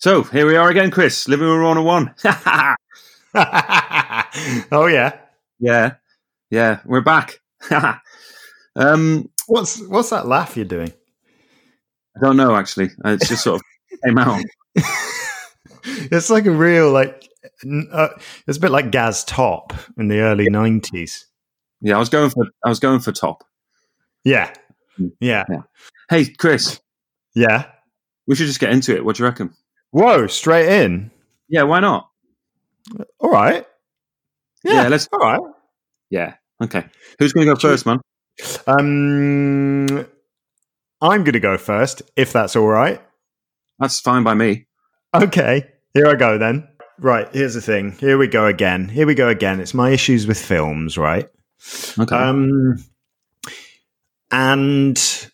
So 0.00 0.22
here 0.22 0.46
we 0.46 0.54
are 0.54 0.70
again, 0.70 0.92
Chris. 0.92 1.26
Living 1.26 1.48
with 1.48 1.58
Rona 1.58 1.82
One. 1.82 2.14
oh 4.70 4.86
yeah, 4.86 5.18
yeah, 5.58 5.94
yeah, 6.50 6.78
we're 6.84 7.00
back. 7.00 7.40
um, 8.76 9.28
what's 9.48 9.84
what's 9.88 10.10
that 10.10 10.28
laugh 10.28 10.56
you're 10.56 10.66
doing? 10.66 10.92
I 12.16 12.20
don't 12.20 12.36
know 12.36 12.54
actually. 12.54 12.90
It's 13.06 13.28
just 13.28 13.42
sort 13.42 13.56
of 13.56 13.62
came 14.04 14.18
out. 14.18 14.40
it's 15.84 16.30
like 16.30 16.46
a 16.46 16.52
real 16.52 16.92
like. 16.92 17.28
Uh, 17.90 18.08
it's 18.46 18.58
a 18.58 18.60
bit 18.60 18.70
like 18.70 18.92
Gaz 18.92 19.24
Top 19.24 19.72
in 19.98 20.06
the 20.06 20.20
early 20.20 20.48
'90s. 20.48 21.24
Yeah, 21.80 21.96
I 21.96 21.98
was 21.98 22.08
going 22.08 22.30
for 22.30 22.46
I 22.64 22.68
was 22.68 22.78
going 22.78 23.00
for 23.00 23.10
top. 23.10 23.42
Yeah, 24.22 24.54
yeah. 25.18 25.44
yeah. 25.48 25.62
Hey, 26.08 26.26
Chris. 26.26 26.80
Yeah. 27.34 27.66
We 28.28 28.36
should 28.36 28.46
just 28.46 28.60
get 28.60 28.70
into 28.70 28.94
it. 28.94 29.04
What 29.04 29.16
do 29.16 29.24
you 29.24 29.28
reckon? 29.28 29.54
Whoa, 29.90 30.26
straight 30.26 30.68
in. 30.68 31.10
Yeah, 31.48 31.62
why 31.62 31.80
not? 31.80 32.08
All 33.20 33.30
right. 33.30 33.66
Yeah, 34.64 34.82
yeah 34.82 34.88
let's. 34.88 35.08
All 35.12 35.18
right. 35.18 35.40
Yeah. 36.10 36.34
Okay. 36.62 36.84
Who's 37.18 37.32
going 37.32 37.46
to 37.46 37.54
go 37.54 37.58
first, 37.58 37.86
man? 37.86 38.00
Um, 38.66 40.06
I'm 41.00 41.24
going 41.24 41.32
to 41.32 41.40
go 41.40 41.56
first, 41.56 42.02
if 42.16 42.32
that's 42.32 42.56
all 42.56 42.66
right. 42.66 43.00
That's 43.78 44.00
fine 44.00 44.24
by 44.24 44.34
me. 44.34 44.66
Okay. 45.14 45.64
Here 45.94 46.06
I 46.06 46.14
go 46.16 46.38
then. 46.38 46.68
Right. 46.98 47.28
Here's 47.32 47.54
the 47.54 47.60
thing. 47.60 47.92
Here 47.92 48.18
we 48.18 48.26
go 48.26 48.46
again. 48.46 48.88
Here 48.88 49.06
we 49.06 49.14
go 49.14 49.28
again. 49.28 49.60
It's 49.60 49.74
my 49.74 49.90
issues 49.90 50.26
with 50.26 50.38
films, 50.38 50.98
right? 50.98 51.28
Okay. 51.98 52.16
Um, 52.16 52.76
and 54.30 55.28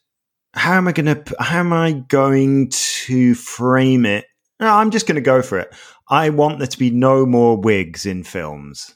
how 0.52 0.74
am 0.74 0.86
I 0.86 0.92
going 0.92 1.06
to? 1.06 1.36
How 1.40 1.60
am 1.60 1.72
I 1.72 1.92
going 1.92 2.70
to 2.70 3.34
frame 3.34 4.06
it? 4.06 4.26
No, 4.60 4.68
I'm 4.68 4.90
just 4.90 5.06
going 5.06 5.16
to 5.16 5.20
go 5.20 5.42
for 5.42 5.58
it. 5.58 5.74
I 6.08 6.30
want 6.30 6.58
there 6.58 6.68
to 6.68 6.78
be 6.78 6.90
no 6.90 7.26
more 7.26 7.56
wigs 7.56 8.06
in 8.06 8.22
films. 8.22 8.94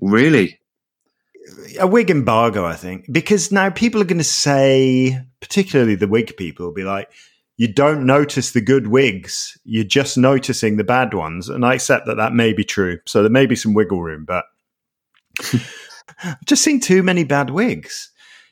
Really? 0.00 0.58
A 1.78 1.86
wig 1.86 2.10
embargo, 2.10 2.64
I 2.66 2.74
think, 2.74 3.06
because 3.10 3.52
now 3.52 3.70
people 3.70 4.02
are 4.02 4.06
going 4.06 4.18
to 4.18 4.24
say, 4.24 5.18
particularly 5.40 5.94
the 5.94 6.08
wig 6.08 6.36
people, 6.36 6.66
will 6.66 6.74
be 6.74 6.82
like, 6.82 7.08
"You 7.56 7.72
don't 7.72 8.04
notice 8.04 8.50
the 8.50 8.60
good 8.60 8.88
wigs; 8.88 9.56
you're 9.64 9.84
just 9.84 10.18
noticing 10.18 10.76
the 10.76 10.84
bad 10.84 11.14
ones." 11.14 11.48
And 11.48 11.64
I 11.64 11.74
accept 11.74 12.06
that 12.06 12.16
that 12.16 12.34
may 12.34 12.52
be 12.52 12.64
true. 12.64 12.98
So 13.06 13.22
there 13.22 13.30
may 13.30 13.46
be 13.46 13.54
some 13.54 13.74
wiggle 13.74 14.02
room, 14.02 14.24
but 14.24 14.44
I've 16.22 16.44
just 16.46 16.64
seen 16.64 16.80
too 16.80 17.02
many 17.04 17.22
bad 17.22 17.50
wigs 17.50 18.10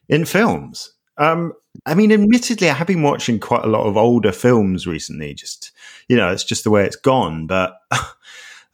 in 0.09 0.25
films. 0.25 0.94
Um, 1.17 1.53
I 1.87 1.95
mean, 1.95 2.13
admittedly, 2.13 2.71
I 2.71 2.75
have 2.75 2.87
been 2.87 3.03
watching 3.03 3.39
quite 3.39 3.65
a 3.65 3.69
lot 3.69 3.87
of 3.87 3.97
older 3.97 4.33
films 4.33 4.87
recently. 4.87 5.35
Just 5.35 5.73
you 6.09 6.17
know, 6.17 6.31
it's 6.31 6.45
just 6.45 6.65
the 6.65 6.71
way 6.71 6.85
it's 6.85 6.97
gone. 6.97 7.47
But 7.47 7.77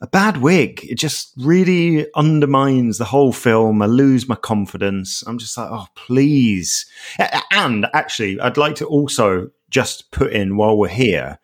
a 0.01 0.07
bad 0.07 0.37
wig, 0.37 0.83
it 0.83 0.97
just 0.97 1.31
really 1.37 2.07
undermines 2.15 2.97
the 2.97 3.05
whole 3.05 3.31
film. 3.31 3.81
I 3.81 3.85
lose 3.85 4.27
my 4.27 4.35
confidence. 4.35 5.23
I'm 5.27 5.37
just 5.37 5.57
like, 5.57 5.69
oh, 5.69 5.87
please. 5.95 6.87
And 7.51 7.85
actually, 7.93 8.39
I'd 8.39 8.57
like 8.57 8.75
to 8.75 8.85
also 8.85 9.51
just 9.69 10.11
put 10.11 10.33
in 10.33 10.57
while 10.57 10.77
we're 10.77 10.87
here, 10.87 11.39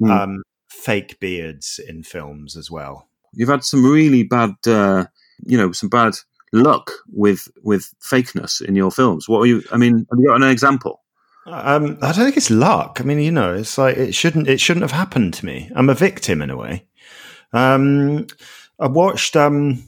mm. 0.00 0.10
um, 0.10 0.42
fake 0.68 1.18
beards 1.18 1.80
in 1.88 2.04
films 2.04 2.56
as 2.56 2.70
well. 2.70 3.08
You've 3.32 3.48
had 3.48 3.64
some 3.64 3.84
really 3.84 4.22
bad, 4.22 4.54
uh, 4.66 5.06
you 5.44 5.58
know, 5.58 5.72
some 5.72 5.88
bad 5.88 6.14
luck 6.52 6.90
with 7.12 7.48
with 7.62 7.92
fakeness 8.00 8.60
in 8.60 8.74
your 8.74 8.90
films? 8.90 9.28
What 9.28 9.40
are 9.40 9.46
you? 9.46 9.62
I 9.72 9.76
mean, 9.76 10.06
have 10.10 10.18
you 10.18 10.26
got 10.28 10.42
an 10.42 10.48
example? 10.48 11.02
Um, 11.46 11.98
I 12.02 12.12
don't 12.12 12.24
think 12.24 12.36
it's 12.36 12.50
luck. 12.50 12.98
I 13.00 13.04
mean, 13.04 13.20
you 13.20 13.32
know, 13.32 13.54
it's 13.54 13.78
like 13.78 13.96
it 13.96 14.14
shouldn't 14.14 14.48
it 14.48 14.60
shouldn't 14.60 14.82
have 14.82 14.92
happened 14.92 15.34
to 15.34 15.46
me. 15.46 15.70
I'm 15.74 15.88
a 15.88 15.94
victim 15.94 16.42
in 16.42 16.50
a 16.50 16.56
way. 16.56 16.84
Um, 17.52 18.26
I 18.78 18.86
watched. 18.86 19.36
Um, 19.36 19.84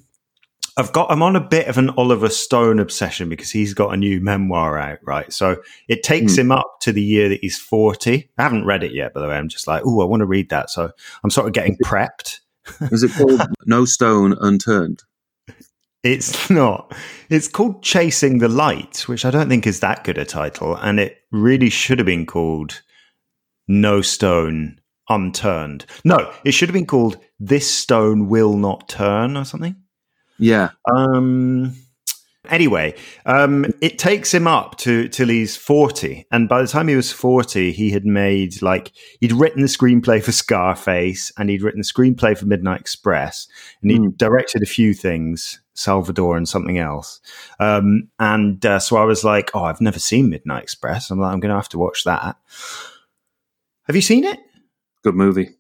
I've 0.77 0.93
got. 0.93 1.11
I'm 1.11 1.23
on 1.23 1.37
a 1.37 1.41
bit 1.41 1.69
of 1.69 1.77
an 1.77 1.91
Oliver 1.91 2.31
Stone 2.31 2.79
obsession 2.79 3.29
because 3.29 3.51
he's 3.51 3.75
got 3.75 3.93
a 3.93 3.97
new 3.97 4.21
memoir 4.21 4.79
out, 4.79 5.01
right? 5.03 5.31
So 5.33 5.61
it 5.89 6.03
takes 6.03 6.35
mm. 6.35 6.39
him 6.39 6.53
up 6.53 6.79
to 6.83 6.93
the 6.93 7.03
year 7.03 7.29
that 7.29 7.41
he's 7.41 7.59
40. 7.59 8.31
I 8.39 8.43
haven't 8.43 8.65
read 8.65 8.83
it 8.83 8.93
yet, 8.93 9.13
by 9.13 9.21
the 9.21 9.29
way. 9.29 9.37
I'm 9.37 9.49
just 9.49 9.67
like, 9.67 9.83
oh, 9.85 10.01
I 10.01 10.05
want 10.05 10.21
to 10.21 10.27
read 10.27 10.49
that. 10.51 10.71
So 10.71 10.91
I'm 11.23 11.31
sort 11.31 11.47
of 11.47 11.53
getting 11.53 11.77
prepped. 11.85 12.41
Is 12.93 13.03
it 13.03 13.13
called 13.13 13.43
No 13.67 13.85
Stone 13.85 14.37
Unturned? 14.41 15.03
It's 16.03 16.51
not. 16.51 16.95
It's 17.29 17.49
called 17.49 17.83
Chasing 17.83 18.39
the 18.39 18.49
Light, 18.49 19.09
which 19.09 19.25
I 19.25 19.31
don't 19.31 19.49
think 19.49 19.67
is 19.67 19.81
that 19.81 20.05
good 20.05 20.19
a 20.19 20.25
title. 20.25 20.77
And 20.77 20.99
it 20.99 21.19
really 21.31 21.71
should 21.71 21.99
have 21.99 22.07
been 22.07 22.27
called 22.27 22.83
No 23.69 24.01
Stone 24.01 24.81
Unturned. 25.09 25.87
No, 26.05 26.33
it 26.45 26.53
should 26.53 26.69
have 26.69 26.75
been 26.75 26.87
called 26.87 27.19
This 27.39 27.71
Stone 27.71 28.29
Will 28.29 28.57
Not 28.57 28.89
Turn 28.89 29.37
or 29.37 29.45
something. 29.45 29.77
Yeah. 30.39 30.71
Um, 30.91 31.75
Anyway, 32.49 32.95
um, 33.27 33.67
it 33.83 33.99
takes 33.99 34.33
him 34.33 34.47
up 34.47 34.79
to 34.79 35.09
till 35.09 35.29
he's 35.29 35.59
forty, 35.59 36.27
and 36.33 36.49
by 36.49 36.63
the 36.63 36.69
time 36.69 36.89
he 36.89 36.97
was 36.97 37.13
forty, 37.13 37.71
he 37.71 37.91
had 37.91 38.07
made 38.07 38.63
like 38.63 38.93
he'd 39.21 39.33
written 39.33 39.61
the 39.61 39.69
screenplay 39.69 40.23
for 40.23 40.33
Scarface, 40.33 41.31
and 41.37 41.51
he'd 41.51 41.63
written 41.63 41.81
the 41.81 41.85
screenplay 41.85 42.37
for 42.37 42.47
Midnight 42.47 42.81
Express, 42.81 43.47
and 43.83 43.91
he 43.91 43.99
mm. 43.99 44.17
directed 44.17 44.63
a 44.63 44.67
few 44.67 44.95
things, 44.95 45.61
Salvador 45.75 46.39
and 46.39 46.49
something 46.49 46.79
else. 46.79 47.21
Um, 47.59 48.09
and 48.19 48.65
uh, 48.65 48.79
so 48.79 48.97
I 48.97 49.05
was 49.05 49.23
like, 49.23 49.51
"Oh, 49.53 49.65
I've 49.65 49.83
never 49.83 49.99
seen 49.99 50.31
Midnight 50.31 50.63
Express. 50.63 51.11
I'm 51.11 51.21
like, 51.21 51.35
I'm 51.35 51.41
going 51.41 51.51
to 51.51 51.57
have 51.57 51.69
to 51.71 51.79
watch 51.79 52.05
that." 52.05 52.37
Have 53.85 53.97
you 53.97 54.03
seen 54.03 54.25
it? 54.25 54.39
Good 55.03 55.15
movie. 55.15 55.51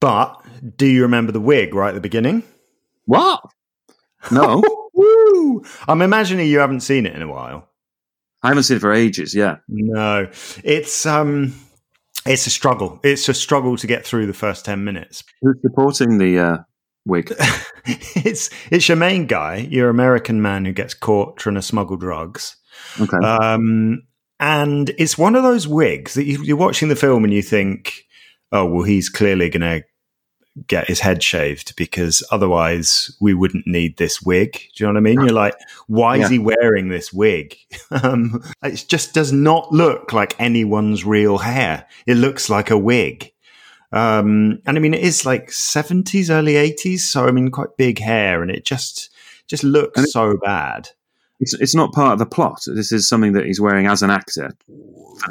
But 0.00 0.44
do 0.76 0.86
you 0.86 1.02
remember 1.02 1.32
the 1.32 1.40
wig 1.40 1.74
right 1.74 1.88
at 1.88 1.94
the 1.94 2.00
beginning? 2.00 2.42
What? 3.06 3.42
No. 4.30 4.62
Woo! 4.96 5.62
I'm 5.86 6.02
imagining 6.02 6.48
you 6.48 6.58
haven't 6.58 6.80
seen 6.80 7.06
it 7.06 7.14
in 7.14 7.22
a 7.22 7.28
while. 7.28 7.68
I 8.42 8.48
haven't 8.48 8.64
seen 8.64 8.78
it 8.78 8.80
for 8.80 8.92
ages. 8.92 9.34
Yeah. 9.34 9.56
No, 9.68 10.28
it's 10.64 11.04
um, 11.06 11.54
it's 12.24 12.46
a 12.46 12.50
struggle. 12.50 12.98
It's 13.04 13.28
a 13.28 13.34
struggle 13.34 13.76
to 13.76 13.86
get 13.86 14.06
through 14.06 14.26
the 14.26 14.32
first 14.32 14.64
ten 14.64 14.84
minutes. 14.84 15.22
Who's 15.42 15.56
supporting 15.60 16.18
the 16.18 16.38
uh, 16.38 16.58
wig? 17.04 17.32
it's 17.84 18.50
it's 18.70 18.88
your 18.88 18.96
main 18.96 19.26
guy, 19.26 19.56
your 19.56 19.90
American 19.90 20.40
man 20.40 20.64
who 20.64 20.72
gets 20.72 20.94
caught 20.94 21.36
trying 21.36 21.56
to 21.56 21.62
smuggle 21.62 21.96
drugs. 21.96 22.56
Okay. 22.98 23.18
Um, 23.18 24.02
and 24.40 24.90
it's 24.98 25.18
one 25.18 25.34
of 25.34 25.42
those 25.42 25.68
wigs 25.68 26.14
that 26.14 26.24
you, 26.24 26.42
you're 26.42 26.56
watching 26.56 26.88
the 26.88 26.96
film 26.96 27.24
and 27.24 27.32
you 27.32 27.42
think, 27.42 27.92
oh 28.52 28.64
well, 28.64 28.84
he's 28.84 29.08
clearly 29.08 29.50
going 29.50 29.60
to 29.62 29.86
get 30.66 30.88
his 30.88 31.00
head 31.00 31.22
shaved 31.22 31.76
because 31.76 32.22
otherwise 32.30 33.14
we 33.20 33.34
wouldn't 33.34 33.66
need 33.66 33.96
this 33.96 34.22
wig. 34.22 34.52
Do 34.52 34.58
you 34.76 34.86
know 34.86 34.94
what 34.94 34.98
I 34.98 35.02
mean? 35.02 35.20
You're 35.20 35.32
like, 35.32 35.54
why 35.86 36.16
yeah. 36.16 36.24
is 36.24 36.30
he 36.30 36.38
wearing 36.38 36.88
this 36.88 37.12
wig? 37.12 37.56
Um, 37.90 38.42
it 38.62 38.84
just 38.88 39.14
does 39.14 39.32
not 39.32 39.72
look 39.72 40.12
like 40.12 40.38
anyone's 40.40 41.04
real 41.04 41.38
hair. 41.38 41.86
It 42.06 42.16
looks 42.16 42.50
like 42.50 42.70
a 42.70 42.78
wig. 42.78 43.32
Um, 43.92 44.60
and 44.66 44.76
I 44.76 44.80
mean, 44.80 44.92
it 44.92 45.02
is 45.02 45.24
like 45.24 45.48
70s, 45.48 46.28
early 46.28 46.54
80s. 46.54 47.00
So, 47.00 47.26
I 47.26 47.30
mean, 47.30 47.50
quite 47.50 47.76
big 47.78 47.98
hair 47.98 48.42
and 48.42 48.50
it 48.50 48.64
just, 48.64 49.10
just 49.46 49.64
looks 49.64 50.00
it, 50.02 50.10
so 50.10 50.36
bad. 50.36 50.90
It's, 51.38 51.54
it's 51.54 51.74
not 51.74 51.92
part 51.92 52.14
of 52.14 52.18
the 52.18 52.26
plot. 52.26 52.62
This 52.66 52.92
is 52.92 53.08
something 53.08 53.32
that 53.32 53.44
he's 53.44 53.60
wearing 53.60 53.86
as 53.86 54.02
an 54.02 54.10
actor. 54.10 54.50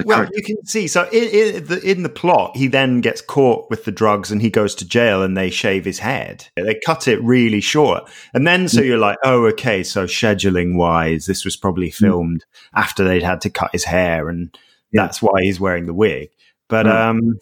Well, 0.04 0.18
character. 0.18 0.34
you 0.36 0.44
can 0.44 0.66
see. 0.66 0.88
So 0.88 1.08
in, 1.12 1.56
in, 1.56 1.66
the, 1.66 1.92
in 1.92 2.04
the 2.04 2.10
plot, 2.10 2.56
he 2.56 2.68
then 2.68 3.02
gets 3.02 3.22
caught 3.22 3.70
with 3.70 3.86
the 3.86 3.92
drugs 3.92 4.32
and 4.32 4.42
he 4.42 4.50
goes 4.50 4.76
to 4.76 4.88
jail 4.88 5.24
and 5.24 5.36
they 5.36 5.50
shave 5.50 5.86
his 5.86 6.00
head. 6.00 6.48
They 6.56 6.80
cut 6.86 7.08
it 7.08 7.22
really 7.24 7.62
short. 7.62 8.10
And 8.34 8.46
then 8.46 8.68
so 8.68 8.82
mm. 8.82 8.86
you're 8.86 8.98
like, 8.98 9.18
oh, 9.24 9.46
okay. 9.48 9.84
So 9.84 10.06
scheduling 10.06 10.76
wise, 10.76 11.26
this 11.26 11.46
was 11.46 11.56
probably 11.56 11.90
mm. 11.90 11.96
filmed 11.96 12.42
mm. 12.42 12.80
after 12.80 13.04
they'd 13.04 13.24
had 13.24 13.42
to 13.42 13.50
cut 13.50 13.72
his 13.72 13.86
hair 13.86 14.30
and 14.30 14.56
yeah. 14.92 15.04
that's 15.04 15.22
why 15.22 15.42
he's 15.42 15.60
wearing 15.60 15.86
the 15.86 15.94
wig. 15.94 16.30
But, 16.68 16.86
mm. 16.86 16.92
um, 16.92 17.40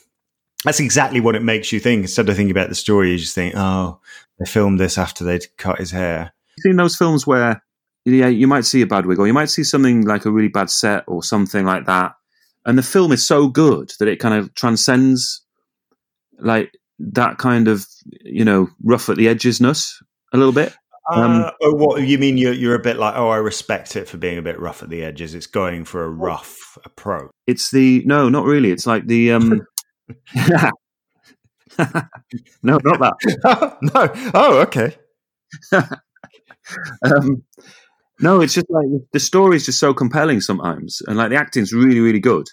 that's 0.64 0.80
exactly 0.80 1.20
what 1.20 1.36
it 1.36 1.44
makes 1.44 1.74
you 1.74 1.80
think. 1.80 2.04
Instead 2.04 2.30
of 2.30 2.38
thinking 2.38 2.52
about 2.52 2.70
the 2.70 2.76
story, 2.76 3.12
you 3.12 3.18
just 3.18 3.36
think, 3.36 3.54
oh, 3.58 4.00
they 4.40 4.46
filmed 4.46 4.80
this 4.80 4.98
after 4.98 5.24
they'd 5.24 5.46
cut 5.58 5.80
his 5.80 5.92
hair. 5.92 6.34
You 6.58 6.62
seen 6.62 6.76
those 6.78 6.96
films 6.96 7.28
where 7.28 7.62
yeah, 8.06 8.28
you 8.28 8.48
might 8.48 8.66
see 8.66 8.82
a 8.82 8.88
bad 8.88 9.06
wig, 9.06 9.20
or 9.20 9.28
you 9.28 9.34
might 9.34 9.50
see 9.50 9.64
something 9.64 10.06
like 10.06 10.26
a 10.26 10.32
really 10.32 10.50
bad 10.50 10.70
set, 10.70 11.04
or 11.08 11.24
something 11.24 11.66
like 11.66 11.86
that. 11.86 12.14
And 12.66 12.78
the 12.78 12.84
film 12.84 13.12
is 13.12 13.26
so 13.26 13.48
good 13.48 13.92
that 14.00 14.08
it 14.08 14.20
kind 14.20 14.36
of 14.36 14.54
transcends 14.56 15.42
like 16.40 16.74
that 17.00 17.38
kind 17.38 17.68
of 17.68 17.86
you 18.24 18.46
know 18.46 18.70
rough 18.84 19.10
at 19.10 19.18
the 19.18 19.28
edgesness 19.28 19.94
a 20.34 20.38
little 20.38 20.54
bit. 20.54 20.74
Um, 21.12 21.44
uh, 21.44 21.52
oh, 21.62 21.76
what 21.76 22.02
you 22.02 22.18
mean? 22.18 22.38
You're 22.38 22.54
you're 22.54 22.76
a 22.76 22.80
bit 22.80 22.98
like, 22.98 23.16
oh, 23.18 23.30
I 23.30 23.38
respect 23.38 23.96
it 23.96 24.08
for 24.08 24.18
being 24.18 24.38
a 24.38 24.42
bit 24.42 24.60
rough 24.60 24.82
at 24.84 24.90
the 24.90 25.04
edges. 25.04 25.36
It's 25.36 25.48
going 25.48 25.84
for 25.84 26.06
a 26.06 26.10
rough 26.10 26.78
approach. 26.86 27.32
It's 27.46 27.72
the 27.72 28.04
no, 28.06 28.30
not 28.30 28.46
really. 28.46 28.72
It's 28.72 28.88
like 28.88 29.08
the 29.08 29.34
um, 29.34 29.62
no, 32.64 32.80
not 32.84 33.00
that. 33.00 33.78
no. 33.82 34.32
Oh, 34.34 34.62
okay. 34.62 34.96
um, 37.04 37.44
no, 38.20 38.42
it's 38.42 38.54
just 38.54 38.68
like 38.70 38.86
the 39.12 39.20
story 39.20 39.56
is 39.56 39.66
just 39.66 39.80
so 39.80 39.94
compelling 39.94 40.42
sometimes, 40.42 41.02
and 41.08 41.18
like 41.18 41.30
the 41.30 41.36
acting's 41.38 41.74
really, 41.74 42.00
really 42.00 42.20
good. 42.20 42.48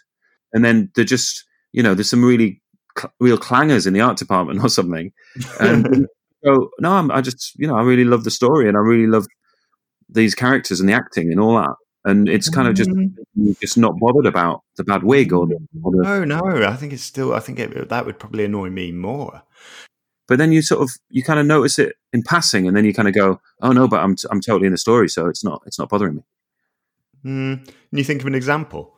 And 0.53 0.65
then 0.65 0.91
they're 0.95 1.05
just, 1.05 1.45
you 1.73 1.83
know, 1.83 1.95
there's 1.95 2.11
some 2.11 2.25
really 2.25 2.61
cl- 2.99 3.13
real 3.21 3.39
clangers 3.39 3.87
in 3.87 3.93
the 3.93 4.01
art 4.01 4.17
department 4.17 4.63
or 4.65 4.69
something. 4.69 5.13
And 5.61 6.07
so 6.45 6.71
no, 6.81 6.93
I'm, 6.93 7.11
I 7.11 7.21
just 7.21 7.53
you 7.57 7.67
know 7.69 7.77
I 7.77 7.83
really 7.83 8.05
love 8.05 8.25
the 8.25 8.31
story 8.31 8.69
and 8.69 8.77
I 8.77 8.81
really 8.81 9.07
love 9.07 9.27
these 10.09 10.35
characters 10.35 10.81
and 10.81 10.89
the 10.89 10.93
acting 10.95 11.31
and 11.31 11.39
all 11.41 11.55
that. 11.57 11.75
And 12.05 12.29
it's 12.29 12.49
kind 12.49 12.67
of 12.67 12.75
just 12.75 12.91
Mm. 13.39 13.59
just 13.61 13.79
not 13.79 13.93
bothered 14.01 14.27
about 14.27 14.63
the 14.77 14.83
bad 14.85 15.05
wig 15.05 15.33
or 15.33 15.47
the, 15.47 15.57
or 15.83 15.93
the 15.93 16.03
No, 16.03 16.25
no. 16.25 16.67
I 16.67 16.75
think 16.75 16.93
it's 16.93 17.03
still. 17.05 17.33
I 17.33 17.39
think 17.41 17.59
it, 17.61 17.89
that 17.89 18.05
would 18.07 18.19
probably 18.19 18.45
annoy 18.45 18.71
me 18.71 18.91
more. 18.91 19.43
But 20.31 20.39
then 20.39 20.53
you 20.53 20.63
sort 20.63 20.81
of 20.81 20.91
you 21.11 21.23
kind 21.23 21.41
of 21.41 21.45
notice 21.45 21.79
it 21.79 21.97
in 22.15 22.23
passing 22.23 22.67
and 22.67 22.75
then 22.77 22.85
you 22.87 22.95
kind 22.95 23.09
of 23.09 23.15
go 23.15 23.39
oh 23.61 23.73
no 23.73 23.87
but 23.87 24.01
i'm 24.01 24.17
i'm 24.31 24.41
totally 24.41 24.67
in 24.67 24.73
the 24.73 24.79
story 24.79 25.09
so 25.09 25.27
it's 25.27 25.45
not 25.45 25.61
it's 25.67 25.79
not 25.79 25.91
bothering 25.91 26.15
me 26.15 26.23
Mm. 27.23 27.67
Can 27.67 27.99
you 27.99 28.05
think 28.05 28.23
of 28.23 28.27
an 28.27 28.35
example? 28.35 28.97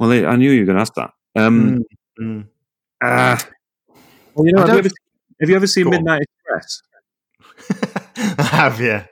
well 0.00 0.10
i 0.10 0.34
knew 0.34 0.50
you 0.50 0.62
were 0.62 0.66
going 0.66 0.76
to 0.76 0.80
ask 0.82 0.94
that 0.94 1.10
um 1.36 1.84
Mm. 2.20 2.48
ah. 3.00 3.38
well 4.34 4.44
you 4.46 4.52
know 4.52 4.62
have 4.66 4.70
you, 4.70 4.78
ever, 4.78 4.88
have 5.40 5.48
you 5.50 5.54
ever 5.54 5.66
seen 5.68 5.88
midnight 5.88 6.22
express 6.22 6.82
I 8.38 8.42
have, 8.42 8.80
yeah. 8.80 9.06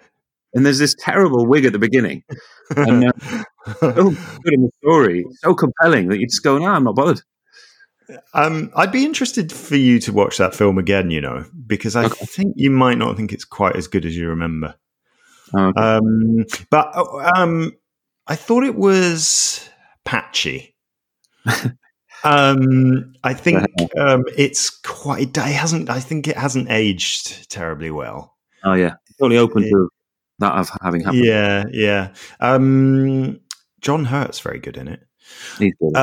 and 0.55 0.67
there's 0.67 0.79
this 0.79 0.97
terrible 0.99 1.47
wig 1.47 1.65
at 1.65 1.73
the 1.73 1.79
beginning 1.79 2.25
and 2.77 3.05
uh, 3.05 3.13
so 3.81 4.11
good 4.43 4.55
in 4.55 4.63
the 4.63 4.71
story 4.83 5.25
so 5.35 5.55
compelling 5.55 6.09
that 6.09 6.19
you 6.19 6.27
just 6.27 6.43
go 6.43 6.59
no 6.59 6.67
i'm 6.67 6.83
not 6.83 6.97
bothered 6.97 7.23
Um, 8.35 8.71
I'd 8.77 8.93
be 8.93 9.05
interested 9.05 9.53
for 9.53 9.77
you 9.77 9.99
to 10.01 10.13
watch 10.13 10.39
that 10.39 10.55
film 10.55 10.79
again, 10.79 11.11
you 11.11 11.21
know, 11.21 11.45
because 11.67 11.97
I 11.97 12.05
Okay. 12.05 12.25
think 12.27 12.55
you 12.57 12.71
might 12.71 12.99
not 12.99 13.17
think 13.17 13.33
it's 13.33 13.45
quite 13.45 13.77
as 13.77 13.89
good 13.89 14.05
as 14.07 14.17
you 14.17 14.29
remember. 14.29 14.75
Oh, 15.55 15.67
okay. 15.67 15.81
Um, 15.81 16.45
but 16.71 16.91
oh, 16.95 17.21
um, 17.37 17.73
I 18.27 18.37
thought 18.37 18.65
it 18.65 18.77
was 18.77 19.69
patchy. 20.05 20.75
um, 22.25 23.15
I 23.23 23.35
think 23.35 23.65
um, 23.99 24.25
it's 24.37 24.71
quite. 24.71 25.37
It 25.37 25.37
hasn't. 25.37 25.91
I 25.91 26.01
think 26.01 26.29
it 26.29 26.37
hasn't 26.37 26.71
aged 26.71 27.51
terribly 27.51 27.91
well. 27.91 28.37
oh 28.65 28.75
yeah 28.75 28.95
totally 29.21 29.39
open 29.39 29.63
to 29.63 29.89
that 30.41 30.53
of 30.57 30.69
having 30.83 31.01
happened 31.03 31.25
Yeah, 31.25 31.65
yeah. 31.73 32.15
Um, 32.41 33.41
John 33.81 34.05
Hurt's 34.05 34.41
very 34.41 34.59
good 34.59 34.77
in 34.77 34.89
it. 34.89 35.01
He's 35.59 35.73
good. 35.81 35.97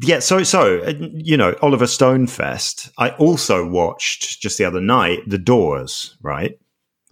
Yeah, 0.00 0.18
so 0.18 0.42
so 0.42 0.80
uh, 0.80 0.92
you 1.12 1.36
know 1.36 1.54
Oliver 1.62 1.86
Stone 1.86 2.26
Fest. 2.26 2.90
I 2.98 3.10
also 3.10 3.66
watched 3.66 4.40
just 4.40 4.58
the 4.58 4.64
other 4.64 4.80
night 4.80 5.20
The 5.26 5.38
Doors. 5.38 6.16
Right. 6.22 6.58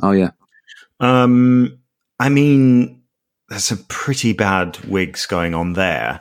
oh 0.02 0.10
yeah 0.12 0.30
Um, 1.00 1.78
I 2.20 2.28
mean, 2.28 3.02
there's 3.48 3.64
some 3.64 3.84
pretty 3.88 4.32
bad 4.32 4.78
wigs 4.86 5.26
going 5.26 5.54
on 5.54 5.72
there. 5.74 6.20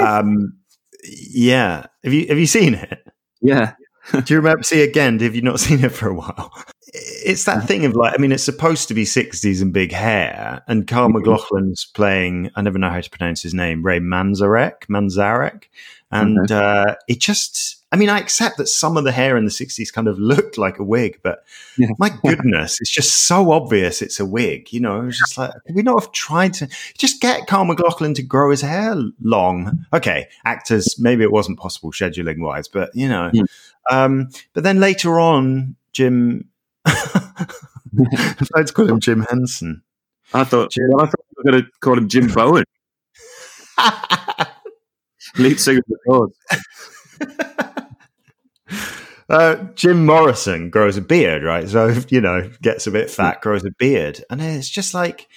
Um, 0.00 0.56
yeah. 1.02 1.86
Have 2.04 2.12
you 2.12 2.26
have 2.28 2.38
you 2.38 2.46
seen 2.46 2.74
it? 2.74 3.06
yeah 3.42 3.72
Do 4.12 4.34
you 4.34 4.36
remember? 4.36 4.62
See 4.62 4.82
again? 4.82 5.18
Have 5.20 5.34
you 5.34 5.42
not 5.42 5.60
seen 5.60 5.84
it 5.84 5.90
for 5.92 6.08
a 6.08 6.14
while? 6.14 6.52
It's 6.96 7.44
that 7.44 7.66
thing 7.66 7.84
of 7.84 7.94
like, 7.96 8.14
I 8.14 8.18
mean, 8.18 8.30
it's 8.30 8.44
supposed 8.44 8.86
to 8.88 8.94
be 8.94 9.04
'60s 9.04 9.60
and 9.60 9.72
big 9.72 9.90
hair, 9.92 10.62
and 10.68 10.86
Carl 10.86 11.08
Mhm. 11.08 11.14
MacLachlan's 11.14 11.86
playing. 11.86 12.50
I 12.54 12.62
never 12.62 12.78
know 12.78 12.88
how 12.90 13.00
to 13.00 13.10
pronounce 13.10 13.42
his 13.42 13.52
name. 13.54 13.82
Ray 13.84 13.98
Manzarek, 13.98 14.86
Manzarek, 14.88 15.64
and 16.10 16.50
uh, 16.50 16.96
it 17.08 17.20
just. 17.20 17.76
I 17.92 17.96
mean, 17.96 18.08
I 18.08 18.18
accept 18.18 18.56
that 18.58 18.66
some 18.66 18.96
of 18.96 19.04
the 19.04 19.12
hair 19.12 19.36
in 19.36 19.44
the 19.44 19.52
'60s 19.52 19.92
kind 19.92 20.08
of 20.08 20.18
looked 20.32 20.58
like 20.58 20.78
a 20.80 20.84
wig, 20.84 21.20
but 21.22 21.44
Yeah. 21.78 21.88
my 21.98 22.08
goodness, 22.24 22.80
it's 22.80 22.90
just 22.92 23.26
so 23.26 23.52
obvious 23.52 24.02
it's 24.02 24.18
a 24.18 24.26
wig. 24.26 24.72
You 24.72 24.80
know, 24.80 25.06
it's 25.06 25.18
just 25.18 25.38
like 25.38 25.52
could 25.66 25.76
we 25.76 25.82
not 25.82 26.00
have 26.02 26.10
tried 26.12 26.54
to 26.54 26.68
just 26.98 27.20
get 27.20 27.46
Carl 27.46 27.64
MacLachlan 27.66 28.14
to 28.14 28.22
grow 28.22 28.50
his 28.50 28.62
hair 28.62 28.96
long? 29.20 29.86
Okay, 29.92 30.26
actors, 30.44 30.96
maybe 30.98 31.22
it 31.22 31.30
wasn't 31.32 31.58
possible 31.58 31.92
scheduling 31.92 32.40
wise, 32.40 32.66
but 32.68 32.90
you 32.94 33.08
know. 33.08 33.30
Hmm. 33.32 33.44
Um, 33.90 34.28
but 34.54 34.64
then 34.64 34.80
later 34.80 35.20
on, 35.20 35.76
Jim, 35.92 36.48
let's 38.54 38.70
call 38.72 38.88
him 38.88 38.98
Jim 39.00 39.24
Henson. 39.30 39.82
i 40.32 40.42
thought 40.42 40.70
Jim- 40.72 40.84
well, 40.88 41.02
i 41.02 41.06
thought 41.06 41.24
you 41.30 41.34
were 41.44 41.50
going 41.52 41.62
to 41.64 41.70
call 41.80 41.96
him 41.98 42.08
jim 42.08 42.26
bowen 42.28 42.64
lead 45.38 45.58
singer 45.60 45.80
of 45.80 45.84
the 45.88 45.98
doors 46.06 46.32
uh, 49.28 49.56
Jim 49.74 50.04
Morrison 50.06 50.70
grows 50.70 50.96
a 50.96 51.00
beard, 51.00 51.42
right? 51.42 51.68
So, 51.68 51.94
you 52.08 52.20
know, 52.20 52.50
gets 52.62 52.86
a 52.86 52.90
bit 52.90 53.10
fat, 53.10 53.40
grows 53.40 53.64
a 53.64 53.70
beard. 53.78 54.22
And 54.30 54.40
it's 54.42 54.68
just 54.68 54.94
like, 54.94 55.28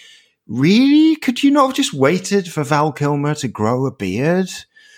really? 0.48 1.16
Could 1.18 1.44
you 1.44 1.52
not 1.52 1.68
have 1.68 1.76
just 1.76 1.94
waited 1.94 2.52
for 2.52 2.64
Val 2.64 2.92
Kilmer 2.92 3.36
to 3.36 3.48
grow 3.48 3.86
a 3.86 3.92
beard? 3.92 4.50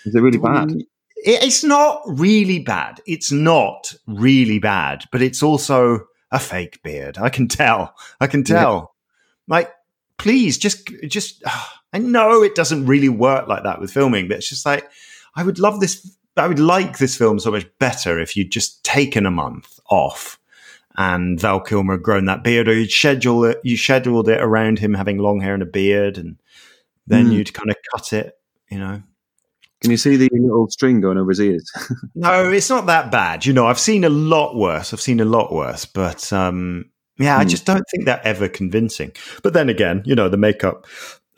is 0.06 0.14
it 0.14 0.20
really 0.20 0.38
bad 0.38 0.70
It- 0.72 0.86
It's 1.44 1.62
not 1.62 2.00
really 2.06 2.60
bad. 2.60 3.00
It's 3.06 3.30
not 3.30 3.92
really 4.06 4.58
bad, 4.58 5.04
but 5.12 5.20
it's 5.22 5.42
also 5.42 6.06
a 6.32 6.38
fake 6.38 6.82
beard. 6.82 7.18
I 7.18 7.28
can 7.28 7.48
tell. 7.48 7.94
I 8.20 8.26
can 8.26 8.40
Yeah. 8.40 8.60
tell. 8.60 8.94
Like, 9.48 9.70
please, 10.20 10.58
just, 10.58 10.88
just. 11.08 11.42
I 11.92 11.98
know 11.98 12.44
it 12.44 12.54
doesn't 12.54 12.86
really 12.86 13.08
work 13.08 13.48
like 13.48 13.64
that 13.64 13.80
with 13.80 13.90
filming, 13.90 14.28
but 14.28 14.36
it's 14.36 14.48
just 14.48 14.64
like 14.64 14.88
I 15.34 15.42
would 15.42 15.58
love 15.58 15.80
this. 15.80 16.08
I 16.36 16.46
would 16.46 16.60
like 16.60 16.98
this 16.98 17.16
film 17.16 17.40
so 17.40 17.50
much 17.50 17.66
better 17.80 18.20
if 18.20 18.36
you'd 18.36 18.52
just 18.52 18.84
taken 18.84 19.26
a 19.26 19.30
month 19.32 19.80
off 19.90 20.38
and 20.96 21.40
Val 21.40 21.60
Kilmer 21.60 21.94
had 21.94 22.02
grown 22.02 22.26
that 22.26 22.44
beard, 22.44 22.68
or 22.68 22.74
you'd 22.74 22.90
schedule 22.90 23.44
it. 23.44 23.58
You 23.64 23.76
scheduled 23.76 24.28
it 24.28 24.40
around 24.40 24.78
him 24.78 24.94
having 24.94 25.18
long 25.18 25.40
hair 25.40 25.54
and 25.54 25.62
a 25.62 25.66
beard, 25.66 26.18
and 26.18 26.36
then 27.06 27.26
Hmm. 27.26 27.32
you'd 27.32 27.52
kind 27.54 27.70
of 27.70 27.76
cut 27.92 28.12
it. 28.12 28.34
You 28.70 28.78
know. 28.78 29.02
Can 29.80 29.90
you 29.90 29.96
see 29.96 30.16
the 30.16 30.28
little 30.32 30.68
string 30.68 31.00
going 31.00 31.16
over 31.18 31.30
his 31.30 31.40
ears? 31.40 31.70
No, 32.14 32.50
it's 32.50 32.68
not 32.68 32.86
that 32.86 33.10
bad. 33.10 33.46
You 33.46 33.52
know, 33.52 33.66
I've 33.66 33.80
seen 33.80 34.04
a 34.04 34.10
lot 34.10 34.54
worse. 34.54 34.92
I've 34.92 35.00
seen 35.00 35.20
a 35.20 35.24
lot 35.24 35.52
worse, 35.52 35.86
but 35.86 36.30
um, 36.32 36.84
yeah, 37.20 37.36
I 37.38 37.42
Hmm. 37.42 37.48
just 37.48 37.66
don't 37.66 37.84
think 37.90 38.04
they're 38.06 38.26
ever 38.26 38.48
convincing. 38.48 39.12
But 39.42 39.52
then 39.52 39.68
again, 39.68 40.02
you 40.04 40.14
know, 40.14 40.28
the 40.28 40.36
makeup 40.36 40.86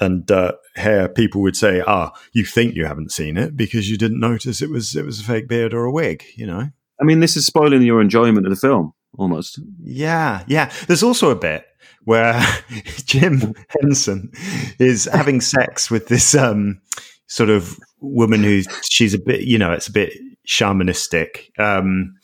and 0.01 0.29
uh, 0.31 0.53
hair, 0.77 1.09
people 1.09 1.43
would 1.43 1.57
say, 1.57 1.83
"Ah, 1.87 2.13
you 2.33 2.45
think 2.45 2.75
you 2.75 2.87
haven't 2.87 3.13
seen 3.13 3.37
it 3.37 3.57
because 3.57 3.91
you 3.91 3.97
didn't 3.99 4.21
notice 4.21 4.63
it 4.63 4.71
was 4.71 4.97
it 4.97 5.05
was 5.05 5.21
a 5.21 5.25
fake 5.25 5.49
beard 5.49 5.75
or 5.75 5.85
a 5.85 5.93
wig." 5.93 6.25
You 6.37 6.47
know. 6.47 6.69
I 7.01 7.05
mean, 7.05 7.21
this 7.21 7.37
is 7.37 7.45
spoiling 7.47 7.83
your 7.83 8.01
enjoyment 8.01 8.47
of 8.47 8.51
the 8.51 8.57
film 8.69 8.93
almost. 9.19 9.59
Yeah, 9.83 10.45
yeah. 10.47 10.71
There's 10.87 11.03
also 11.03 11.31
a 11.31 11.37
bit 11.37 11.65
where 12.05 12.41
Jim 13.05 13.55
Henson 13.81 14.31
is 14.79 15.09
having 15.13 15.41
sex 15.41 15.91
with 15.91 16.09
this 16.09 16.35
um, 16.35 16.81
sort 17.27 17.51
of 17.51 17.79
woman 18.01 18.43
who 18.43 18.63
she's 18.89 19.15
a 19.15 19.19
bit, 19.19 19.43
you 19.43 19.59
know, 19.59 19.73
it's 19.73 19.89
a 19.89 19.93
bit 19.93 20.13
shamanistic. 20.49 21.59
Um, 21.59 22.15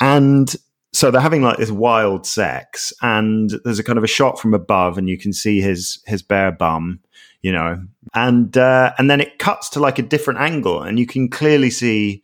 and 0.00 0.54
so 1.00 1.10
they're 1.10 1.22
having 1.22 1.40
like 1.40 1.56
this 1.56 1.70
wild 1.70 2.26
sex, 2.26 2.92
and 3.00 3.54
there's 3.64 3.78
a 3.78 3.82
kind 3.82 3.96
of 3.96 4.04
a 4.04 4.06
shot 4.06 4.38
from 4.38 4.52
above, 4.52 4.98
and 4.98 5.08
you 5.08 5.16
can 5.16 5.32
see 5.32 5.62
his 5.62 6.02
his 6.06 6.20
bare 6.20 6.52
bum, 6.52 7.00
you 7.40 7.50
know, 7.50 7.82
and 8.12 8.54
uh, 8.58 8.92
and 8.98 9.08
then 9.08 9.18
it 9.18 9.38
cuts 9.38 9.70
to 9.70 9.80
like 9.80 9.98
a 9.98 10.02
different 10.02 10.40
angle, 10.40 10.82
and 10.82 10.98
you 10.98 11.06
can 11.06 11.30
clearly 11.30 11.70
see 11.70 12.22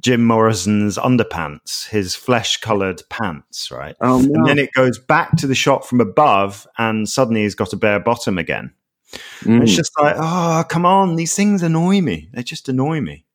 Jim 0.00 0.24
Morrison's 0.24 0.98
underpants, 0.98 1.86
his 1.90 2.16
flesh 2.16 2.56
colored 2.56 3.02
pants, 3.08 3.70
right? 3.70 3.94
Oh 4.00 4.18
And 4.18 4.46
then 4.48 4.58
it 4.58 4.72
goes 4.72 4.98
back 4.98 5.36
to 5.36 5.46
the 5.46 5.54
shot 5.54 5.86
from 5.86 6.00
above, 6.00 6.66
and 6.78 7.08
suddenly 7.08 7.42
he's 7.42 7.54
got 7.54 7.72
a 7.72 7.76
bare 7.76 8.00
bottom 8.00 8.36
again. 8.36 8.72
Mm, 9.42 9.62
It's 9.62 9.76
just 9.76 9.92
like, 10.00 10.16
oh, 10.18 10.64
come 10.68 10.84
on, 10.84 11.14
these 11.14 11.36
things 11.36 11.62
annoy 11.62 12.00
me. 12.00 12.30
They 12.32 12.42
just 12.42 12.68
annoy 12.68 13.00
me. 13.00 13.26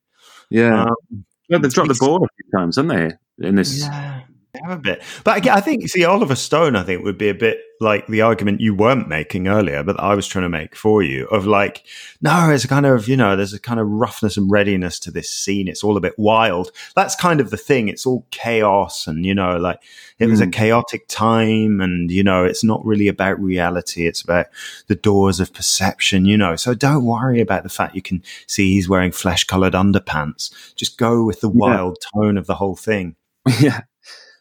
yeah, 0.50 0.82
Um, 0.82 1.24
yeah, 1.48 1.56
they've 1.56 1.72
dropped 1.72 1.88
the 1.88 1.96
ball 1.98 2.22
a 2.22 2.28
few 2.36 2.58
times, 2.58 2.76
haven't 2.76 3.16
they? 3.38 3.48
In 3.48 3.54
this, 3.54 3.80
yeah, 3.80 4.17
have 4.54 4.78
a 4.78 4.80
bit. 4.80 5.02
But 5.24 5.38
again, 5.38 5.56
I 5.56 5.60
think, 5.60 5.88
see, 5.88 6.04
Oliver 6.04 6.34
Stone, 6.34 6.74
I 6.76 6.82
think, 6.82 7.04
would 7.04 7.18
be 7.18 7.28
a 7.28 7.34
bit 7.34 7.60
like 7.80 8.06
the 8.08 8.22
argument 8.22 8.60
you 8.60 8.74
weren't 8.74 9.06
making 9.08 9.46
earlier, 9.46 9.84
but 9.84 10.00
I 10.00 10.14
was 10.14 10.26
trying 10.26 10.42
to 10.42 10.48
make 10.48 10.74
for 10.74 11.00
you 11.02 11.26
of 11.26 11.46
like, 11.46 11.84
no, 12.20 12.50
it's 12.50 12.64
a 12.64 12.68
kind 12.68 12.86
of, 12.86 13.06
you 13.06 13.16
know, 13.16 13.36
there's 13.36 13.52
a 13.52 13.60
kind 13.60 13.78
of 13.78 13.86
roughness 13.86 14.36
and 14.36 14.50
readiness 14.50 14.98
to 15.00 15.10
this 15.12 15.30
scene. 15.30 15.68
It's 15.68 15.84
all 15.84 15.96
a 15.96 16.00
bit 16.00 16.18
wild. 16.18 16.72
That's 16.96 17.14
kind 17.14 17.40
of 17.40 17.50
the 17.50 17.56
thing. 17.56 17.86
It's 17.86 18.04
all 18.04 18.26
chaos 18.32 19.06
and, 19.06 19.24
you 19.24 19.32
know, 19.34 19.58
like 19.58 19.80
it 20.18 20.26
was 20.26 20.40
a 20.40 20.46
Mm. 20.46 20.52
chaotic 20.52 21.06
time 21.08 21.80
and, 21.80 22.10
you 22.10 22.24
know, 22.24 22.44
it's 22.44 22.64
not 22.64 22.84
really 22.84 23.06
about 23.06 23.38
reality. 23.40 24.06
It's 24.08 24.22
about 24.22 24.46
the 24.88 24.96
doors 24.96 25.38
of 25.38 25.52
perception, 25.52 26.24
you 26.24 26.36
know. 26.36 26.56
So 26.56 26.74
don't 26.74 27.04
worry 27.04 27.40
about 27.40 27.62
the 27.62 27.68
fact 27.68 27.94
you 27.94 28.02
can 28.02 28.24
see 28.48 28.72
he's 28.72 28.88
wearing 28.88 29.12
flesh 29.12 29.44
colored 29.44 29.74
underpants. 29.74 30.50
Just 30.74 30.98
go 30.98 31.22
with 31.24 31.42
the 31.42 31.48
Yeah. 31.48 31.54
wild 31.54 31.98
tone 32.14 32.36
of 32.36 32.46
the 32.46 32.56
whole 32.56 32.74
thing. 32.76 33.14
yeah. 33.60 33.82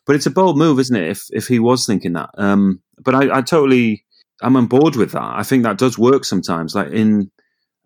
But 0.07 0.15
it's 0.15 0.25
a 0.25 0.31
bold 0.31 0.57
move, 0.57 0.79
isn't 0.79 0.95
it? 0.95 1.09
If 1.09 1.25
if 1.31 1.47
he 1.47 1.59
was 1.59 1.85
thinking 1.85 2.13
that, 2.13 2.29
um, 2.37 2.81
but 3.03 3.13
I, 3.13 3.37
I 3.39 3.41
totally, 3.41 4.05
I'm 4.41 4.55
on 4.55 4.67
board 4.67 4.95
with 4.95 5.11
that. 5.11 5.21
I 5.35 5.43
think 5.43 5.63
that 5.63 5.77
does 5.77 5.97
work 5.97 6.25
sometimes. 6.25 6.73
Like 6.73 6.91
in 6.91 7.29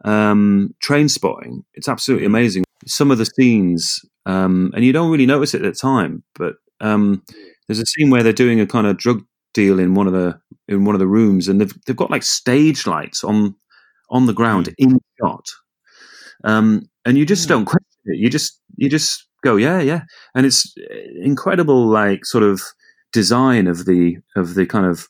um, 0.05 0.73
Trainspotting, 0.83 1.63
it's 1.73 1.89
absolutely 1.89 2.25
amazing. 2.27 2.63
Some 2.87 3.11
of 3.11 3.17
the 3.17 3.25
scenes, 3.25 3.99
um, 4.25 4.71
and 4.75 4.85
you 4.85 4.93
don't 4.93 5.11
really 5.11 5.25
notice 5.25 5.53
it 5.53 5.63
at 5.65 5.73
the 5.73 5.79
time, 5.79 6.23
but 6.35 6.55
um, 6.79 7.23
there's 7.67 7.79
a 7.79 7.85
scene 7.85 8.09
where 8.09 8.23
they're 8.23 8.33
doing 8.33 8.59
a 8.59 8.67
kind 8.67 8.87
of 8.87 8.97
drug 8.97 9.23
deal 9.53 9.79
in 9.79 9.95
one 9.95 10.07
of 10.07 10.13
the 10.13 10.39
in 10.67 10.85
one 10.85 10.95
of 10.95 10.99
the 10.99 11.07
rooms, 11.07 11.47
and 11.47 11.59
they've 11.59 11.73
they've 11.85 11.95
got 11.95 12.11
like 12.11 12.23
stage 12.23 12.85
lights 12.87 13.23
on 13.23 13.55
on 14.09 14.25
the 14.27 14.33
ground 14.33 14.73
in 14.77 14.99
shot, 15.19 15.45
um, 16.43 16.83
and 17.05 17.17
you 17.17 17.25
just 17.25 17.45
Mm. 17.45 17.49
don't 17.49 17.65
question 17.65 17.87
it. 18.05 18.17
You 18.19 18.29
just 18.29 18.59
you 18.77 18.89
just 18.89 19.27
go, 19.41 19.55
yeah, 19.55 19.79
yeah, 19.79 20.01
and 20.35 20.45
it's 20.45 20.73
incredible, 21.21 21.87
like 21.87 22.25
sort 22.25 22.43
of 22.43 22.61
design 23.11 23.67
of 23.67 23.85
the 23.85 24.17
of 24.35 24.55
the 24.55 24.65
kind 24.65 24.85
of 24.85 25.07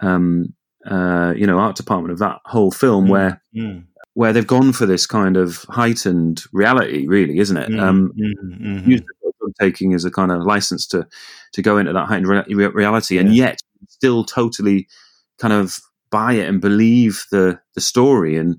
um, 0.00 0.54
uh, 0.86 1.32
you 1.36 1.46
know 1.46 1.58
art 1.58 1.76
department 1.76 2.12
of 2.12 2.18
that 2.18 2.38
whole 2.44 2.70
film 2.70 3.06
Mm, 3.06 3.10
where 3.10 3.42
mm, 3.54 3.84
where 4.14 4.32
they've 4.32 4.46
gone 4.46 4.72
for 4.72 4.86
this 4.86 5.06
kind 5.06 5.36
of 5.36 5.64
heightened 5.68 6.42
reality, 6.52 7.06
really, 7.06 7.38
isn't 7.38 7.56
it? 7.56 7.70
mm, 7.70 7.80
Um, 7.80 8.12
mm, 8.16 8.60
mhm. 8.60 8.88
use 8.88 9.00
taking 9.58 9.94
as 9.94 10.04
a 10.04 10.10
kind 10.10 10.30
of 10.30 10.42
license 10.44 10.86
to 10.86 11.06
to 11.52 11.62
go 11.62 11.78
into 11.78 11.92
that 11.92 12.06
heightened 12.06 12.28
rea- 12.28 12.68
reality, 12.68 13.18
and 13.18 13.34
yet 13.34 13.60
still 13.88 14.24
totally 14.24 14.86
kind 15.38 15.52
of 15.52 15.78
buy 16.10 16.34
it 16.34 16.48
and 16.48 16.60
believe 16.60 17.24
the 17.30 17.58
the 17.74 17.80
story. 17.80 18.36
And 18.36 18.56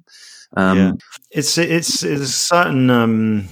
um, 0.56 0.78
Yeah. 0.78 0.92
It's 1.32 1.58
it's 1.58 2.04
it's 2.04 2.22
a 2.22 2.28
certain 2.28 2.90
um, 2.90 3.48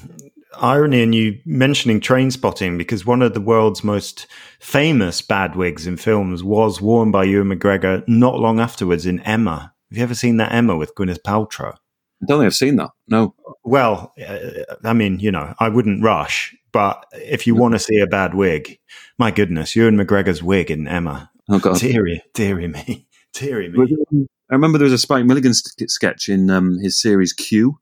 irony 0.59 1.01
in 1.01 1.13
you 1.13 1.39
mentioning 1.45 1.99
train 1.99 2.31
spotting 2.31 2.77
because 2.77 3.05
one 3.05 3.21
of 3.21 3.33
the 3.33 3.41
world's 3.41 3.83
most 3.83 4.27
famous 4.59 5.21
bad 5.21 5.55
wigs 5.55 5.87
in 5.87 5.97
films 5.97 6.43
was 6.43 6.81
worn 6.81 7.11
by 7.11 7.23
Ewan 7.23 7.49
McGregor 7.49 8.07
not 8.07 8.39
long 8.39 8.59
afterwards 8.59 9.05
in 9.05 9.19
Emma. 9.21 9.73
Have 9.89 9.97
you 9.97 10.03
ever 10.03 10.15
seen 10.15 10.37
that 10.37 10.51
Emma 10.51 10.75
with 10.75 10.95
Gwyneth 10.95 11.21
Paltrow? 11.21 11.73
I 11.73 12.25
don't 12.25 12.39
think 12.39 12.47
I've 12.47 12.55
seen 12.55 12.75
that. 12.77 12.89
No, 13.07 13.35
Well, 13.63 14.11
uh, 14.27 14.39
I 14.83 14.93
mean, 14.93 15.19
you 15.19 15.31
know, 15.31 15.53
I 15.59 15.69
wouldn't 15.69 16.03
rush, 16.03 16.55
but 16.71 17.05
if 17.13 17.45
you 17.45 17.55
want 17.55 17.73
to 17.75 17.79
see 17.79 17.99
a 17.99 18.07
bad 18.07 18.33
wig, 18.33 18.79
my 19.17 19.31
goodness, 19.31 19.75
Ewan 19.75 19.97
McGregor's 19.97 20.41
wig 20.41 20.71
in 20.71 20.87
Emma, 20.87 21.29
oh 21.49 21.59
god. 21.59 21.79
dearie, 21.79 22.21
dearie 22.33 22.67
me, 22.67 23.07
dearie 23.33 23.69
me. 23.69 24.27
I 24.49 24.55
remember 24.55 24.77
there 24.77 24.85
was 24.85 24.93
a 24.93 24.97
Spike 24.97 25.25
Milligan 25.25 25.53
sketch 25.53 26.29
in 26.29 26.49
um, 26.49 26.79
his 26.79 26.99
series 26.99 27.33
Q. 27.33 27.77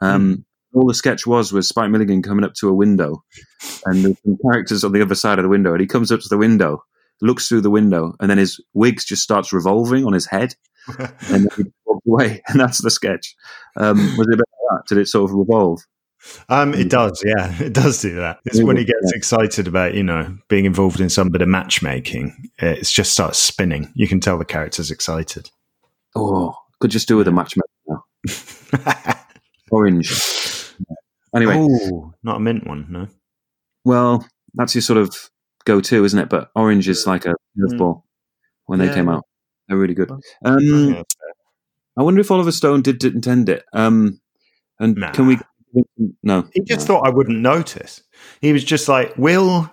Um, 0.00 0.44
All 0.74 0.86
the 0.86 0.94
sketch 0.94 1.26
was 1.26 1.52
was 1.52 1.68
Spike 1.68 1.90
Milligan 1.90 2.22
coming 2.22 2.44
up 2.44 2.54
to 2.54 2.68
a 2.68 2.74
window, 2.74 3.22
and 3.86 4.04
there's 4.04 4.16
some 4.24 4.38
characters 4.42 4.84
on 4.84 4.92
the 4.92 5.02
other 5.02 5.14
side 5.14 5.38
of 5.38 5.42
the 5.42 5.48
window, 5.48 5.72
and 5.72 5.80
he 5.80 5.86
comes 5.86 6.12
up 6.12 6.20
to 6.20 6.28
the 6.28 6.38
window, 6.38 6.82
looks 7.20 7.48
through 7.48 7.62
the 7.62 7.70
window, 7.70 8.14
and 8.20 8.30
then 8.30 8.38
his 8.38 8.62
wig 8.74 9.00
just 9.04 9.22
starts 9.22 9.52
revolving 9.52 10.04
on 10.04 10.12
his 10.12 10.26
head, 10.26 10.54
and 10.98 11.08
then 11.28 11.48
he 11.56 11.64
walks 11.86 12.06
away, 12.06 12.42
and 12.48 12.60
that's 12.60 12.82
the 12.82 12.90
sketch. 12.90 13.34
Um, 13.76 13.96
was 14.16 14.26
it 14.28 14.34
a 14.34 14.36
bit 14.36 14.38
like 14.38 14.70
that? 14.70 14.82
Did 14.88 14.98
it 14.98 15.08
sort 15.08 15.30
of 15.30 15.36
revolve? 15.36 15.80
Um, 16.48 16.74
it 16.74 16.90
does, 16.90 17.22
yeah, 17.24 17.54
it 17.60 17.72
does 17.72 18.00
do 18.00 18.16
that. 18.16 18.40
It's 18.44 18.62
when 18.62 18.76
he 18.76 18.84
gets 18.84 19.12
excited 19.12 19.68
about, 19.68 19.94
you 19.94 20.02
know, 20.02 20.36
being 20.48 20.64
involved 20.64 21.00
in 21.00 21.08
some 21.08 21.30
bit 21.30 21.42
of 21.42 21.48
matchmaking. 21.48 22.50
It 22.58 22.84
just 22.84 23.12
starts 23.12 23.38
spinning. 23.38 23.92
You 23.94 24.08
can 24.08 24.20
tell 24.20 24.38
the 24.38 24.44
character's 24.44 24.90
excited. 24.90 25.50
Oh, 26.14 26.54
could 26.80 26.90
just 26.90 27.08
do 27.08 27.16
with 27.16 27.28
a 27.28 27.32
matchmaker 27.32 27.68
now. 27.86 28.04
Orange. 29.70 30.08
Anyway, 31.34 31.54
oh, 31.56 32.12
not 32.22 32.36
a 32.36 32.40
mint 32.40 32.66
one, 32.66 32.86
no. 32.88 33.08
Well, 33.84 34.26
that's 34.54 34.74
your 34.74 34.82
sort 34.82 34.98
of 34.98 35.14
go-to, 35.64 36.04
isn't 36.04 36.18
it? 36.18 36.28
But 36.28 36.50
Orange 36.54 36.88
is 36.88 37.06
like 37.06 37.26
a 37.26 37.34
curveball 37.58 38.02
when 38.66 38.78
they 38.78 38.86
Yeah. 38.86 38.94
came 38.94 39.08
out. 39.08 39.24
They're 39.68 39.76
really 39.76 39.94
good. 39.94 40.10
Um, 40.10 40.58
Yeah. 40.60 41.02
I 41.96 42.02
wonder 42.02 42.20
if 42.20 42.30
Oliver 42.30 42.52
Stone 42.52 42.82
did, 42.82 42.98
did 42.98 43.14
intend 43.14 43.48
it. 43.48 43.64
Um, 43.72 44.20
and 44.78 44.96
Nah. 44.96 45.10
can 45.12 45.26
we? 45.26 45.38
No, 46.22 46.48
He 46.54 46.62
just 46.62 46.88
no. 46.88 46.94
thought 46.94 47.06
I 47.06 47.10
wouldn't 47.10 47.40
notice. 47.40 48.02
He 48.40 48.52
was 48.52 48.64
just 48.64 48.88
like, 48.88 49.16
Will 49.18 49.70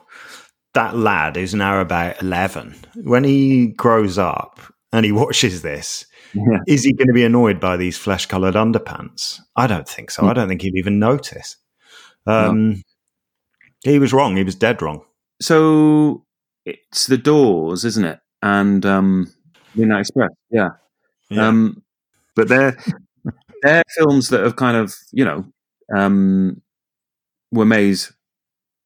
that 0.74 0.98
lad 0.98 1.38
who's 1.38 1.54
now 1.56 1.80
about 1.80 2.22
11, 2.22 2.76
when 3.04 3.24
he 3.24 3.68
grows 3.68 4.18
up 4.18 4.60
and 4.92 5.06
he 5.06 5.12
watches 5.14 5.62
this, 5.62 6.06
Yeah. 6.36 6.60
is 6.68 6.84
he 6.84 6.94
going 6.94 7.08
to 7.08 7.14
be 7.14 7.24
annoyed 7.24 7.60
by 7.60 7.78
these 7.78 7.98
flesh 7.98 8.26
colored 8.26 8.56
underpants? 8.56 9.40
I 9.56 9.68
don't 9.68 9.88
think 9.88 10.12
so. 10.12 10.24
Hmm. 10.24 10.30
I 10.30 10.34
don't 10.34 10.48
think 10.50 10.62
he'd 10.62 10.76
even 10.78 11.00
notice. 11.00 11.58
Um, 12.28 12.84
He 13.84 14.00
was 14.00 14.12
wrong. 14.14 14.36
He 14.36 14.44
was 14.44 14.56
dead 14.56 14.82
wrong. 14.82 15.04
So 15.42 16.26
it's 16.66 17.08
the 17.08 17.18
Doors, 17.18 17.86
isn't 17.86 18.04
it? 18.06 18.20
And 18.42 18.86
um, 18.86 19.34
Midnight 19.76 20.02
Express. 20.02 20.32
Yeah. 20.50 20.70
Yeah. 21.30 21.48
Um, 21.48 21.84
but 22.36 22.48
they're 22.48 22.78
they're 23.62 23.84
films 23.96 24.30
that 24.30 24.42
have 24.42 24.56
kind 24.56 24.78
of 24.78 24.94
you 25.12 25.24
know 25.26 25.46
um, 25.96 26.62
were 27.52 27.66
made 27.66 28.00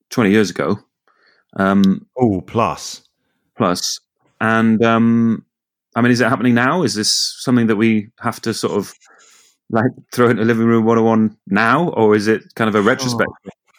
twenty 0.10 0.32
years 0.32 0.50
ago. 0.50 0.80
Um, 1.56 2.06
oh, 2.18 2.42
plus. 2.42 3.02
plus. 3.58 4.00
And 4.40 4.84
um, 4.84 5.46
I 5.96 6.02
mean, 6.02 6.12
is 6.12 6.22
it 6.22 6.30
happening 6.30 6.54
now? 6.54 6.84
Is 6.84 6.96
this 6.96 7.12
something 7.12 7.68
that 7.68 7.76
we 7.76 8.10
have 8.20 8.40
to 8.42 8.54
sort 8.54 8.74
of 8.74 8.94
like 9.70 9.92
throw 10.12 10.30
into 10.30 10.44
living 10.44 10.66
room 10.66 10.86
101 10.86 11.38
now, 11.48 11.90
or 11.90 12.16
is 12.16 12.28
it 12.28 12.56
kind 12.56 12.68
of 12.68 12.76
a 12.76 12.82
retrospect? 12.82 13.32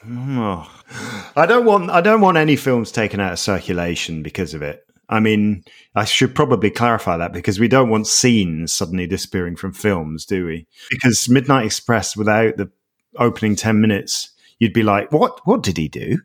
Oh. 0.08 0.70
I 1.36 1.46
don't 1.46 1.64
want 1.64 1.90
I 1.90 2.00
don't 2.00 2.20
want 2.20 2.36
any 2.36 2.56
films 2.56 2.90
taken 2.90 3.20
out 3.20 3.32
of 3.32 3.38
circulation 3.38 4.22
because 4.22 4.54
of 4.54 4.62
it. 4.62 4.84
I 5.08 5.18
mean, 5.20 5.64
I 5.94 6.04
should 6.04 6.34
probably 6.34 6.70
clarify 6.70 7.16
that 7.16 7.32
because 7.32 7.58
we 7.58 7.68
don't 7.68 7.90
want 7.90 8.06
scenes 8.06 8.72
suddenly 8.72 9.06
disappearing 9.06 9.56
from 9.56 9.72
films, 9.72 10.24
do 10.24 10.46
we? 10.46 10.66
Because 10.88 11.28
Midnight 11.28 11.66
Express, 11.66 12.16
without 12.16 12.56
the 12.56 12.70
opening 13.16 13.56
ten 13.56 13.80
minutes, 13.80 14.30
you'd 14.58 14.72
be 14.72 14.82
like, 14.82 15.10
"What? 15.12 15.40
What 15.44 15.62
did 15.62 15.76
he 15.76 15.88
do? 15.88 16.18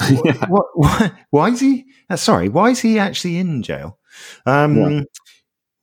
What? 0.10 0.48
what, 0.48 0.66
what 0.74 1.12
why 1.30 1.48
is 1.48 1.60
he? 1.60 1.86
Uh, 2.08 2.16
sorry, 2.16 2.48
why 2.48 2.70
is 2.70 2.80
he 2.80 2.98
actually 2.98 3.38
in 3.38 3.62
jail?" 3.62 3.97
Um, 4.46 4.76
Yeah. 4.76 5.00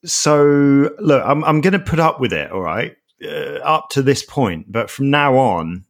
So, 0.04 0.92
look, 1.00 1.24
I'm 1.25 1.44
I'm 1.44 1.62
going 1.62 1.74
to 1.74 1.80
put 1.80 2.00
up 2.00 2.20
with 2.20 2.32
it, 2.32 2.51
all 2.51 2.62
right, 2.62 2.96
uh, 3.24 3.58
up 3.63 3.89
to 3.92 4.04
this 4.04 4.24
point, 4.24 4.72
but 4.72 4.92
from 4.92 5.10
now 5.10 5.36
on, 5.36 5.86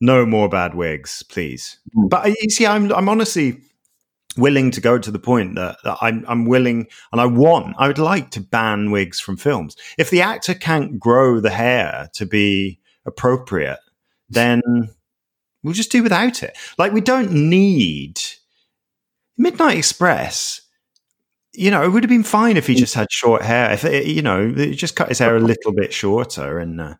no 0.00 0.26
more 0.26 0.48
bad 0.48 0.74
wigs, 0.74 1.22
please. 1.22 1.78
Mm. 1.96 2.10
But 2.10 2.26
uh, 2.26 2.34
you 2.40 2.50
see, 2.50 2.66
I'm 2.66 2.92
I'm 2.92 3.08
honestly 3.08 3.60
willing 4.36 4.70
to 4.72 4.80
go 4.80 4.98
to 4.98 5.10
the 5.10 5.18
point 5.18 5.54
that, 5.54 5.76
that 5.84 5.98
I'm 6.00 6.24
I'm 6.26 6.46
willing 6.46 6.88
and 7.12 7.20
I 7.20 7.26
want 7.26 7.76
I 7.78 7.86
would 7.86 7.98
like 7.98 8.30
to 8.30 8.40
ban 8.40 8.90
wigs 8.90 9.20
from 9.20 9.36
films. 9.36 9.76
If 9.98 10.10
the 10.10 10.22
actor 10.22 10.54
can't 10.54 10.98
grow 10.98 11.38
the 11.38 11.50
hair 11.50 12.08
to 12.14 12.26
be 12.26 12.80
appropriate, 13.06 13.78
then 14.28 14.62
we'll 15.62 15.74
just 15.74 15.92
do 15.92 16.02
without 16.02 16.42
it. 16.42 16.56
Like 16.78 16.92
we 16.92 17.00
don't 17.00 17.30
need 17.30 18.20
Midnight 19.36 19.78
Express. 19.78 20.61
You 21.54 21.70
know, 21.70 21.82
it 21.82 21.88
would 21.88 22.02
have 22.02 22.10
been 22.10 22.22
fine 22.22 22.56
if 22.56 22.66
he 22.66 22.74
mm. 22.74 22.78
just 22.78 22.94
had 22.94 23.10
short 23.10 23.42
hair. 23.42 23.70
If 23.72 23.84
it, 23.84 24.06
you 24.06 24.22
know, 24.22 24.52
just 24.72 24.96
cut 24.96 25.08
his 25.08 25.18
hair 25.18 25.36
a 25.36 25.40
little 25.40 25.72
bit 25.72 25.92
shorter 25.92 26.58
and. 26.58 26.80
Uh, 26.80 26.94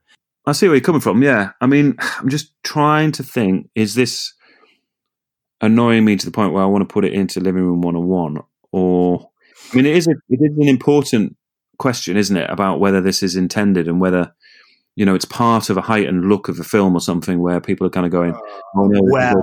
I 0.44 0.52
see 0.52 0.66
where 0.66 0.74
you're 0.74 0.84
coming 0.84 1.00
from. 1.00 1.22
Yeah. 1.22 1.50
I 1.60 1.66
mean, 1.66 1.96
I'm 2.18 2.28
just 2.28 2.52
trying 2.62 3.12
to 3.12 3.22
think 3.22 3.70
is 3.74 3.94
this 3.94 4.32
annoying 5.60 6.04
me 6.04 6.16
to 6.16 6.26
the 6.26 6.32
point 6.32 6.52
where 6.52 6.62
I 6.62 6.66
want 6.66 6.86
to 6.86 6.92
put 6.92 7.04
it 7.04 7.12
into 7.12 7.40
living 7.40 7.62
room 7.62 7.82
101? 7.82 8.42
Or, 8.72 9.30
I 9.72 9.76
mean, 9.76 9.86
it 9.86 9.96
is, 9.96 10.08
a, 10.08 10.12
it 10.28 10.40
is 10.40 10.56
an 10.58 10.68
important 10.68 11.36
question, 11.78 12.16
isn't 12.16 12.36
it, 12.36 12.50
about 12.50 12.80
whether 12.80 13.00
this 13.00 13.22
is 13.22 13.36
intended 13.36 13.88
and 13.88 14.00
whether. 14.00 14.34
You 14.94 15.06
know, 15.06 15.14
it's 15.14 15.24
part 15.24 15.70
of 15.70 15.78
a 15.78 15.80
heightened 15.80 16.28
look 16.28 16.50
of 16.50 16.60
a 16.60 16.64
film 16.64 16.94
or 16.94 17.00
something 17.00 17.40
where 17.40 17.62
people 17.62 17.86
are 17.86 17.90
kind 17.90 18.04
of 18.04 18.12
going, 18.12 18.34
uh, 18.34 18.40
"Oh 18.76 18.88
no!" 18.88 19.00
this 19.00 19.34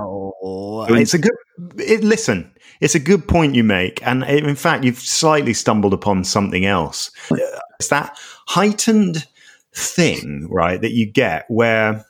it's 0.42 1.14
a 1.14 1.18
good. 1.18 1.32
It, 1.78 2.02
listen, 2.02 2.50
it's 2.80 2.94
a 2.94 3.00
good 3.00 3.28
point 3.28 3.54
you 3.54 3.64
make, 3.64 4.04
and 4.06 4.24
in 4.24 4.56
fact, 4.56 4.84
you've 4.84 4.98
slightly 4.98 5.54
stumbled 5.54 5.92
upon 5.92 6.24
something 6.24 6.64
else. 6.64 7.10
It's 7.78 7.88
that 7.88 8.18
heightened 8.48 9.26
thing, 9.74 10.48
right, 10.50 10.80
that 10.80 10.92
you 10.92 11.06
get 11.06 11.44
where. 11.48 12.04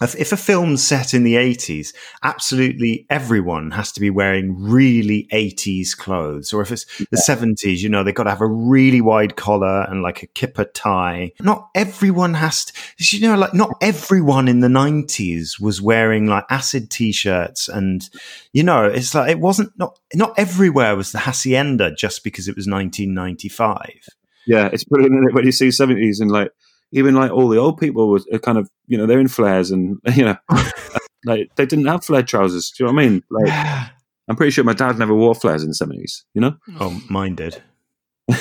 If, 0.00 0.16
if 0.16 0.32
a 0.32 0.36
film's 0.36 0.82
set 0.82 1.14
in 1.14 1.24
the 1.24 1.34
80s, 1.34 1.94
absolutely 2.22 3.06
everyone 3.10 3.72
has 3.72 3.92
to 3.92 4.00
be 4.00 4.10
wearing 4.10 4.56
really 4.58 5.28
80s 5.32 5.96
clothes. 5.96 6.52
Or 6.52 6.62
if 6.62 6.72
it's 6.72 6.86
the 7.10 7.16
70s, 7.16 7.78
you 7.78 7.88
know, 7.88 8.02
they've 8.02 8.14
got 8.14 8.24
to 8.24 8.30
have 8.30 8.40
a 8.40 8.46
really 8.46 9.00
wide 9.00 9.36
collar 9.36 9.82
and 9.82 10.02
like 10.02 10.22
a 10.22 10.26
kipper 10.26 10.64
tie. 10.64 11.32
Not 11.40 11.68
everyone 11.74 12.34
has 12.34 12.66
to, 12.66 12.72
you 13.16 13.28
know, 13.28 13.36
like 13.36 13.54
not 13.54 13.72
everyone 13.80 14.48
in 14.48 14.60
the 14.60 14.68
90s 14.68 15.60
was 15.60 15.82
wearing 15.82 16.26
like 16.26 16.44
acid 16.48 16.90
t-shirts 16.90 17.68
and, 17.68 18.08
you 18.52 18.62
know, 18.62 18.84
it's 18.84 19.14
like, 19.14 19.30
it 19.30 19.40
wasn't, 19.40 19.78
not, 19.78 19.98
not 20.14 20.32
everywhere 20.38 20.96
was 20.96 21.12
the 21.12 21.18
hacienda 21.18 21.94
just 21.94 22.24
because 22.24 22.48
it 22.48 22.56
was 22.56 22.66
1995. 22.66 24.08
Yeah, 24.46 24.68
it's 24.72 24.84
brilliant 24.84 25.28
it, 25.28 25.34
when 25.34 25.44
you 25.44 25.52
see 25.52 25.70
seventies 25.70 26.20
and 26.20 26.30
like 26.30 26.50
even 26.92 27.14
like 27.14 27.30
all 27.30 27.48
the 27.48 27.58
old 27.58 27.78
people 27.78 28.08
was 28.08 28.26
kind 28.42 28.58
of 28.58 28.68
you 28.86 28.98
know 28.98 29.06
they're 29.06 29.20
in 29.20 29.28
flares 29.28 29.70
and 29.70 29.98
you 30.14 30.24
know 30.24 30.36
like 31.24 31.50
they 31.56 31.66
didn't 31.66 31.86
have 31.86 32.04
flared 32.04 32.26
trousers. 32.26 32.70
Do 32.70 32.84
you 32.84 32.88
know 32.88 32.94
what 32.94 33.02
I 33.02 33.08
mean? 33.08 33.22
Like 33.30 33.90
I'm 34.28 34.36
pretty 34.36 34.50
sure 34.52 34.64
my 34.64 34.74
dad 34.74 34.98
never 34.98 35.14
wore 35.14 35.34
flares 35.34 35.62
in 35.62 35.70
the 35.70 35.74
seventies. 35.74 36.24
You 36.34 36.40
know, 36.42 36.56
oh, 36.78 37.00
mine 37.08 37.34
did. 37.34 37.62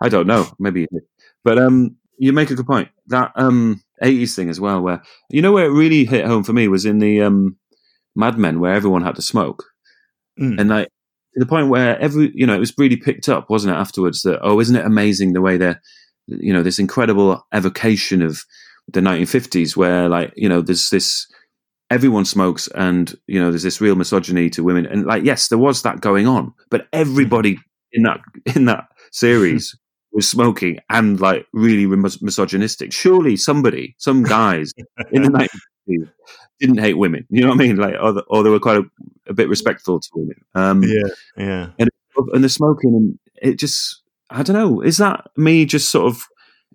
I 0.00 0.08
don't 0.08 0.26
know, 0.26 0.46
maybe, 0.58 0.80
he 0.82 0.86
did. 0.92 1.02
but 1.44 1.58
um, 1.58 1.96
you 2.18 2.32
make 2.32 2.50
a 2.50 2.54
good 2.54 2.66
point. 2.66 2.88
That 3.08 3.32
um 3.36 3.82
eighties 4.02 4.34
thing 4.34 4.48
as 4.50 4.60
well, 4.60 4.80
where 4.80 5.02
you 5.28 5.42
know 5.42 5.52
where 5.52 5.66
it 5.66 5.72
really 5.72 6.04
hit 6.04 6.24
home 6.26 6.42
for 6.44 6.52
me 6.52 6.68
was 6.68 6.84
in 6.86 6.98
the 6.98 7.22
um 7.22 7.56
Mad 8.16 8.38
Men, 8.38 8.60
where 8.60 8.74
everyone 8.74 9.02
had 9.02 9.16
to 9.16 9.22
smoke, 9.22 9.64
Mm. 10.38 10.58
and 10.60 10.70
like 10.70 10.88
to 11.34 11.40
the 11.40 11.46
point 11.46 11.68
where 11.68 11.98
every 11.98 12.32
you 12.34 12.46
know 12.46 12.54
it 12.54 12.60
was 12.60 12.72
really 12.78 12.96
picked 12.96 13.28
up, 13.28 13.50
wasn't 13.50 13.74
it? 13.74 13.78
Afterwards, 13.78 14.22
that 14.22 14.40
oh, 14.42 14.58
isn't 14.60 14.76
it 14.76 14.86
amazing 14.86 15.32
the 15.32 15.40
way 15.42 15.56
they're 15.58 15.80
you 16.30 16.52
know 16.52 16.62
this 16.62 16.78
incredible 16.78 17.46
evocation 17.52 18.22
of 18.22 18.44
the 18.92 19.00
1950s, 19.00 19.76
where 19.76 20.08
like 20.08 20.32
you 20.36 20.48
know 20.48 20.60
there's 20.60 20.90
this 20.90 21.26
everyone 21.90 22.24
smokes, 22.24 22.68
and 22.68 23.14
you 23.26 23.40
know, 23.40 23.50
there's 23.50 23.64
this 23.64 23.80
real 23.80 23.96
misogyny 23.96 24.48
to 24.50 24.62
women, 24.62 24.86
and 24.86 25.04
like, 25.04 25.24
yes, 25.24 25.48
there 25.48 25.58
was 25.58 25.82
that 25.82 26.00
going 26.00 26.26
on, 26.26 26.54
but 26.70 26.86
everybody 26.92 27.58
in 27.92 28.04
that 28.04 28.20
in 28.54 28.64
that 28.66 28.84
series 29.12 29.76
was 30.12 30.28
smoking 30.28 30.78
and 30.88 31.20
like 31.20 31.46
really 31.52 31.86
mis- 31.86 32.22
misogynistic. 32.22 32.92
Surely 32.92 33.36
somebody, 33.36 33.94
some 33.98 34.22
guys 34.22 34.72
in 35.12 35.22
the 35.22 35.28
90s 35.88 36.08
didn't 36.58 36.78
hate 36.78 36.98
women. 36.98 37.26
You 37.30 37.42
know 37.42 37.48
what 37.48 37.54
I 37.54 37.58
mean? 37.58 37.76
Like, 37.76 37.94
or, 38.00 38.22
or 38.28 38.42
they 38.42 38.50
were 38.50 38.60
quite 38.60 38.78
a, 38.78 38.84
a, 39.28 39.34
bit 39.34 39.48
respectful 39.48 39.98
to 39.98 40.08
women. 40.14 40.36
Um, 40.54 40.82
yeah, 40.82 41.08
yeah. 41.36 41.70
And, 41.78 41.90
and 42.32 42.44
the 42.44 42.48
smoking, 42.48 42.94
and 42.94 43.18
it 43.40 43.58
just, 43.58 44.02
I 44.30 44.42
don't 44.42 44.56
know, 44.56 44.80
is 44.80 44.98
that 44.98 45.28
me 45.36 45.64
just 45.64 45.90
sort 45.90 46.06
of, 46.12 46.22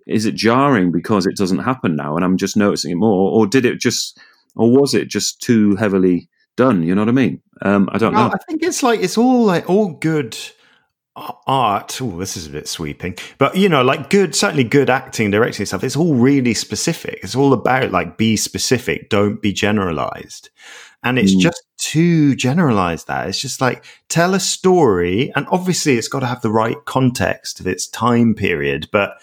is 0.06 0.26
it 0.26 0.34
jarring 0.34 0.92
because 0.92 1.26
it 1.26 1.36
doesn't 1.36 1.60
happen 1.60 1.96
now 1.96 2.16
and 2.16 2.24
I'm 2.24 2.36
just 2.36 2.56
noticing 2.56 2.92
it 2.92 2.96
more? 2.96 3.32
Or 3.32 3.46
did 3.46 3.64
it 3.64 3.80
just, 3.80 4.20
or 4.54 4.70
was 4.70 4.94
it 4.94 5.08
just 5.08 5.40
too 5.40 5.74
heavily 5.76 6.28
done? 6.56 6.82
You 6.82 6.94
know 6.94 7.02
what 7.02 7.08
I 7.08 7.12
mean? 7.12 7.40
Um, 7.62 7.88
I 7.92 7.98
don't 7.98 8.12
no, 8.12 8.28
know. 8.28 8.34
I 8.34 8.38
think 8.48 8.62
it's 8.62 8.82
like, 8.82 9.00
it's 9.00 9.18
all 9.18 9.44
like, 9.44 9.68
all 9.68 9.88
good 9.88 10.36
art. 11.46 11.98
Oh, 12.02 12.18
this 12.18 12.36
is 12.36 12.46
a 12.46 12.50
bit 12.50 12.68
sweeping, 12.68 13.16
but 13.38 13.56
you 13.56 13.70
know, 13.70 13.82
like 13.82 14.10
good, 14.10 14.34
certainly 14.34 14.64
good 14.64 14.90
acting, 14.90 15.30
directing 15.30 15.64
stuff. 15.64 15.82
It's 15.82 15.96
all 15.96 16.14
really 16.14 16.52
specific. 16.52 17.20
It's 17.22 17.34
all 17.34 17.54
about 17.54 17.90
like 17.90 18.18
be 18.18 18.36
specific, 18.36 19.08
don't 19.08 19.40
be 19.40 19.52
generalized. 19.52 20.50
And 21.02 21.18
it's 21.18 21.34
mm. 21.34 21.40
just 21.40 21.62
too 21.78 22.34
generalized 22.34 23.06
that 23.06 23.28
it's 23.28 23.40
just 23.40 23.60
like 23.60 23.84
tell 24.08 24.34
a 24.34 24.40
story, 24.40 25.32
and 25.36 25.46
obviously 25.50 25.96
it's 25.96 26.08
got 26.08 26.20
to 26.20 26.26
have 26.26 26.42
the 26.42 26.50
right 26.50 26.76
context 26.84 27.60
of 27.60 27.66
its 27.66 27.86
time 27.86 28.34
period, 28.34 28.88
but. 28.92 29.20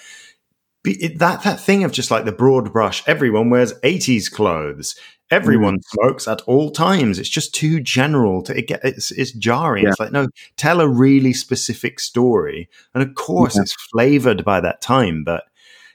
It, 0.85 1.19
that 1.19 1.43
that 1.43 1.61
thing 1.61 1.85
of 1.85 1.93
just 1.93 2.11
like 2.11 2.25
the 2.25 2.33
broad 2.33 2.73
brush, 2.73 3.07
everyone 3.07 3.49
wears 3.49 3.71
'80s 3.85 4.29
clothes. 4.29 4.95
Everyone 5.31 5.77
mm. 5.77 5.83
smokes 5.85 6.27
at 6.27 6.41
all 6.41 6.71
times. 6.71 7.19
It's 7.19 7.29
just 7.29 7.55
too 7.55 7.79
general. 7.79 8.41
To, 8.43 8.57
it 8.57 8.67
get, 8.67 8.81
it's, 8.83 9.09
it's 9.11 9.31
jarring. 9.31 9.85
Yeah. 9.85 9.91
It's 9.91 9.99
like, 10.01 10.11
no, 10.11 10.27
tell 10.57 10.81
a 10.81 10.87
really 10.89 11.31
specific 11.31 12.01
story. 12.01 12.67
And 12.93 13.01
of 13.01 13.15
course, 13.15 13.55
yeah. 13.55 13.61
it's 13.61 13.73
flavored 13.73 14.43
by 14.43 14.59
that 14.59 14.81
time, 14.81 15.23
but 15.23 15.45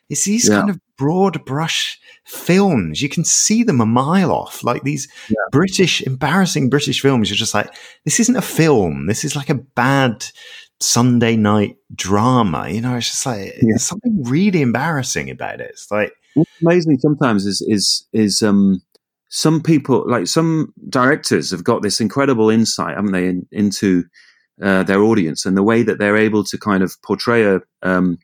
it's 0.09 0.25
these 0.25 0.49
yeah. 0.49 0.57
kind 0.57 0.71
of 0.71 0.81
broad 0.99 1.45
brush 1.47 1.99
films. 2.27 3.01
You 3.01 3.09
can 3.09 3.25
see 3.25 3.63
them 3.63 3.81
a 3.81 3.87
mile 3.87 4.33
off. 4.33 4.63
Like 4.63 4.83
these 4.83 5.09
British, 5.53 6.03
embarrassing 6.03 6.69
British 6.69 7.01
films. 7.01 7.31
You're 7.31 7.37
just 7.37 7.55
like, 7.55 7.73
this 8.05 8.21
isn't 8.21 8.37
a 8.37 8.43
film. 8.43 9.07
This 9.07 9.25
is 9.25 9.35
like 9.35 9.49
a 9.49 9.55
bad 9.55 10.27
Sunday 10.81 11.37
night 11.37 11.77
drama. 11.95 12.69
You 12.69 12.81
know, 12.81 12.97
it's 12.97 13.11
just 13.11 13.25
like, 13.25 13.55
there's 13.61 13.85
something 13.85 14.23
really 14.25 14.61
embarrassing 14.61 15.31
about 15.31 15.61
it. 15.61 15.71
It's 15.71 15.91
like, 15.91 16.13
What's 16.35 16.51
amazing 16.61 16.99
sometimes 16.99 17.47
is, 17.47 17.65
is, 17.67 18.07
is, 18.13 18.43
um, 18.43 18.83
some 19.31 19.63
people, 19.63 20.05
like 20.09 20.27
some 20.27 20.73
directors, 20.89 21.51
have 21.51 21.65
got 21.65 21.83
this 21.83 22.01
incredible 22.01 22.49
insight, 22.49 22.97
haven't 22.97 23.13
they, 23.13 23.29
in, 23.29 23.47
into 23.51 24.05
uh, 24.63 24.83
their 24.85 25.03
audience 25.03 25.45
and 25.45 25.57
the 25.57 25.63
way 25.63 25.83
that 25.83 25.99
they're 25.99 26.17
able 26.17 26.45
to 26.45 26.59
kind 26.59 26.83
of 26.83 26.95
portray 27.03 27.45
a, 27.45 27.61
um, 27.83 28.19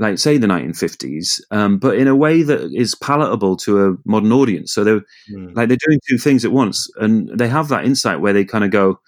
like 0.00 0.18
say 0.18 0.38
the 0.38 0.46
1950s, 0.46 1.40
um, 1.50 1.78
but 1.78 1.96
in 1.96 2.08
a 2.08 2.16
way 2.16 2.42
that 2.42 2.72
is 2.72 2.94
palatable 2.94 3.56
to 3.58 3.86
a 3.86 3.96
modern 4.06 4.32
audience. 4.32 4.72
So 4.72 4.82
they're 4.82 5.02
mm. 5.30 5.54
like 5.54 5.68
they're 5.68 5.76
doing 5.86 6.00
two 6.08 6.16
things 6.16 6.44
at 6.44 6.52
once, 6.52 6.88
and 6.96 7.28
they 7.38 7.48
have 7.48 7.68
that 7.68 7.84
insight 7.84 8.20
where 8.20 8.32
they 8.32 8.44
kind 8.44 8.64
of 8.64 8.70
go, 8.70 8.98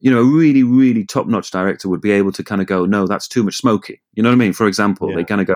you 0.00 0.10
know, 0.10 0.20
a 0.20 0.24
really, 0.24 0.62
really 0.62 1.06
top 1.06 1.26
notch 1.26 1.50
director 1.50 1.88
would 1.88 2.02
be 2.02 2.12
able 2.12 2.30
to 2.32 2.44
kind 2.44 2.60
of 2.60 2.66
go, 2.66 2.84
no, 2.84 3.06
that's 3.06 3.26
too 3.26 3.42
much 3.42 3.56
smoking. 3.56 3.96
You 4.12 4.22
know 4.22 4.28
what 4.28 4.34
I 4.34 4.38
mean? 4.38 4.52
For 4.52 4.68
example, 4.68 5.08
yeah. 5.10 5.16
they 5.16 5.24
kind 5.24 5.40
of 5.40 5.46
go, 5.46 5.54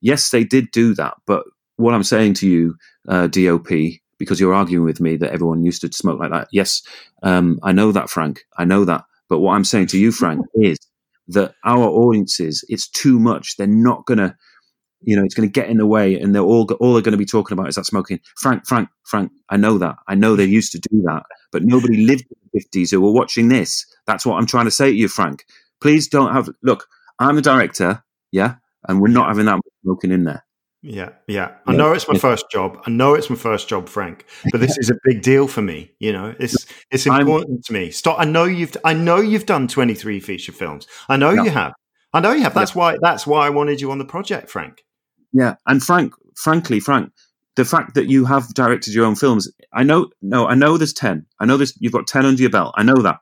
yes, 0.00 0.30
they 0.30 0.44
did 0.44 0.70
do 0.70 0.94
that, 0.94 1.14
but 1.26 1.44
what 1.76 1.92
I'm 1.92 2.04
saying 2.04 2.34
to 2.34 2.48
you, 2.48 2.76
uh, 3.08 3.26
DOP, 3.26 3.68
because 4.18 4.40
you're 4.40 4.54
arguing 4.54 4.86
with 4.86 5.00
me 5.00 5.16
that 5.16 5.32
everyone 5.32 5.64
used 5.64 5.82
to 5.82 5.92
smoke 5.92 6.20
like 6.20 6.30
that. 6.30 6.48
Yes, 6.52 6.80
um, 7.24 7.58
I 7.62 7.72
know 7.72 7.92
that, 7.92 8.08
Frank. 8.08 8.44
I 8.56 8.64
know 8.64 8.84
that. 8.84 9.04
But 9.28 9.40
what 9.40 9.54
I'm 9.54 9.64
saying 9.64 9.88
to 9.88 9.98
you, 9.98 10.12
Frank, 10.12 10.46
is 10.54 10.78
that 11.28 11.54
our 11.64 11.84
audiences, 11.84 12.64
it's 12.68 12.88
too 12.88 13.18
much. 13.18 13.56
They're 13.56 13.66
not 13.66 14.06
going 14.06 14.18
to, 14.18 14.34
you 15.02 15.16
know, 15.16 15.24
it's 15.24 15.34
going 15.34 15.48
to 15.48 15.52
get 15.52 15.68
in 15.68 15.78
the 15.78 15.86
way 15.86 16.18
and 16.18 16.34
they're 16.34 16.42
all, 16.42 16.66
all 16.80 16.92
they're 16.92 17.02
going 17.02 17.12
to 17.12 17.18
be 17.18 17.26
talking 17.26 17.56
about 17.56 17.68
is 17.68 17.74
that 17.76 17.86
smoking. 17.86 18.20
Frank, 18.36 18.66
Frank, 18.66 18.88
Frank, 19.04 19.32
I 19.50 19.56
know 19.56 19.78
that. 19.78 19.96
I 20.08 20.14
know 20.14 20.36
they 20.36 20.44
used 20.44 20.72
to 20.72 20.78
do 20.78 21.02
that, 21.02 21.24
but 21.52 21.62
nobody 21.62 22.04
lived 22.06 22.24
in 22.30 22.36
the 22.52 22.60
50s 22.60 22.90
who 22.90 23.00
were 23.00 23.12
watching 23.12 23.48
this. 23.48 23.86
That's 24.06 24.24
what 24.26 24.36
I'm 24.36 24.46
trying 24.46 24.66
to 24.66 24.70
say 24.70 24.90
to 24.90 24.96
you, 24.96 25.08
Frank. 25.08 25.44
Please 25.80 26.08
don't 26.08 26.32
have, 26.32 26.48
look, 26.62 26.86
I'm 27.18 27.36
the 27.36 27.42
director, 27.42 28.02
yeah, 28.32 28.56
and 28.88 29.00
we're 29.00 29.08
not 29.08 29.28
having 29.28 29.46
that 29.46 29.60
smoking 29.82 30.12
in 30.12 30.24
there. 30.24 30.44
Yeah, 30.88 31.10
yeah. 31.26 31.56
I 31.66 31.74
know 31.74 31.92
it's 31.92 32.06
my 32.06 32.16
first 32.16 32.48
job. 32.48 32.80
I 32.86 32.90
know 32.90 33.14
it's 33.14 33.28
my 33.28 33.34
first 33.34 33.68
job, 33.68 33.88
Frank. 33.88 34.24
But 34.52 34.60
this 34.60 34.78
is 34.78 34.88
a 34.88 34.94
big 35.02 35.20
deal 35.20 35.48
for 35.48 35.60
me. 35.60 35.90
You 35.98 36.12
know, 36.12 36.34
it's 36.38 36.64
it's 36.92 37.06
important 37.06 37.58
I'm, 37.58 37.62
to 37.62 37.72
me. 37.72 37.90
Stop. 37.90 38.20
I 38.20 38.24
know 38.24 38.44
you've 38.44 38.76
I 38.84 38.94
know 38.94 39.16
you've 39.16 39.46
done 39.46 39.66
twenty 39.66 39.94
three 39.94 40.20
feature 40.20 40.52
films. 40.52 40.86
I 41.08 41.16
know 41.16 41.32
you 41.32 41.50
have. 41.50 41.72
I 42.12 42.20
know 42.20 42.32
you 42.32 42.42
have. 42.44 42.54
That's 42.54 42.74
why 42.74 42.98
that's 43.00 43.26
why 43.26 43.46
I 43.46 43.50
wanted 43.50 43.80
you 43.80 43.90
on 43.90 43.98
the 43.98 44.04
project, 44.04 44.48
Frank. 44.48 44.84
Yeah, 45.32 45.56
and 45.66 45.82
Frank, 45.82 46.14
frankly, 46.36 46.78
Frank, 46.78 47.10
the 47.56 47.64
fact 47.64 47.94
that 47.94 48.08
you 48.08 48.24
have 48.24 48.54
directed 48.54 48.94
your 48.94 49.06
own 49.06 49.16
films, 49.16 49.50
I 49.72 49.82
know. 49.82 50.10
No, 50.22 50.46
I 50.46 50.54
know 50.54 50.78
there's 50.78 50.92
ten. 50.92 51.26
I 51.40 51.46
know 51.46 51.56
there's 51.56 51.74
you've 51.80 51.92
got 51.92 52.06
ten 52.06 52.26
under 52.26 52.40
your 52.40 52.50
belt. 52.50 52.74
I 52.76 52.84
know 52.84 53.02
that. 53.02 53.18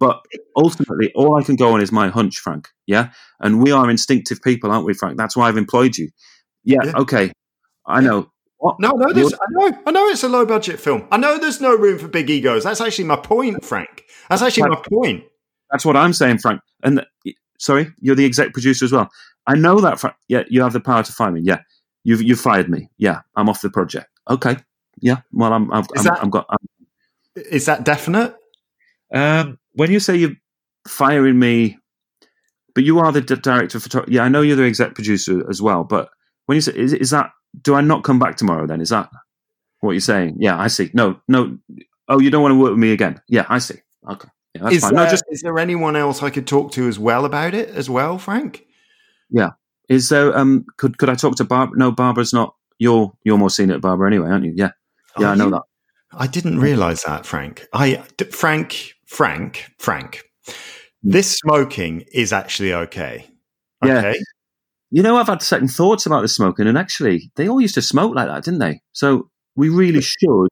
But 0.00 0.20
ultimately, 0.56 1.12
all 1.14 1.36
I 1.36 1.44
can 1.44 1.54
go 1.54 1.74
on 1.74 1.80
is 1.80 1.92
my 1.92 2.08
hunch, 2.08 2.40
Frank. 2.40 2.70
Yeah, 2.86 3.10
and 3.38 3.62
we 3.62 3.70
are 3.70 3.88
instinctive 3.88 4.42
people, 4.42 4.72
aren't 4.72 4.84
we, 4.84 4.94
Frank? 4.94 5.16
That's 5.16 5.36
why 5.36 5.46
I've 5.46 5.56
employed 5.56 5.96
you 5.96 6.10
yeah, 6.64 6.78
yeah. 6.84 6.92
okay. 6.96 7.32
I 7.86 8.00
know. 8.00 8.30
What? 8.58 8.80
No, 8.80 8.92
no, 8.92 9.12
there's, 9.12 9.34
I 9.34 9.46
know, 9.50 9.78
I 9.86 9.90
know 9.90 10.06
it's 10.06 10.22
a 10.22 10.28
low 10.28 10.46
budget 10.46 10.80
film. 10.80 11.06
I 11.10 11.18
know 11.18 11.38
there's 11.38 11.60
no 11.60 11.76
room 11.76 11.98
for 11.98 12.08
big 12.08 12.30
egos. 12.30 12.64
That's 12.64 12.80
actually 12.80 13.04
my 13.04 13.16
point, 13.16 13.62
Frank. 13.62 14.04
That's 14.30 14.40
actually 14.40 14.70
my 14.70 14.82
point. 14.88 15.24
That's 15.70 15.84
what 15.84 15.96
I'm 15.96 16.14
saying, 16.14 16.38
Frank. 16.38 16.60
And 16.82 17.04
sorry, 17.58 17.92
you're 18.00 18.16
the 18.16 18.24
exec 18.24 18.52
producer 18.52 18.86
as 18.86 18.92
well. 18.92 19.10
I 19.46 19.54
know 19.54 19.80
that. 19.80 20.00
Frank. 20.00 20.16
Yeah, 20.28 20.44
you 20.48 20.62
have 20.62 20.72
the 20.72 20.80
power 20.80 21.02
to 21.02 21.12
fire 21.12 21.30
me. 21.30 21.42
Yeah, 21.42 21.58
you've 22.04 22.22
you 22.22 22.36
fired 22.36 22.70
me. 22.70 22.88
Yeah, 22.96 23.20
I'm 23.36 23.48
off 23.50 23.60
the 23.60 23.70
project. 23.70 24.08
Okay. 24.30 24.56
Yeah. 25.00 25.18
Well, 25.32 25.52
I'm. 25.52 25.70
I've, 25.72 25.86
is 25.94 25.98
I'm, 25.98 26.04
that, 26.04 26.22
I'm 26.22 26.30
got. 26.30 26.46
I'm, 26.48 26.86
is 27.50 27.66
that 27.66 27.84
definite? 27.84 28.34
Um, 29.12 29.58
when 29.74 29.90
you 29.90 30.00
say 30.00 30.16
you're 30.16 30.36
firing 30.88 31.38
me, 31.38 31.76
but 32.74 32.84
you 32.84 32.98
are 33.00 33.12
the 33.12 33.20
director 33.20 33.76
of 33.76 33.82
photography. 33.82 34.14
Yeah, 34.14 34.22
I 34.22 34.28
know 34.28 34.40
you're 34.40 34.56
the 34.56 34.64
exec 34.64 34.94
producer 34.94 35.48
as 35.50 35.60
well, 35.60 35.84
but 35.84 36.08
when 36.46 36.56
you 36.56 36.60
say, 36.60 36.72
is, 36.74 36.92
is 36.92 37.10
that, 37.10 37.30
do 37.62 37.74
I 37.74 37.80
not 37.80 38.04
come 38.04 38.18
back 38.18 38.36
tomorrow 38.36 38.66
then? 38.66 38.80
Is 38.80 38.90
that 38.90 39.08
what 39.80 39.92
you're 39.92 40.00
saying? 40.00 40.36
Yeah, 40.38 40.58
I 40.58 40.68
see. 40.68 40.90
No, 40.94 41.20
no. 41.28 41.58
Oh, 42.08 42.20
you 42.20 42.30
don't 42.30 42.42
want 42.42 42.52
to 42.52 42.58
work 42.58 42.70
with 42.70 42.78
me 42.78 42.92
again? 42.92 43.20
Yeah, 43.28 43.46
I 43.48 43.58
see. 43.58 43.80
Okay. 44.08 44.28
Yeah, 44.54 44.62
that's 44.64 44.76
is 44.76 44.82
fine. 44.82 44.94
There, 44.94 45.04
no, 45.04 45.10
just, 45.10 45.24
is 45.30 45.40
there 45.42 45.58
anyone 45.58 45.96
else 45.96 46.22
I 46.22 46.30
could 46.30 46.46
talk 46.46 46.72
to 46.72 46.88
as 46.88 46.98
well 46.98 47.24
about 47.24 47.54
it 47.54 47.70
as 47.70 47.88
well, 47.88 48.18
Frank? 48.18 48.66
Yeah. 49.30 49.50
Is 49.88 50.08
there, 50.08 50.36
um, 50.36 50.64
could, 50.76 50.98
could 50.98 51.08
I 51.08 51.14
talk 51.14 51.36
to 51.36 51.44
Barbara? 51.44 51.78
No, 51.78 51.92
Barbara's 51.92 52.32
not, 52.32 52.54
you're, 52.78 53.12
you're 53.24 53.38
more 53.38 53.50
senior 53.50 53.76
at 53.76 53.80
Barbara 53.80 54.08
anyway, 54.08 54.28
aren't 54.30 54.44
you? 54.44 54.52
Yeah. 54.56 54.70
Yeah, 55.18 55.28
Are 55.28 55.32
I 55.32 55.34
know 55.36 55.44
you? 55.46 55.50
that. 55.52 55.62
I 56.12 56.26
didn't 56.26 56.60
realize 56.60 57.02
that, 57.04 57.26
Frank. 57.26 57.66
I, 57.72 57.96
Frank, 58.30 58.94
Frank, 59.06 59.70
Frank. 59.78 60.24
This 61.02 61.38
smoking 61.38 62.04
is 62.12 62.32
actually 62.32 62.72
okay. 62.72 63.26
Okay. 63.84 64.14
Yeah. 64.14 64.14
You 64.90 65.02
know, 65.02 65.16
I've 65.16 65.26
had 65.26 65.42
second 65.42 65.68
thoughts 65.68 66.06
about 66.06 66.22
the 66.22 66.28
smoking, 66.28 66.66
and 66.66 66.78
actually, 66.78 67.30
they 67.36 67.48
all 67.48 67.60
used 67.60 67.74
to 67.74 67.82
smoke 67.82 68.14
like 68.14 68.28
that, 68.28 68.44
didn't 68.44 68.60
they? 68.60 68.80
So 68.92 69.30
we 69.56 69.68
really 69.68 70.00
should 70.00 70.48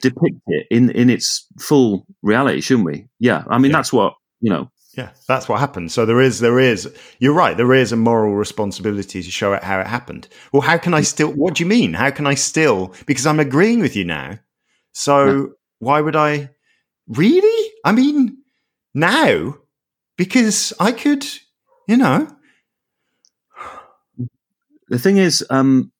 depict 0.00 0.40
it 0.46 0.66
in 0.70 0.90
in 0.90 1.10
its 1.10 1.46
full 1.58 2.06
reality, 2.22 2.60
shouldn't 2.60 2.86
we? 2.86 3.08
Yeah, 3.18 3.44
I 3.48 3.58
mean, 3.58 3.70
yeah. 3.70 3.76
that's 3.76 3.92
what 3.92 4.14
you 4.40 4.50
know. 4.50 4.70
Yeah, 4.96 5.10
that's 5.28 5.48
what 5.48 5.60
happened. 5.60 5.92
So 5.92 6.06
there 6.06 6.20
is, 6.20 6.40
there 6.40 6.58
is. 6.58 6.92
You're 7.20 7.34
right. 7.34 7.56
There 7.56 7.74
is 7.74 7.92
a 7.92 7.96
moral 7.96 8.34
responsibility 8.34 9.22
to 9.22 9.30
show 9.30 9.52
it 9.52 9.62
how 9.62 9.78
it 9.78 9.86
happened. 9.86 10.26
Well, 10.52 10.62
how 10.62 10.76
can 10.76 10.92
I 10.92 11.02
still? 11.02 11.30
What 11.30 11.54
do 11.54 11.62
you 11.62 11.68
mean? 11.68 11.94
How 11.94 12.10
can 12.10 12.26
I 12.26 12.34
still? 12.34 12.94
Because 13.06 13.26
I'm 13.26 13.38
agreeing 13.38 13.80
with 13.80 13.94
you 13.94 14.04
now. 14.04 14.38
So 14.92 15.26
yeah. 15.26 15.46
why 15.78 16.00
would 16.00 16.16
I? 16.16 16.50
Really? 17.06 17.72
I 17.84 17.92
mean, 17.92 18.38
now 18.94 19.58
because 20.18 20.74
I 20.78 20.92
could, 20.92 21.24
you 21.86 21.96
know, 21.96 22.28
the 24.88 24.98
thing 24.98 25.18
is, 25.18 25.44
um, 25.50 25.92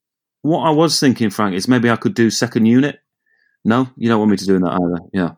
what 0.43 0.61
I 0.61 0.71
was 0.71 0.99
thinking, 0.99 1.31
Frank, 1.31 1.55
is 1.55 1.69
maybe 1.69 1.91
I 1.91 1.97
could 1.97 2.15
do 2.15 2.31
second 2.31 2.67
unit. 2.67 3.01
No, 3.65 3.89
you 3.97 4.09
don't 4.09 4.19
want 4.19 4.31
me 4.31 4.37
to 4.37 4.47
do 4.47 4.59
that 4.59 4.73
either. 4.73 5.01
Yeah. 5.13 5.33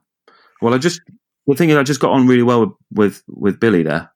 Well, 0.60 0.74
I 0.74 0.78
just 0.78 1.00
the 1.46 1.54
thing 1.54 1.70
is, 1.70 1.76
I 1.76 1.82
just 1.82 2.00
got 2.00 2.12
on 2.12 2.26
really 2.26 2.42
well 2.42 2.60
with 2.60 2.74
with, 2.92 3.22
with 3.28 3.60
Billy 3.60 3.82
there 3.82 4.10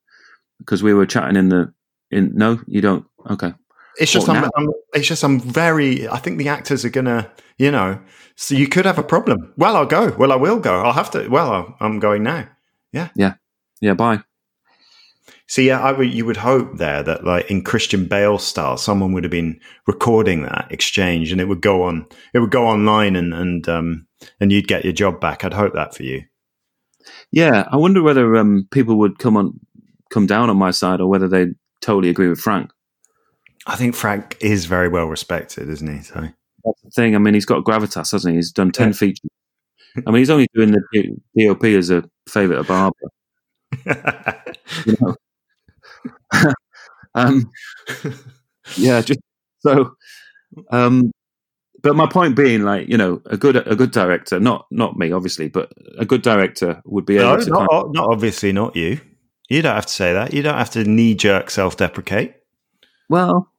because 0.59 0.83
we 0.83 0.95
were 0.95 1.07
chatting 1.07 1.37
in 1.37 1.49
the 1.49 1.73
in. 2.11 2.33
No, 2.35 2.61
you 2.67 2.81
don't. 2.81 3.07
Okay. 3.31 3.53
It's 3.97 4.13
just 4.13 4.29
I'm, 4.29 4.51
I'm, 4.57 4.71
it's 4.93 5.07
just 5.07 5.23
I'm 5.23 5.41
very. 5.41 6.09
I 6.09 6.19
think 6.19 6.39
the 6.39 6.49
actors 6.49 6.85
are 6.85 6.91
gonna, 6.91 7.31
you 7.59 7.71
know. 7.71 8.01
So 8.37 8.55
you 8.55 8.69
could 8.69 8.85
have 8.85 8.99
a 8.99 9.05
problem. 9.05 9.53
Well, 9.57 9.77
I'll 9.77 9.87
go. 9.87 10.15
Well, 10.19 10.33
I 10.33 10.37
will 10.37 10.59
go. 10.59 10.83
I'll 10.83 10.93
have 10.93 11.11
to. 11.13 11.29
Well, 11.29 11.77
I'm 11.81 12.01
going 12.01 12.25
now. 12.25 12.49
Yeah. 12.93 13.09
Yeah. 13.15 13.35
Yeah. 13.81 13.95
Bye. 13.95 14.23
So 15.47 15.61
yeah, 15.61 15.81
I 15.81 15.93
would, 15.93 16.13
you 16.13 16.25
would 16.25 16.39
hope 16.39 16.79
there 16.79 17.03
that 17.03 17.25
like 17.25 17.51
in 17.51 17.63
Christian 17.63 18.07
Bale 18.07 18.39
style, 18.39 18.77
someone 18.77 19.13
would 19.13 19.25
have 19.25 19.31
been 19.31 19.61
recording 19.87 20.43
that 20.43 20.69
exchange, 20.71 21.33
and 21.33 21.41
it 21.41 21.49
would 21.49 21.61
go 21.61 21.83
on. 21.83 22.07
It 22.33 22.39
would 22.39 22.51
go 22.51 22.67
online, 22.67 23.15
and 23.15 23.35
and 23.35 23.69
um, 23.69 24.07
and 24.41 24.51
you'd 24.51 24.69
get 24.69 24.85
your 24.85 24.93
job 24.93 25.21
back. 25.21 25.45
I'd 25.45 25.53
hope 25.53 25.75
that 25.75 25.95
for 25.95 26.03
you. 26.03 26.23
Yeah, 27.31 27.69
I 27.71 27.77
wonder 27.77 28.03
whether 28.03 28.37
um, 28.37 28.67
people 28.71 28.97
would 28.99 29.19
come 29.19 29.37
on, 29.37 29.61
come 30.11 30.27
down 30.27 30.49
on 30.49 30.57
my 30.57 30.71
side, 30.71 31.01
or 31.01 31.09
whether 31.09 31.29
they 31.29 31.49
totally 31.83 32.09
agree 32.09 32.29
with 32.29 32.41
Frank. 32.41 32.71
I 33.67 33.77
think 33.77 33.95
Frank 33.95 34.39
is 34.41 34.65
very 34.65 34.89
well 34.89 35.07
respected, 35.07 35.69
isn't 35.69 35.95
he? 35.95 36.03
So 36.03 36.21
that's 36.65 36.81
the 36.83 36.91
thing. 36.91 37.15
I 37.15 37.19
mean, 37.19 37.35
he's 37.35 37.47
got 37.47 37.65
gravitas, 37.65 38.13
hasn't 38.13 38.33
he? 38.33 38.37
He's 38.37 38.53
done 38.53 38.73
ten 38.73 38.89
yeah. 38.89 38.95
features. 38.95 39.31
I 40.07 40.11
mean, 40.11 40.21
he's 40.21 40.31
only 40.31 40.49
doing 40.55 40.73
the 40.73 41.17
DOP 41.39 41.65
as 41.65 41.91
a 41.91 42.03
favour 42.29 42.55
of 42.55 42.67
Barbara. 42.67 43.11
you 44.87 44.97
know? 45.01 45.15
um, 47.15 47.51
yeah, 48.77 49.01
just 49.01 49.21
so. 49.61 49.95
Um, 50.71 51.13
but 51.83 51.97
my 51.97 52.07
point 52.07 52.37
being, 52.37 52.63
like 52.63 52.89
you 52.89 52.97
know, 52.97 53.21
a 53.27 53.37
good 53.37 53.57
a 53.57 53.77
good 53.77 53.91
director, 53.91 54.41
not 54.41 54.67
not 54.71 54.97
me, 54.97 55.13
obviously, 55.13 55.49
but 55.49 55.73
a 55.99 56.05
good 56.05 56.23
director 56.23 56.81
would 56.85 57.07
be 57.07 57.17
no, 57.17 57.35
able 57.35 57.45
to. 57.45 57.51
Not, 57.51 57.73
of, 57.73 57.95
not 57.95 58.11
obviously, 58.11 58.53
not 58.53 58.75
you. 58.75 59.01
You 59.51 59.63
don't 59.63 59.75
have 59.75 59.87
to 59.87 59.93
say 59.93 60.13
that. 60.13 60.33
You 60.33 60.43
don't 60.43 60.57
have 60.57 60.71
to 60.71 60.85
knee 60.85 61.15
jerk 61.15 61.51
self 61.51 61.77
deprecate. 61.77 62.35
Well, 63.09 63.51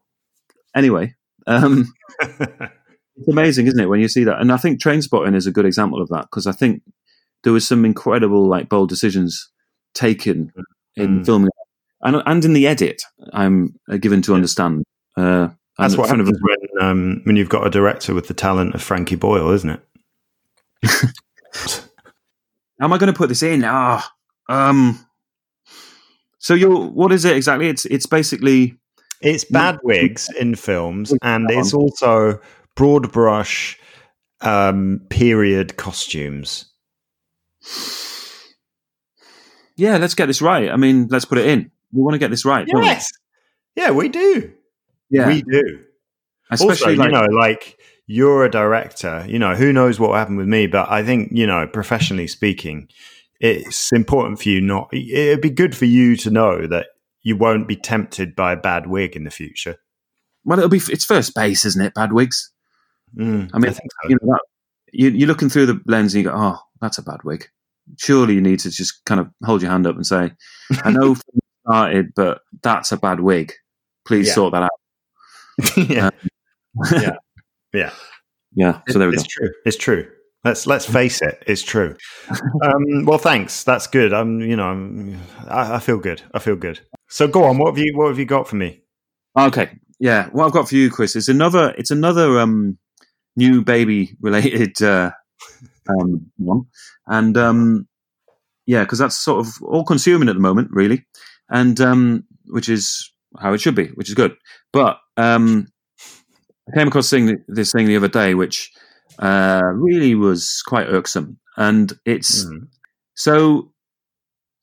anyway, 0.76 1.14
um, 1.48 1.86
it's 2.22 3.28
amazing, 3.28 3.68
isn't 3.68 3.80
it, 3.80 3.90
when 3.90 4.00
you 4.00 4.08
see 4.08 4.24
that? 4.24 4.42
And 4.42 4.52
I 4.52 4.58
think 4.58 4.82
Trainspotting 4.82 5.36
is 5.36 5.48
a 5.48 5.52
good 5.52 5.66
example 5.66 6.02
of 6.02 6.10
that 6.10 6.24
because 6.24 6.48
I 6.48 6.52
think 6.52 6.82
there 7.44 7.54
was 7.54 7.68
some 7.68 7.86
incredible, 7.86 8.48
like, 8.48 8.70
bold 8.70 8.90
decisions 8.90 9.50
taken 9.94 10.52
in 10.96 11.22
mm. 11.22 11.26
filming 11.26 11.52
and 12.06 12.22
and 12.26 12.46
in 12.46 12.54
the 12.54 12.68
edit. 12.68 13.02
I'm 13.34 13.78
uh, 13.92 13.98
given 13.98 14.22
to 14.24 14.34
understand. 14.34 14.84
Uh, 15.18 15.50
that's 15.78 15.98
what 15.98 16.08
happens 16.08 16.40
when 16.42 16.84
um, 16.84 17.22
when 17.26 17.36
you've 17.36 17.50
got 17.50 17.68
a 17.68 17.70
director 17.70 18.14
with 18.14 18.28
the 18.28 18.34
talent 18.34 18.76
of 18.76 18.82
Frankie 18.82 19.16
Boyle, 19.16 19.50
isn't 19.52 19.70
it? 19.72 19.82
How 22.80 22.86
am 22.86 22.94
I 22.94 22.98
going 22.98 23.12
to 23.12 23.18
put 23.18 23.30
this 23.30 23.44
in? 23.44 23.64
Ah, 23.66 24.10
um. 24.48 25.06
So 26.38 26.54
you're 26.54 26.88
what 26.90 27.12
is 27.12 27.26
it 27.26 27.36
exactly? 27.36 27.68
It's 27.68 27.86
it's 27.86 28.06
basically 28.06 28.78
it's 29.22 29.44
bad 29.44 29.80
wigs 29.84 30.30
in 30.40 30.56
films, 30.56 31.14
and 31.22 31.50
it's 31.50 31.74
also 31.74 32.40
broad 32.76 33.12
brush 33.12 33.80
um, 34.42 35.02
period 35.10 35.76
costumes. 35.78 36.72
Yeah, 39.78 39.98
let's 39.98 40.16
get 40.16 40.28
this 40.28 40.42
right. 40.42 40.70
I 40.70 40.78
mean, 40.78 41.08
let's 41.10 41.26
put 41.26 41.38
it 41.38 41.48
in. 41.48 41.72
We 41.94 42.02
want 42.02 42.14
to 42.14 42.20
get 42.20 42.32
this 42.32 42.46
right. 42.46 42.66
Yes. 42.68 43.08
Yeah, 43.76 43.92
we 43.92 44.10
do. 44.10 44.54
Yeah, 45.10 45.28
we 45.28 45.42
do. 45.42 45.84
Especially, 46.50 46.94
also, 46.94 47.04
like, 47.04 47.06
you 47.06 47.12
know, 47.12 47.26
like 47.38 47.80
you're 48.08 48.46
a 48.46 48.52
director. 48.52 49.26
You 49.28 49.40
know, 49.40 49.56
who 49.56 49.74
knows 49.74 50.00
what 50.00 50.10
will 50.10 50.18
happen 50.18 50.38
with 50.38 50.48
me? 50.48 50.68
But 50.68 50.90
I 50.90 51.04
think, 51.04 51.32
you 51.32 51.48
know, 51.48 51.68
professionally 51.68 52.28
speaking, 52.28 52.88
it's 53.40 53.92
important 53.92 54.40
for 54.40 54.50
you 54.50 54.62
not. 54.62 54.90
It'd 54.94 55.42
be 55.42 55.50
good 55.50 55.76
for 55.76 55.86
you 55.86 56.16
to 56.18 56.30
know 56.30 56.68
that 56.68 56.88
you 57.22 57.36
won't 57.36 57.68
be 57.68 57.76
tempted 57.76 58.36
by 58.36 58.54
a 58.54 58.58
bad 58.58 58.88
wig 58.88 59.16
in 59.16 59.24
the 59.24 59.32
future. 59.32 59.78
Well, 60.44 60.60
it'll 60.60 60.70
be 60.70 60.82
it's 60.90 61.06
first 61.06 61.34
base, 61.34 61.66
isn't 61.66 61.82
it? 61.84 61.94
Bad 61.96 62.14
wigs. 62.14 62.52
Mm, 63.18 63.50
I 63.54 63.58
mean, 63.58 63.72
I 63.72 63.74
so. 63.74 63.82
you 64.08 64.18
know, 64.22 64.34
that, 64.34 64.42
you, 64.94 65.10
you're 65.10 65.28
looking 65.28 65.50
through 65.50 65.66
the 65.66 65.82
lens 65.88 66.14
and 66.14 66.24
you 66.24 66.30
go, 66.30 66.36
"Oh, 66.36 66.60
that's 66.82 67.00
a 67.00 67.04
bad 67.04 67.24
wig." 67.24 67.50
Surely 67.98 68.36
you 68.36 68.42
need 68.42 68.60
to 68.60 68.70
just 68.70 69.04
kind 69.06 69.20
of 69.20 69.30
hold 69.44 69.62
your 69.62 69.72
hand 69.72 69.88
up 69.88 69.96
and 69.96 70.06
say, 70.06 70.32
"I 70.84 70.92
know 70.92 71.16
started, 71.68 72.14
but 72.16 72.42
that's 72.62 72.92
a 72.92 72.98
bad 72.98 73.20
wig. 73.20 73.54
Please 74.06 74.28
yeah. 74.28 74.34
sort 74.34 74.54
that 74.54 74.64
out." 74.64 75.78
yeah. 75.78 76.10
yeah. 76.92 77.16
Yeah. 77.74 77.92
Yeah. 78.54 78.82
So 78.90 79.00
there 79.00 79.10
we 79.10 79.16
it's 79.16 79.24
go. 79.24 79.28
true. 79.30 79.50
It's 79.66 79.78
true. 79.78 80.12
Let's 80.44 80.68
let's 80.68 80.86
face 80.86 81.22
it. 81.22 81.44
It's 81.48 81.64
true. 81.64 81.96
Um, 82.62 83.06
well, 83.06 83.18
thanks. 83.18 83.64
That's 83.64 83.88
good. 83.88 84.14
I'm. 84.14 84.42
You 84.42 84.56
know. 84.56 84.66
I'm, 84.66 85.20
I, 85.48 85.76
I, 85.76 85.80
feel 85.80 85.98
good. 85.98 86.22
I 86.34 86.40
feel 86.40 86.56
good. 86.56 86.80
So 87.10 87.28
go 87.28 87.46
on. 87.46 87.58
What 87.58 87.76
have 87.76 87.84
you 87.84 87.98
What 87.98 88.10
have 88.10 88.20
you 88.20 88.26
got 88.26 88.48
for 88.48 88.56
me? 88.56 88.82
Okay. 89.38 89.72
Yeah. 90.00 90.30
What 90.30 90.46
I've 90.46 90.52
got 90.52 90.70
for 90.70 90.76
you, 90.76 90.92
Chris, 90.92 91.16
is 91.16 91.30
another. 91.30 91.74
It's 91.78 91.92
another 91.92 92.40
um, 92.40 92.78
new 93.36 93.64
baby 93.64 94.16
related 94.22 94.82
uh, 94.84 95.12
um, 95.90 96.30
one, 96.38 96.68
and 97.08 97.38
um, 97.38 97.88
yeah, 98.66 98.84
because 98.84 99.00
that's 99.00 99.18
sort 99.18 99.46
of 99.46 99.54
all 99.64 99.84
consuming 99.84 100.30
at 100.30 100.36
the 100.36 100.42
moment, 100.42 100.70
really, 100.72 101.06
and 101.50 101.80
um, 101.82 102.24
which 102.48 102.70
is 102.70 103.12
how 103.40 103.54
it 103.54 103.62
should 103.62 103.76
be, 103.76 103.88
which 103.96 104.10
is 104.10 104.16
good. 104.16 104.36
But 104.72 105.00
um, 105.18 105.68
I 106.70 106.78
came 106.78 106.88
across 106.88 107.10
thing, 107.10 107.44
this 107.48 107.72
thing 107.72 107.88
the 107.88 107.98
other 107.98 108.08
day, 108.08 108.34
which 108.34 108.72
uh, 109.20 109.62
really 109.74 110.16
was 110.16 110.62
quite 110.66 110.88
irksome, 110.88 111.38
and 111.58 111.94
it's 112.06 112.46
mm. 112.46 112.68
so 113.16 113.72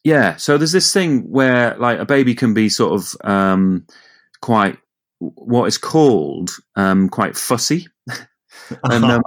yeah. 0.04 0.36
So 0.36 0.58
there's 0.58 0.72
this 0.72 0.92
thing 0.92 1.30
where 1.30 1.76
like 1.78 1.98
a 1.98 2.04
baby 2.04 2.34
can 2.34 2.54
be 2.54 2.68
sort 2.68 2.92
of 2.92 3.16
um, 3.28 3.86
quite 4.40 4.78
what 5.18 5.66
is 5.66 5.78
called 5.78 6.50
um, 6.76 7.08
quite 7.08 7.36
fussy, 7.36 7.86
and 8.84 9.04
um, 9.04 9.22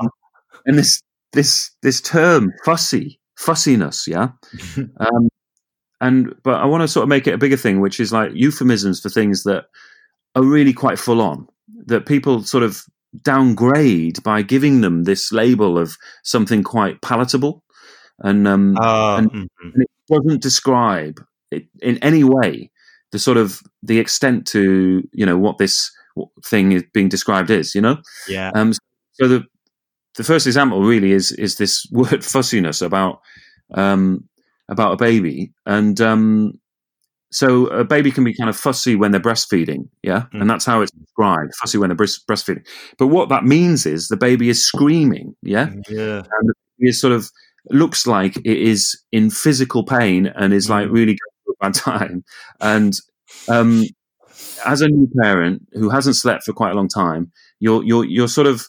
and 0.65 0.77
this 0.77 1.01
this 1.33 1.71
this 1.81 2.01
term 2.01 2.51
fussy 2.65 3.19
fussiness, 3.37 4.07
yeah. 4.07 4.29
um, 4.77 5.29
and 6.01 6.35
but 6.43 6.55
I 6.55 6.65
want 6.65 6.81
to 6.81 6.87
sort 6.87 7.03
of 7.03 7.09
make 7.09 7.27
it 7.27 7.33
a 7.33 7.37
bigger 7.37 7.57
thing, 7.57 7.79
which 7.79 7.99
is 7.99 8.11
like 8.11 8.31
euphemisms 8.33 8.99
for 8.99 9.09
things 9.09 9.43
that 9.43 9.65
are 10.35 10.43
really 10.43 10.73
quite 10.73 10.99
full 10.99 11.21
on 11.21 11.47
that 11.85 12.05
people 12.05 12.43
sort 12.43 12.63
of 12.63 12.83
downgrade 13.23 14.21
by 14.23 14.41
giving 14.41 14.81
them 14.81 15.03
this 15.03 15.31
label 15.31 15.77
of 15.77 15.97
something 16.23 16.63
quite 16.63 17.01
palatable, 17.01 17.63
and 18.19 18.47
um, 18.47 18.77
uh, 18.77 19.17
and, 19.17 19.31
mm-hmm. 19.31 19.67
and, 19.73 19.83
it 19.83 19.89
doesn't 20.13 20.41
describe 20.41 21.19
it 21.51 21.67
in 21.81 21.97
any 21.99 22.23
way 22.23 22.71
the 23.11 23.19
sort 23.19 23.37
of 23.37 23.61
the 23.81 23.99
extent 23.99 24.45
to 24.47 25.07
you 25.13 25.25
know 25.25 25.37
what 25.37 25.57
this 25.57 25.91
thing 26.43 26.71
is 26.73 26.83
being 26.93 27.09
described 27.09 27.49
is. 27.49 27.73
You 27.73 27.81
know, 27.81 27.97
yeah. 28.27 28.51
Um, 28.53 28.73
so 29.13 29.27
the 29.27 29.43
the 30.17 30.23
first 30.23 30.47
example 30.47 30.81
really 30.81 31.11
is 31.11 31.31
is 31.31 31.55
this 31.55 31.87
word 31.91 32.23
fussiness 32.23 32.81
about 32.81 33.21
um, 33.73 34.27
about 34.69 34.93
a 34.93 34.97
baby, 34.97 35.51
and 35.65 35.99
um, 36.01 36.59
so 37.31 37.67
a 37.67 37.83
baby 37.83 38.11
can 38.11 38.23
be 38.23 38.33
kind 38.33 38.49
of 38.49 38.57
fussy 38.57 38.95
when 38.95 39.11
they're 39.11 39.21
breastfeeding, 39.21 39.89
yeah, 40.03 40.25
mm. 40.33 40.41
and 40.41 40.49
that's 40.49 40.65
how 40.65 40.81
it's 40.81 40.91
described, 40.91 41.53
fussy 41.55 41.77
when 41.77 41.89
they're 41.89 41.97
breastfeeding. 41.97 42.65
But 42.97 43.07
what 43.07 43.29
that 43.29 43.43
means 43.43 43.85
is 43.85 44.07
the 44.07 44.17
baby 44.17 44.49
is 44.49 44.65
screaming, 44.65 45.35
yeah, 45.41 45.69
yeah, 45.89 46.23
and 46.39 46.51
it 46.79 46.93
sort 46.93 47.13
of 47.13 47.29
looks 47.71 48.05
like 48.05 48.37
it 48.37 48.45
is 48.45 49.01
in 49.11 49.29
physical 49.29 49.83
pain 49.83 50.27
and 50.27 50.53
is 50.53 50.67
mm. 50.67 50.71
like 50.71 50.89
really 50.89 51.17
going 51.17 51.17
through 51.43 51.55
a 51.59 51.65
bad 51.65 51.73
time. 51.73 52.23
And 52.61 52.93
um, 53.49 53.83
as 54.65 54.81
a 54.81 54.87
new 54.87 55.09
parent 55.21 55.67
who 55.73 55.89
hasn't 55.89 56.15
slept 56.15 56.43
for 56.43 56.53
quite 56.53 56.71
a 56.71 56.75
long 56.75 56.87
time, 56.87 57.31
you're 57.59 57.83
you're 57.83 58.05
you're 58.05 58.27
sort 58.27 58.47
of 58.47 58.67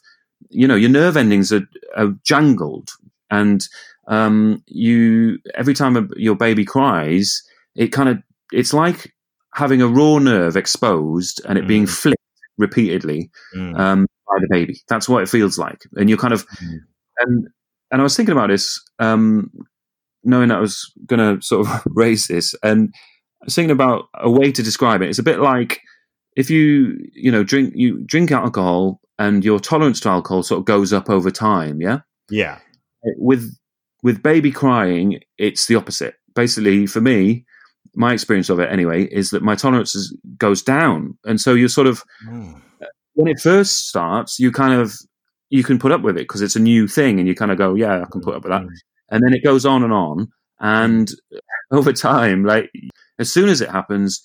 you 0.51 0.67
know 0.67 0.77
your 0.77 0.91
nerve 0.91 1.17
endings 1.17 1.53
are, 1.53 1.67
are 1.97 2.15
jangled, 2.25 2.91
and 3.31 3.67
um, 4.07 4.63
you 4.67 5.39
every 5.55 5.75
time 5.75 5.97
a, 5.97 6.07
your 6.17 6.37
baby 6.37 6.65
cries, 6.65 7.43
it 7.75 7.89
kind 7.89 8.09
of 8.09 8.19
it's 8.53 8.73
like 8.73 9.13
having 9.55 9.83
a 9.83 9.89
raw 9.89 10.19
nerve 10.19 10.57
exposed 10.57 11.41
and 11.49 11.59
it 11.59 11.65
mm. 11.65 11.69
being 11.69 11.87
flicked 11.87 12.21
repeatedly 12.59 13.31
mm. 13.55 13.79
um, 13.79 14.07
by 14.29 14.37
the 14.41 14.49
baby. 14.51 14.81
That's 14.89 15.09
what 15.09 15.23
it 15.23 15.29
feels 15.29 15.59
like, 15.59 15.83
and 15.97 16.09
you're 16.09 16.19
kind 16.19 16.35
of 16.35 16.47
mm. 16.49 16.79
and 17.21 17.49
and 17.91 18.01
I 18.01 18.05
was 18.05 18.17
thinking 18.17 18.33
about 18.33 18.49
this, 18.49 18.83
um, 18.99 19.51
knowing 20.25 20.49
that 20.49 20.59
I 20.59 20.61
was 20.61 20.93
going 21.07 21.21
to 21.21 21.45
sort 21.45 21.67
of 21.67 21.83
raise 21.87 22.27
this, 22.27 22.55
and 22.63 22.93
I 23.43 23.47
was 23.47 23.55
thinking 23.55 23.71
about 23.71 24.05
a 24.15 24.31
way 24.31 24.53
to 24.53 24.63
describe 24.63 25.03
it. 25.03 25.09
It's 25.09 25.19
a 25.19 25.25
bit 25.25 25.41
like 25.41 25.81
if 26.37 26.51
you 26.51 26.99
you 27.13 27.33
know 27.33 27.43
drink 27.43 27.73
you 27.75 28.05
drink 28.05 28.31
alcohol 28.31 29.01
and 29.19 29.45
your 29.45 29.59
tolerance 29.59 30.01
to 30.01 30.11
alcohol 30.11 30.43
sort 30.43 30.61
of 30.61 30.65
goes 30.65 30.93
up 30.93 31.11
over 31.11 31.31
time. 31.31 31.81
Yeah, 31.81 32.01
yeah. 32.31 32.59
With 33.19 33.57
with 34.07 34.23
baby 34.23 34.53
crying, 34.53 35.19
it's 35.37 35.67
the 35.67 35.75
opposite. 35.75 36.15
Basically, 36.37 36.87
for 36.87 37.01
me, 37.01 37.45
my 37.97 38.13
experience 38.13 38.49
of 38.49 38.61
it 38.61 38.71
anyway 38.71 39.03
is 39.07 39.31
that 39.31 39.43
my 39.43 39.57
tolerance 39.57 39.97
is, 39.97 40.17
goes 40.39 40.63
down, 40.63 41.19
and 41.25 41.41
so 41.41 41.55
you're 41.55 41.69
sort 41.69 41.89
of 41.89 42.05
mm. 42.25 42.63
when 43.15 43.27
it 43.27 43.41
first 43.41 43.89
starts, 43.89 44.39
you 44.39 44.53
kind 44.53 44.81
of 44.81 44.95
you 45.51 45.65
can 45.65 45.81
put 45.81 45.91
up 45.91 46.03
with 46.03 46.17
it 46.17 46.21
because 46.21 46.41
it's 46.41 46.55
a 46.55 46.61
new 46.61 46.87
thing, 46.87 47.19
and 47.19 47.27
you 47.27 47.35
kind 47.35 47.51
of 47.51 47.59
go, 47.59 47.75
yeah, 47.75 48.01
I 48.01 48.05
can 48.05 48.21
put 48.21 48.37
up 48.37 48.45
with 48.45 48.53
that, 48.53 48.63
mm. 48.63 48.69
and 49.11 49.25
then 49.25 49.35
it 49.35 49.43
goes 49.43 49.67
on 49.67 49.83
and 49.83 49.93
on, 49.93 50.29
and 50.61 51.11
over 51.73 51.93
time, 51.93 52.45
like 52.45 52.71
as 53.19 53.33
soon 53.33 53.49
as 53.49 53.61
it 53.61 53.71
happens, 53.71 54.23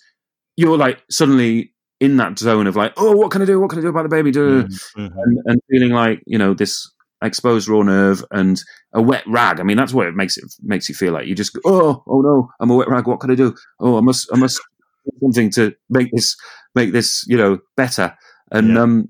you're 0.58 0.78
like 0.78 1.02
suddenly 1.10 1.74
in 2.00 2.18
that 2.18 2.38
zone 2.38 2.68
of 2.68 2.76
like, 2.76 2.94
oh, 2.98 3.16
what 3.16 3.32
can 3.32 3.42
I 3.42 3.46
do? 3.46 3.60
What 3.60 3.72
can 3.72 3.80
I 3.80 3.82
do 3.82 3.88
about 3.88 4.04
the 4.04 4.10
baby? 4.10 4.32
Mm-hmm. 4.32 5.06
And, 5.06 5.40
and, 5.46 5.62
feeling 5.72 5.90
like 5.90 6.22
you 6.28 6.38
know 6.38 6.54
this 6.54 6.88
exposed 7.22 7.68
raw 7.68 7.84
nerve 7.84 8.24
and 8.32 8.62
a 8.94 9.02
wet 9.02 9.24
rag. 9.28 9.60
I 9.60 9.64
mean, 9.64 9.78
that's 9.78 9.94
what 9.94 10.08
it 10.08 10.16
makes 10.16 10.38
it 10.38 10.46
makes 10.62 10.90
you 10.90 10.96
feel 10.96 11.14
like. 11.14 11.28
You 11.28 11.36
just 11.36 11.54
go, 11.54 11.62
oh, 11.66 12.04
oh 12.08 12.22
no, 12.22 12.50
I'm 12.60 12.70
a 12.70 12.76
wet 12.76 12.90
rag. 12.90 13.08
What 13.08 13.20
can 13.20 13.32
I 13.32 13.36
do? 13.36 13.56
Oh, 13.80 13.98
I 13.98 14.02
must, 14.02 14.28
I 14.34 14.38
must 14.38 14.60
do 15.06 15.12
something 15.22 15.52
to 15.52 15.74
make 15.90 16.12
this 16.12 16.36
make 16.76 16.92
this 16.92 17.26
you 17.28 17.38
know 17.38 17.60
better. 17.76 18.16
And 18.52 18.70
yeah. 18.70 18.82
um, 18.82 19.10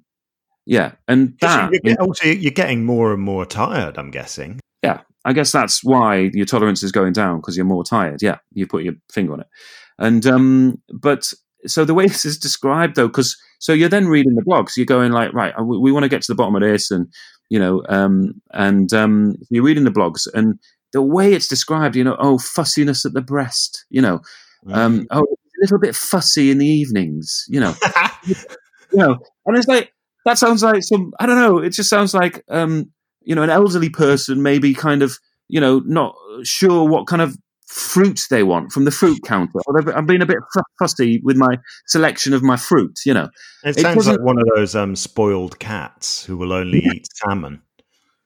Yeah, 0.65 0.91
and 1.07 1.33
that 1.41 1.71
you're, 1.83 2.01
also 2.01 2.27
you're 2.27 2.51
getting 2.51 2.85
more 2.85 3.13
and 3.13 3.21
more 3.21 3.45
tired. 3.45 3.97
I'm 3.97 4.11
guessing. 4.11 4.59
Yeah, 4.83 5.01
I 5.25 5.33
guess 5.33 5.51
that's 5.51 5.83
why 5.83 6.29
your 6.33 6.45
tolerance 6.45 6.83
is 6.83 6.91
going 6.91 7.13
down 7.13 7.37
because 7.37 7.55
you're 7.57 7.65
more 7.65 7.83
tired. 7.83 8.21
Yeah, 8.21 8.37
you 8.53 8.67
put 8.67 8.83
your 8.83 8.93
finger 9.11 9.33
on 9.33 9.41
it, 9.41 9.47
and 9.97 10.25
um, 10.27 10.81
but 10.93 11.31
so 11.65 11.85
the 11.85 11.93
way 11.93 12.07
this 12.07 12.25
is 12.25 12.37
described 12.37 12.95
though, 12.95 13.07
because 13.07 13.35
so 13.59 13.73
you're 13.73 13.89
then 13.89 14.07
reading 14.07 14.35
the 14.35 14.43
blogs, 14.43 14.77
you're 14.77 14.85
going 14.85 15.11
like, 15.11 15.33
right, 15.33 15.53
we, 15.63 15.77
we 15.77 15.91
want 15.91 16.03
to 16.03 16.09
get 16.09 16.21
to 16.23 16.31
the 16.31 16.35
bottom 16.35 16.55
of 16.55 16.61
this, 16.61 16.91
and 16.91 17.07
you 17.51 17.59
know, 17.59 17.83
um, 17.89 18.41
and 18.51 18.93
um, 18.93 19.35
you're 19.49 19.65
reading 19.65 19.83
the 19.83 19.91
blogs, 19.91 20.25
and 20.33 20.57
the 20.93 21.01
way 21.01 21.33
it's 21.33 21.49
described, 21.49 21.97
you 21.97 22.03
know, 22.03 22.15
oh, 22.17 22.37
fussiness 22.37 23.05
at 23.05 23.11
the 23.11 23.21
breast, 23.21 23.85
you 23.89 24.01
know, 24.01 24.21
um, 24.71 25.05
oh, 25.11 25.19
a 25.19 25.59
little 25.61 25.77
bit 25.77 25.93
fussy 25.93 26.49
in 26.49 26.59
the 26.59 26.65
evenings, 26.65 27.43
you 27.49 27.59
know, 27.59 27.75
you 28.25 28.35
know, 28.93 29.17
and 29.45 29.57
it's 29.57 29.67
like 29.67 29.91
that 30.23 30.37
sounds 30.37 30.63
like 30.63 30.81
some, 30.81 31.11
I 31.19 31.25
don't 31.25 31.39
know, 31.39 31.57
it 31.57 31.71
just 31.71 31.89
sounds 31.89 32.13
like, 32.13 32.41
um, 32.47 32.89
you 33.21 33.35
know, 33.35 33.43
an 33.43 33.49
elderly 33.49 33.89
person 33.89 34.41
maybe 34.41 34.73
kind 34.73 35.03
of, 35.03 35.17
you 35.49 35.59
know, 35.59 35.81
not 35.85 36.15
sure 36.43 36.87
what 36.87 37.05
kind 37.05 37.21
of 37.21 37.35
fruit 37.71 38.19
they 38.29 38.43
want 38.43 38.71
from 38.71 38.83
the 38.83 38.91
fruit 38.91 39.19
counter. 39.25 39.59
I'm 39.95 40.05
being 40.05 40.21
a 40.21 40.25
bit 40.25 40.39
fussy 40.77 41.21
with 41.23 41.37
my 41.37 41.57
selection 41.87 42.33
of 42.33 42.43
my 42.43 42.57
fruit, 42.57 42.99
you 43.05 43.13
know. 43.13 43.29
It, 43.63 43.77
it 43.77 43.81
sounds 43.81 44.07
like 44.07 44.19
one 44.19 44.37
of 44.37 44.45
those 44.55 44.75
um, 44.75 44.95
spoiled 44.95 45.57
cats 45.57 46.25
who 46.25 46.37
will 46.37 46.51
only 46.51 46.83
yeah. 46.83 46.91
eat 46.95 47.07
salmon. 47.15 47.61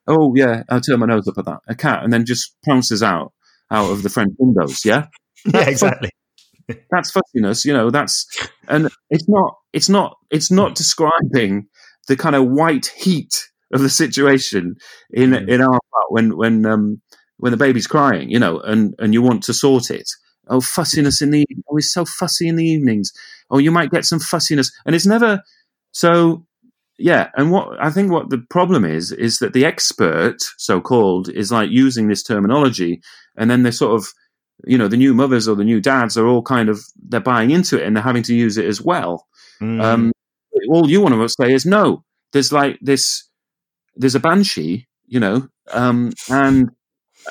Oh 0.07 0.33
yeah, 0.35 0.63
I'll 0.69 0.81
turn 0.81 0.99
my 0.99 1.05
nose 1.05 1.27
up 1.27 1.37
at 1.37 1.45
that. 1.45 1.59
A 1.67 1.75
cat 1.75 2.03
and 2.03 2.11
then 2.11 2.25
just 2.25 2.55
pounces 2.67 3.03
out 3.03 3.33
out 3.71 3.91
of 3.91 4.03
the 4.03 4.09
French 4.09 4.33
windows. 4.39 4.83
Yeah, 4.83 5.07
yeah, 5.53 5.69
exactly. 5.69 6.09
That's 6.91 7.11
fussiness, 7.11 7.65
you 7.65 7.73
know. 7.73 7.91
That's 7.91 8.27
and 8.67 8.89
it's 9.09 9.29
not. 9.29 9.57
It's 9.73 9.89
not. 9.89 10.17
It's 10.31 10.51
not 10.51 10.75
describing 10.75 11.67
the 12.07 12.15
kind 12.15 12.35
of 12.35 12.47
white 12.47 12.87
heat 12.97 13.47
of 13.73 13.81
the 13.81 13.89
situation 13.89 14.75
in 15.11 15.31
mm. 15.31 15.49
in 15.49 15.61
our 15.61 15.69
part 15.69 16.09
when 16.09 16.35
when 16.35 16.65
um 16.65 17.01
when 17.37 17.51
the 17.51 17.57
baby's 17.57 17.87
crying, 17.87 18.29
you 18.29 18.39
know, 18.39 18.59
and 18.61 18.95
and 18.99 19.13
you 19.13 19.21
want 19.21 19.43
to 19.43 19.53
sort 19.53 19.91
it. 19.91 20.09
Oh, 20.47 20.61
fussiness 20.61 21.21
in 21.21 21.31
the 21.31 21.45
oh, 21.69 21.75
he's 21.75 21.91
so 21.91 22.05
fussy 22.05 22.47
in 22.47 22.55
the 22.55 22.65
evenings. 22.65 23.11
Oh, 23.49 23.57
you 23.57 23.71
might 23.71 23.91
get 23.91 24.05
some 24.05 24.19
fussiness, 24.19 24.71
and 24.85 24.95
it's 24.95 25.05
never 25.05 25.41
so. 25.91 26.45
Yeah, 26.97 27.29
and 27.35 27.51
what 27.51 27.77
I 27.83 27.89
think 27.89 28.09
what 28.09 28.29
the 28.29 28.37
problem 28.49 28.85
is 28.85 29.11
is 29.11 29.39
that 29.39 29.51
the 29.51 29.65
expert, 29.65 30.37
so 30.57 30.79
called, 30.79 31.27
is 31.27 31.51
like 31.51 31.69
using 31.69 32.07
this 32.07 32.23
terminology, 32.23 33.01
and 33.35 33.51
then 33.51 33.63
they're 33.63 33.73
sort 33.73 33.99
of, 33.99 34.07
you 34.65 34.77
know, 34.77 34.87
the 34.87 34.95
new 34.95 35.13
mothers 35.13 35.45
or 35.45 35.55
the 35.55 35.65
new 35.65 35.81
dads 35.81 36.17
are 36.17 36.25
all 36.25 36.41
kind 36.41 36.69
of 36.69 36.79
they're 37.09 37.19
buying 37.19 37.51
into 37.51 37.77
it 37.77 37.85
and 37.85 37.95
they're 37.95 38.03
having 38.03 38.23
to 38.23 38.33
use 38.33 38.57
it 38.57 38.65
as 38.65 38.81
well. 38.81 39.27
Mm. 39.61 39.83
Um, 39.83 40.11
all 40.69 40.89
you 40.89 41.01
want 41.01 41.15
to 41.15 41.27
say 41.27 41.53
is 41.53 41.65
no. 41.65 42.05
There's 42.31 42.53
like 42.53 42.79
this. 42.81 43.27
There's 43.97 44.15
a 44.15 44.19
banshee, 44.19 44.87
you 45.05 45.19
know, 45.19 45.49
um, 45.71 46.13
and 46.29 46.71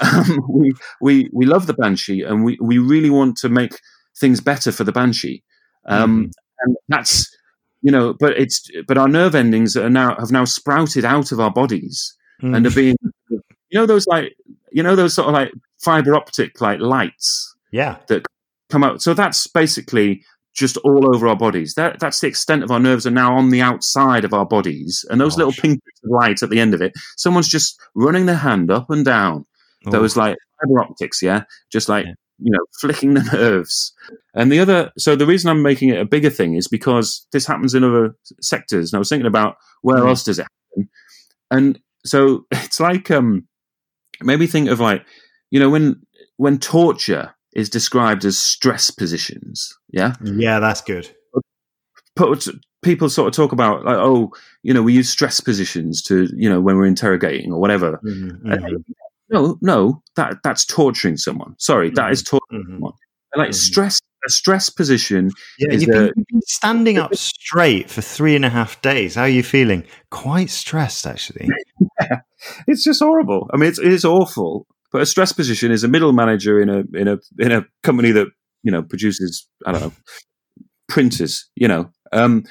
um, 0.01 0.41
we 0.49 0.73
we 1.01 1.31
we 1.33 1.47
love 1.47 1.67
the 1.67 1.75
banshee, 1.75 2.23
and 2.23 2.45
we 2.45 2.59
we 2.61 2.79
really 2.79 3.11
want 3.11 3.37
to 3.39 3.49
make 3.49 3.79
things 4.19 4.41
better 4.41 4.73
for 4.73 4.85
the 4.85 4.93
banshee. 4.93 5.43
Um, 5.87 6.27
mm. 6.27 6.33
And 6.61 6.77
that's 6.89 7.35
you 7.83 7.91
know, 7.91 8.15
but 8.19 8.39
it's 8.39 8.71
but 8.87 8.99
our 8.99 9.09
nerve 9.09 9.35
endings 9.35 9.77
are 9.77 9.91
now 9.91 10.17
have 10.17 10.31
now 10.31 10.45
sprouted 10.45 11.05
out 11.05 11.33
of 11.33 11.41
our 11.41 11.51
bodies 11.51 12.17
mm. 12.43 12.57
and 12.57 12.67
are 12.67 12.71
being 12.71 12.97
you 13.29 13.41
know 13.73 13.87
those 13.87 14.07
like 14.07 14.35
you 14.73 14.83
know 14.83 14.97
those 14.97 15.15
sort 15.15 15.29
of 15.29 15.35
like 15.35 15.53
fiber 15.81 16.15
optic 16.15 16.61
like 16.61 16.81
lights 16.81 17.55
yeah 17.73 17.97
that 18.09 18.25
come 18.71 18.83
out 18.83 19.03
so 19.03 19.13
that's 19.13 19.47
basically 19.49 20.23
just 20.55 20.77
all 20.79 21.15
over 21.15 21.27
our 21.27 21.37
bodies. 21.37 21.75
That, 21.75 21.99
that's 21.99 22.21
the 22.21 22.29
extent 22.29 22.63
of 22.63 22.71
our 22.71 22.81
nerves 22.81 23.07
are 23.07 23.11
now 23.11 23.37
on 23.37 23.51
the 23.51 23.61
outside 23.61 24.25
of 24.25 24.33
our 24.33 24.47
bodies. 24.47 25.05
And 25.11 25.21
those 25.21 25.33
Gosh. 25.33 25.39
little 25.39 25.53
pink 25.53 25.83
lights 26.05 26.43
at 26.43 26.51
the 26.51 26.61
end 26.61 26.75
of 26.75 26.81
it, 26.81 26.93
someone's 27.17 27.49
just 27.49 27.79
running 27.95 28.27
their 28.27 28.37
hand 28.37 28.71
up 28.71 28.89
and 28.89 29.05
down. 29.05 29.45
Oh. 29.87 29.91
Those 29.91 30.17
like 30.17 30.37
fiber 30.61 30.81
optics, 30.81 31.23
yeah? 31.23 31.45
Just 31.71 31.89
like, 31.89 32.07
yeah. 32.07 32.13
you 32.39 32.53
know, 32.53 32.65
flicking 32.81 33.15
the 33.15 33.23
nerves. 33.33 33.93
And 34.35 34.51
the 34.51 34.61
other, 34.61 34.91
so 34.99 35.17
the 35.17 35.27
reason 35.27 35.51
I'm 35.51 35.63
making 35.63 35.91
it 35.91 36.01
a 36.01 36.05
bigger 36.05 36.31
thing 36.31 36.55
is 36.55 36.69
because 36.69 37.27
this 37.33 37.47
happens 37.47 37.75
in 37.75 37.85
other 37.85 38.17
sectors. 38.41 38.93
And 38.93 38.99
I 38.99 39.01
was 39.01 39.09
thinking 39.09 39.27
about 39.27 39.57
where 39.83 40.03
mm. 40.03 40.09
else 40.09 40.25
does 40.25 40.39
it 40.39 40.47
happen? 40.77 40.89
And 41.51 41.79
so 42.05 42.47
it's 42.51 42.81
like, 42.81 43.11
um, 43.11 43.47
maybe 44.23 44.47
think 44.47 44.69
of 44.69 44.81
like, 44.81 45.05
you 45.51 45.61
know, 45.61 45.71
when, 45.71 46.03
when 46.37 46.59
torture 46.59 47.35
is 47.55 47.71
described 47.71 48.25
as 48.25 48.37
stress 48.37 48.91
positions. 48.91 49.77
Yeah, 49.93 50.15
yeah, 50.23 50.59
that's 50.59 50.81
good. 50.81 51.15
people 52.83 53.09
sort 53.09 53.29
of 53.29 53.35
talk 53.35 53.53
about 53.53 53.85
like, 53.85 53.97
oh, 53.97 54.31
you 54.63 54.75
know, 54.75 54.83
we 54.83 54.93
use 54.93 55.09
stress 55.09 55.41
positions 55.41 56.03
to, 56.03 56.29
you 56.37 56.49
know, 56.49 56.61
when 56.61 56.77
we're 56.77 56.87
interrogating 56.87 57.53
or 57.53 57.61
whatever. 57.61 58.01
Mm-hmm. 58.05 58.53
No, 59.31 59.59
no, 59.61 60.03
that 60.17 60.39
that's 60.43 60.65
torturing 60.65 61.17
someone. 61.17 61.55
Sorry, 61.59 61.89
mm-hmm. 61.89 61.97
that 61.97 62.13
is 62.13 62.23
mm-hmm. 62.23 62.37
torturing 62.37 62.63
mm-hmm. 62.63 62.75
someone. 62.75 62.93
like 63.37 63.51
mm-hmm. 63.51 63.53
stress, 63.53 64.01
a 64.27 64.31
stress 64.31 64.71
position. 64.71 65.31
Yeah, 65.59 65.73
you've 65.73 65.89
been, 65.89 66.13
you've 66.17 66.27
been, 66.27 66.41
standing 66.47 66.99
up 66.99 67.15
straight 67.15 67.91
for 67.91 68.03
three 68.03 68.37
and 68.37 68.45
a 68.45 68.51
half 68.51 68.81
days. 68.83 69.15
How 69.15 69.23
are 69.23 69.29
you 69.29 69.43
feeling? 69.43 69.85
Quite 70.11 70.51
stressed, 70.51 71.07
actually. 71.07 71.49
yeah, 72.01 72.21
it's 72.67 72.85
just 72.85 73.01
horrible. 73.01 73.49
I 73.53 73.57
mean, 73.57 73.69
it's, 73.69 73.79
it 73.79 73.93
is 73.93 74.05
awful. 74.05 74.67
But 74.93 75.03
a 75.03 75.07
stress 75.07 75.33
position 75.33 75.73
is 75.73 75.83
a 75.83 75.89
middle 75.89 76.13
manager 76.13 76.61
in 76.61 76.69
a 76.69 76.85
in 76.95 77.09
a 77.09 77.19
in 77.39 77.51
a 77.51 77.67
company 77.83 78.13
that 78.13 78.29
you 78.63 78.71
know 78.71 78.83
produces 78.83 79.49
I 79.67 79.73
don't 79.73 79.81
know 79.81 79.93
printers. 80.89 81.49
You 81.57 81.69
know. 81.69 81.91
Um, 82.13 82.45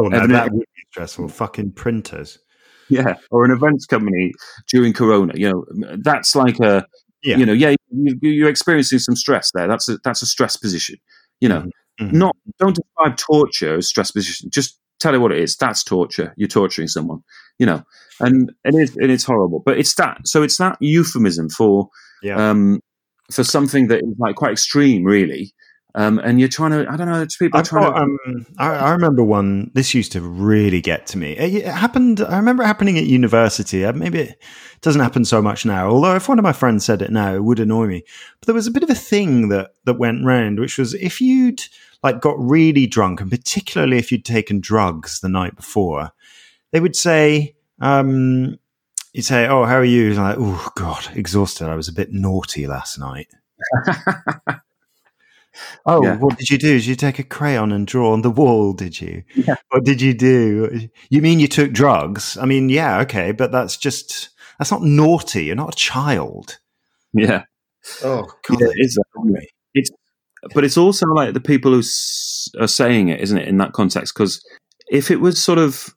oh, 0.00 0.08
no, 0.08 0.26
that 0.26 0.50
would 0.50 0.60
be 0.60 0.82
stressful. 0.90 1.28
Fucking 1.28 1.72
printers. 1.72 2.38
Yeah, 2.88 3.14
or 3.30 3.44
an 3.44 3.50
events 3.50 3.86
company 3.86 4.32
during 4.68 4.92
Corona. 4.92 5.32
You 5.36 5.50
know, 5.50 5.96
that's 6.02 6.34
like 6.34 6.60
a 6.60 6.86
yeah. 7.22 7.36
you 7.36 7.46
know, 7.46 7.52
yeah, 7.52 7.74
you, 7.90 8.46
are 8.46 8.50
experiencing 8.50 8.98
some 8.98 9.16
stress 9.16 9.50
there. 9.54 9.66
That's 9.66 9.88
a 9.88 9.98
that's 10.04 10.22
a 10.22 10.26
stress 10.26 10.56
position. 10.56 10.96
You 11.40 11.48
know, 11.48 11.60
mm-hmm. 11.60 12.04
mm-hmm. 12.06 12.18
not 12.18 12.36
don't 12.58 12.76
describe 12.76 13.16
torture 13.16 13.76
as 13.78 13.88
stress 13.88 14.10
position. 14.10 14.50
Just 14.50 14.78
tell 15.00 15.14
you 15.14 15.20
what 15.20 15.32
it 15.32 15.38
is. 15.38 15.56
That's 15.56 15.82
torture. 15.82 16.34
You're 16.36 16.48
torturing 16.48 16.88
someone 16.88 17.22
you 17.58 17.66
know, 17.66 17.82
and 18.20 18.52
it 18.64 18.74
is 18.74 18.96
and 18.96 19.10
it's 19.10 19.24
horrible. 19.24 19.62
But 19.64 19.78
it's 19.78 19.94
that 19.94 20.26
so 20.26 20.42
it's 20.42 20.56
that 20.58 20.76
euphemism 20.80 21.48
for 21.48 21.88
yeah. 22.22 22.50
um, 22.50 22.80
for 23.30 23.44
something 23.44 23.88
that 23.88 23.98
is 23.98 24.14
like 24.18 24.36
quite 24.36 24.52
extreme, 24.52 25.04
really. 25.04 25.52
Um, 25.96 26.18
and 26.18 26.40
you're 26.40 26.48
trying 26.48 26.72
to, 26.72 26.90
I 26.90 26.96
don't 26.96 27.08
know, 27.08 27.24
people 27.38 27.60
are 27.60 27.62
trying 27.62 27.84
got, 27.84 27.98
to. 27.98 28.02
Um, 28.02 28.46
I, 28.58 28.70
I, 28.70 28.90
remember 28.90 29.22
one, 29.22 29.70
this 29.74 29.94
used 29.94 30.10
to 30.12 30.20
really 30.20 30.80
get 30.80 31.06
to 31.08 31.18
me. 31.18 31.32
It, 31.32 31.54
it 31.54 31.66
happened, 31.66 32.20
I 32.20 32.36
remember 32.36 32.64
it 32.64 32.66
happening 32.66 32.98
at 32.98 33.04
university. 33.04 33.84
Uh, 33.84 33.92
maybe 33.92 34.20
it 34.20 34.42
doesn't 34.80 35.00
happen 35.00 35.24
so 35.24 35.40
much 35.40 35.64
now, 35.64 35.88
although 35.88 36.16
if 36.16 36.28
one 36.28 36.40
of 36.40 36.42
my 36.42 36.52
friends 36.52 36.84
said 36.84 37.00
it 37.00 37.12
now, 37.12 37.34
it 37.34 37.44
would 37.44 37.60
annoy 37.60 37.86
me. 37.86 38.02
But 38.40 38.46
there 38.46 38.54
was 38.56 38.66
a 38.66 38.72
bit 38.72 38.82
of 38.82 38.90
a 38.90 38.94
thing 38.94 39.50
that, 39.50 39.74
that 39.84 39.94
went 39.94 40.24
round, 40.24 40.58
which 40.58 40.78
was 40.78 40.94
if 40.94 41.20
you'd 41.20 41.62
like 42.02 42.20
got 42.20 42.38
really 42.38 42.88
drunk, 42.88 43.20
and 43.20 43.30
particularly 43.30 43.96
if 43.96 44.10
you'd 44.10 44.24
taken 44.24 44.60
drugs 44.60 45.20
the 45.20 45.28
night 45.28 45.54
before, 45.54 46.10
they 46.72 46.80
would 46.80 46.96
say, 46.96 47.54
um, 47.80 48.58
you'd 49.12 49.24
say, 49.24 49.46
"Oh, 49.46 49.64
how 49.64 49.76
are 49.76 49.84
you?" 49.84 50.08
And 50.08 50.18
like, 50.18 50.36
"Oh 50.38 50.70
God, 50.76 51.08
exhausted. 51.14 51.68
I 51.68 51.76
was 51.76 51.88
a 51.88 51.92
bit 51.92 52.12
naughty 52.12 52.66
last 52.66 52.98
night." 52.98 53.28
oh, 55.86 56.04
yeah. 56.04 56.16
what 56.16 56.38
did 56.38 56.50
you 56.50 56.58
do? 56.58 56.74
Did 56.74 56.86
you 56.86 56.96
take 56.96 57.18
a 57.18 57.24
crayon 57.24 57.72
and 57.72 57.86
draw 57.86 58.12
on 58.12 58.22
the 58.22 58.30
wall? 58.30 58.72
Did 58.72 59.00
you? 59.00 59.22
Yeah. 59.34 59.56
What 59.70 59.84
did 59.84 60.00
you 60.00 60.14
do? 60.14 60.88
You 61.10 61.22
mean 61.22 61.40
you 61.40 61.48
took 61.48 61.72
drugs? 61.72 62.36
I 62.36 62.46
mean, 62.46 62.68
yeah, 62.68 63.00
okay, 63.00 63.32
but 63.32 63.52
that's 63.52 63.76
just 63.76 64.30
that's 64.58 64.70
not 64.70 64.82
naughty. 64.82 65.44
You're 65.44 65.56
not 65.56 65.74
a 65.74 65.76
child. 65.76 66.58
Yeah. 67.12 67.44
Oh 68.02 68.30
God, 68.48 68.60
yeah, 68.60 68.68
it 68.68 68.76
is. 68.78 68.98
It's, 69.74 69.90
but 70.54 70.64
it's 70.64 70.76
also 70.76 71.06
like 71.06 71.34
the 71.34 71.40
people 71.40 71.72
who 71.72 71.80
s- 71.80 72.48
are 72.58 72.66
saying 72.66 73.08
it, 73.08 73.20
isn't 73.20 73.38
it? 73.38 73.48
In 73.48 73.58
that 73.58 73.72
context, 73.72 74.14
because 74.14 74.44
if 74.88 75.10
it 75.10 75.20
was 75.20 75.42
sort 75.42 75.58
of 75.58 75.94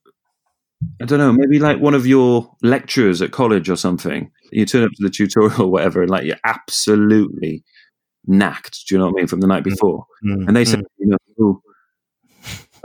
I 1.01 1.05
don't 1.05 1.19
know, 1.19 1.33
maybe 1.33 1.59
like 1.59 1.79
one 1.79 1.95
of 1.95 2.05
your 2.05 2.55
lecturers 2.61 3.21
at 3.21 3.31
college 3.31 3.69
or 3.69 3.75
something. 3.75 4.31
You 4.51 4.65
turn 4.65 4.83
up 4.83 4.91
to 4.91 5.03
the 5.03 5.09
tutorial 5.09 5.63
or 5.63 5.71
whatever, 5.71 6.01
and 6.01 6.09
like 6.09 6.25
you're 6.25 6.37
absolutely 6.45 7.63
knacked. 8.27 8.87
Do 8.87 8.95
you 8.95 8.99
know 8.99 9.05
what 9.07 9.15
I 9.15 9.17
mean? 9.17 9.27
From 9.27 9.39
the 9.39 9.47
night 9.47 9.63
mm. 9.63 9.71
before, 9.71 10.05
mm-hmm. 10.23 10.47
and 10.47 10.55
they 10.55 10.65
said, 10.65 10.79
mm. 10.79 10.85
you 10.99 11.07
know, 11.07 11.17
oh, 11.41 11.61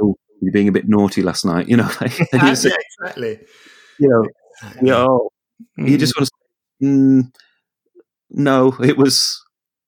oh, 0.01 0.17
you're 0.41 0.53
being 0.53 0.69
a 0.69 0.73
bit 0.73 0.89
naughty 0.89 1.23
last 1.23 1.45
night. 1.45 1.69
You 1.69 1.77
know, 1.77 1.91
like, 2.01 2.19
yeah, 2.33 2.55
say, 2.55 2.71
exactly. 3.01 3.41
You 3.99 4.09
know, 4.09 4.29
yeah, 4.83 5.07
oh, 5.09 5.31
mm. 5.79 5.89
you 5.89 5.99
just 5.99 6.17
want 6.17 6.29
to. 6.29 6.31
Say, 6.31 6.87
mm, 6.87 7.33
no, 8.31 8.75
it 8.81 8.97
was 8.97 9.43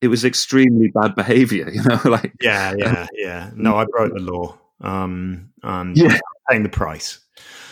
it 0.05 0.09
was 0.09 0.25
extremely 0.25 0.89
bad 0.89 1.15
behavior. 1.15 1.71
You 1.75 1.83
know, 1.83 2.01
like 2.05 2.33
yeah, 2.41 2.75
yeah, 2.79 3.07
yeah. 3.15 3.51
No, 3.55 3.77
I 3.77 3.87
broke 3.87 4.13
the 4.13 4.21
law. 4.21 4.59
Um, 4.81 5.51
and 5.63 5.97
yeah. 5.97 6.19
paying 6.51 6.63
the 6.63 6.69
price. 6.69 7.21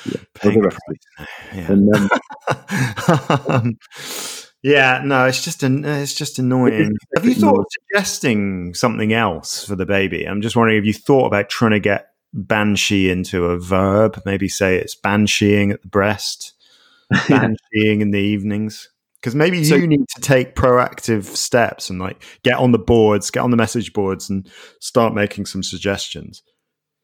Yeah, 0.07 0.21
paying 0.35 0.63
the 0.63 0.69
price. 0.71 1.29
Yeah. 1.55 1.73
And, 1.73 1.95
um, 1.95 2.11
um, 3.49 3.79
yeah, 4.63 5.03
no, 5.05 5.27
it's 5.27 5.43
just 5.45 5.63
an, 5.63 5.85
it's 5.85 6.15
just 6.15 6.39
annoying. 6.39 6.93
Have 7.17 7.25
you 7.25 7.35
thought 7.35 7.59
of 7.59 7.67
suggesting 7.91 8.75
something 8.75 9.13
else 9.13 9.65
for 9.65 9.75
the 9.77 9.87
baby? 9.87 10.25
I'm 10.25 10.41
just 10.43 10.57
wondering 10.57 10.79
if 10.79 10.85
you 10.85 10.93
thought 10.93 11.27
about 11.27 11.49
trying 11.49 11.73
to 11.73 11.81
get 11.81 12.09
banshee 12.33 13.11
into 13.11 13.47
a 13.47 13.59
verb. 13.59 14.23
Maybe 14.25 14.49
say 14.49 14.77
it's 14.77 14.97
bansheeing 14.97 15.73
at 15.73 15.83
the 15.83 15.89
breast, 15.89 16.55
bansheeing 17.13 18.01
in 18.01 18.11
the 18.13 18.21
evenings. 18.21 18.89
Because 19.21 19.35
maybe 19.35 19.63
So- 19.65 19.77
you 19.77 19.87
need 19.87 20.09
to 20.17 20.21
take 20.21 20.55
proactive 20.57 21.25
steps 21.25 21.91
and 21.91 21.99
like 22.01 22.23
get 22.43 22.59
on 22.59 22.73
the 22.73 22.79
boards, 22.79 23.31
get 23.31 23.41
on 23.41 23.51
the 23.51 23.57
message 23.57 23.93
boards, 23.93 24.29
and 24.31 24.49
start 24.81 25.15
making 25.15 25.47
some 25.47 25.63
suggestions. 25.63 26.43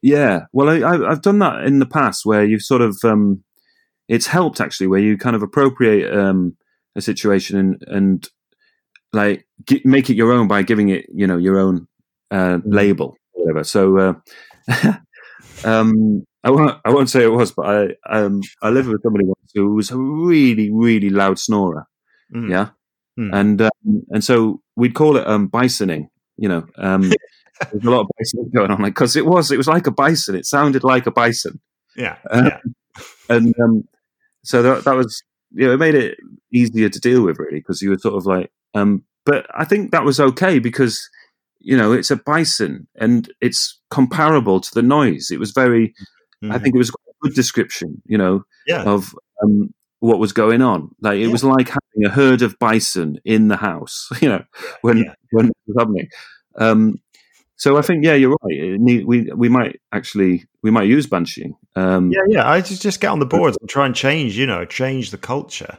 Yeah, 0.01 0.42
well, 0.53 0.68
I, 0.68 0.79
I, 0.79 1.11
I've 1.11 1.23
done 1.23 1.40
that 1.40 1.64
in 1.64 1.81
the 1.81 1.87
past 1.87 2.25
where 2.25 2.44
you've 2.44 2.62
sort 2.62 2.83
of 2.83 2.97
um, 3.05 3.42
it's 4.09 4.27
helped 4.29 4.61
actually 4.61 4.87
where 4.87 5.01
you 5.01 5.18
kind 5.18 5.35
of 5.35 5.42
appropriate 5.42 6.16
um, 6.16 6.57
a 6.99 7.03
situation 7.03 7.57
and 7.59 7.83
and 7.89 8.29
like 9.13 9.47
make 9.85 10.11
it 10.11 10.17
your 10.17 10.33
own 10.33 10.49
by 10.49 10.63
giving 10.63 10.91
it 10.91 11.07
you 11.15 11.27
know 11.27 11.39
your 11.39 11.59
own 11.59 11.87
uh, 12.31 12.59
label 12.65 13.17
whatever. 13.33 13.65
So 13.65 13.99
uh, 13.99 14.15
um, 15.65 16.25
I 16.45 16.51
won't 16.51 16.79
I 16.85 16.91
won't 16.91 17.11
say 17.11 17.23
it 17.25 17.33
was, 17.33 17.53
but 17.53 17.67
I 17.67 17.89
um, 18.09 18.41
I 18.63 18.71
lived 18.71 18.89
with 18.89 19.03
somebody 19.03 19.25
once 19.27 19.51
who 19.55 19.75
was 19.75 19.91
a 19.91 19.97
really 19.99 20.71
really 20.73 21.11
loud 21.11 21.39
snorer. 21.39 21.87
Mm. 22.35 22.51
Yeah, 22.51 22.69
Mm. 23.19 23.35
and 23.35 23.63
um, 23.63 24.03
and 24.11 24.23
so 24.23 24.61
we'd 24.77 24.95
call 24.95 25.17
it 25.17 25.27
um, 25.27 25.49
bisoning. 25.49 26.09
You 26.37 26.49
know, 26.49 26.67
um, 26.77 27.03
there's 27.73 27.85
a 27.85 27.91
lot 27.91 28.03
of 28.03 28.09
bison 28.19 28.51
going 28.55 28.71
on 28.71 28.83
because 28.83 29.17
it 29.17 29.27
was 29.27 29.51
it 29.51 29.57
was 29.57 29.67
like 29.69 29.87
a 29.87 29.91
bison. 29.93 30.37
It 30.37 30.47
sounded 30.47 30.85
like 30.85 31.07
a 31.07 31.11
bison, 31.11 31.61
Yeah, 31.97 32.17
Uh, 32.31 32.51
yeah. 32.51 32.61
and 33.37 33.55
um, 33.61 33.85
so 34.45 34.63
that 34.63 34.85
that 34.85 34.95
was 34.95 35.23
you 35.53 35.67
know 35.67 35.73
it 35.75 35.79
made 35.79 35.95
it 35.95 36.19
easier 36.53 36.89
to 36.89 37.01
deal 37.01 37.23
with 37.23 37.39
really 37.39 37.59
because 37.59 37.81
you 37.83 37.91
were 37.91 37.99
sort 37.99 38.15
of 38.15 38.27
like 38.27 38.51
um, 38.75 39.03
but 39.25 39.47
I 39.55 39.65
think 39.65 39.91
that 39.93 40.05
was 40.05 40.21
okay 40.21 40.59
because 40.59 41.09
you 41.61 41.77
know 41.77 41.93
it's 41.93 42.11
a 42.11 42.17
bison 42.17 42.87
and 42.97 43.33
it's 43.41 43.81
comparable 43.91 44.61
to 44.61 44.75
the 44.75 44.83
noise. 44.83 45.31
It 45.31 45.39
was 45.41 45.51
very 45.53 45.95
I 46.43 46.47
Mhm. 46.47 46.63
think 46.63 46.75
it 46.75 46.79
was 46.79 46.91
a 46.91 46.93
good 47.23 47.35
description. 47.35 48.01
You 48.07 48.19
know, 48.19 48.45
yeah. 48.67 48.85
of 48.85 49.13
um, 49.43 49.75
what 50.01 50.21
was 50.21 50.33
going 50.33 50.63
on. 50.63 50.91
Like 51.01 51.19
it 51.19 51.27
Yeah. 51.27 51.33
was 51.33 51.43
like 51.43 51.69
having 51.69 52.05
a 52.07 52.11
herd 52.11 52.43
of 52.43 52.59
bison 52.61 53.19
in 53.25 53.49
the 53.49 53.57
house. 53.57 54.09
You 54.23 54.29
know, 54.29 54.45
when 54.83 54.99
Yeah. 54.99 55.15
when 55.33 55.47
it 55.47 55.57
was 55.67 55.77
happening. 55.79 56.09
Um, 56.61 57.01
so 57.59 57.77
I 57.77 57.83
think 57.83 58.05
yeah, 58.05 58.14
you're 58.14 58.31
right. 58.42 58.81
Need- 58.81 59.05
we 59.05 59.31
we 59.37 59.49
might 59.51 59.81
actually 59.92 60.47
we 60.62 60.71
might 60.71 60.88
use 60.88 61.07
bansheeing. 61.07 61.53
Um, 61.77 62.11
Yeah, 62.11 62.23
yeah. 62.29 62.49
I 62.51 62.61
just 62.62 62.81
just 62.83 63.01
get 63.01 63.09
on 63.11 63.18
the 63.18 63.27
boards 63.27 63.57
and 63.61 63.68
try 63.68 63.85
and 63.85 63.94
change. 63.94 64.38
You 64.38 64.47
know, 64.47 64.64
change 64.64 65.11
the 65.11 65.18
culture. 65.18 65.79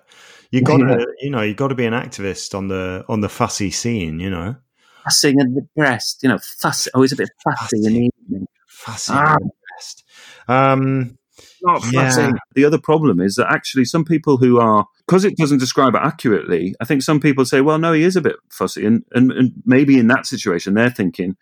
You 0.51 0.61
got 0.61 0.77
to, 0.77 0.85
Yeah. 0.99 1.05
you 1.21 1.29
know, 1.29 1.41
you 1.41 1.53
got 1.53 1.69
to 1.69 1.75
be 1.75 1.85
an 1.85 1.93
activist 1.93 2.53
on 2.55 2.67
the 2.67 3.03
on 3.09 3.21
the 3.21 3.29
fussy 3.29 3.71
scene. 3.71 4.19
You 4.19 4.29
know, 4.29 4.55
fussing 5.03 5.39
at 5.41 5.47
the 5.55 5.67
breast. 5.75 6.21
You 6.23 6.29
know, 6.29 6.37
fuss. 6.37 6.87
Oh, 6.93 7.01
it's 7.03 7.13
a 7.13 7.17
bit 7.17 7.29
fussy 7.43 7.77
in 7.85 7.93
the 7.93 8.09
evening. 8.27 8.47
fussy. 8.67 9.13
Ah. 9.15 9.33
at 9.33 9.39
the 9.39 9.49
best. 9.75 10.03
Um, 10.47 11.17
Not 11.61 11.83
Yeah. 11.91 12.09
fussy. 12.09 12.31
The 12.55 12.65
other 12.65 12.77
problem 12.79 13.19
is 13.19 13.35
that 13.35 13.51
actually 13.51 13.85
some 13.85 14.05
people 14.05 14.37
who 14.37 14.59
are 14.59 14.85
because 15.05 15.25
it 15.25 15.35
doesn't 15.37 15.57
describe 15.59 15.95
it 15.95 16.01
accurately. 16.03 16.75
I 16.81 16.85
think 16.85 17.01
some 17.03 17.19
people 17.19 17.43
say, 17.45 17.61
"Well, 17.61 17.79
no, 17.79 17.93
he 17.93 18.03
is 18.03 18.15
a 18.15 18.21
bit 18.21 18.35
fussy," 18.49 18.85
and 18.85 19.03
and, 19.11 19.31
and 19.31 19.51
maybe 19.65 19.97
in 19.99 20.07
that 20.07 20.25
situation 20.25 20.73
they're 20.73 20.89
thinking, 20.89 21.35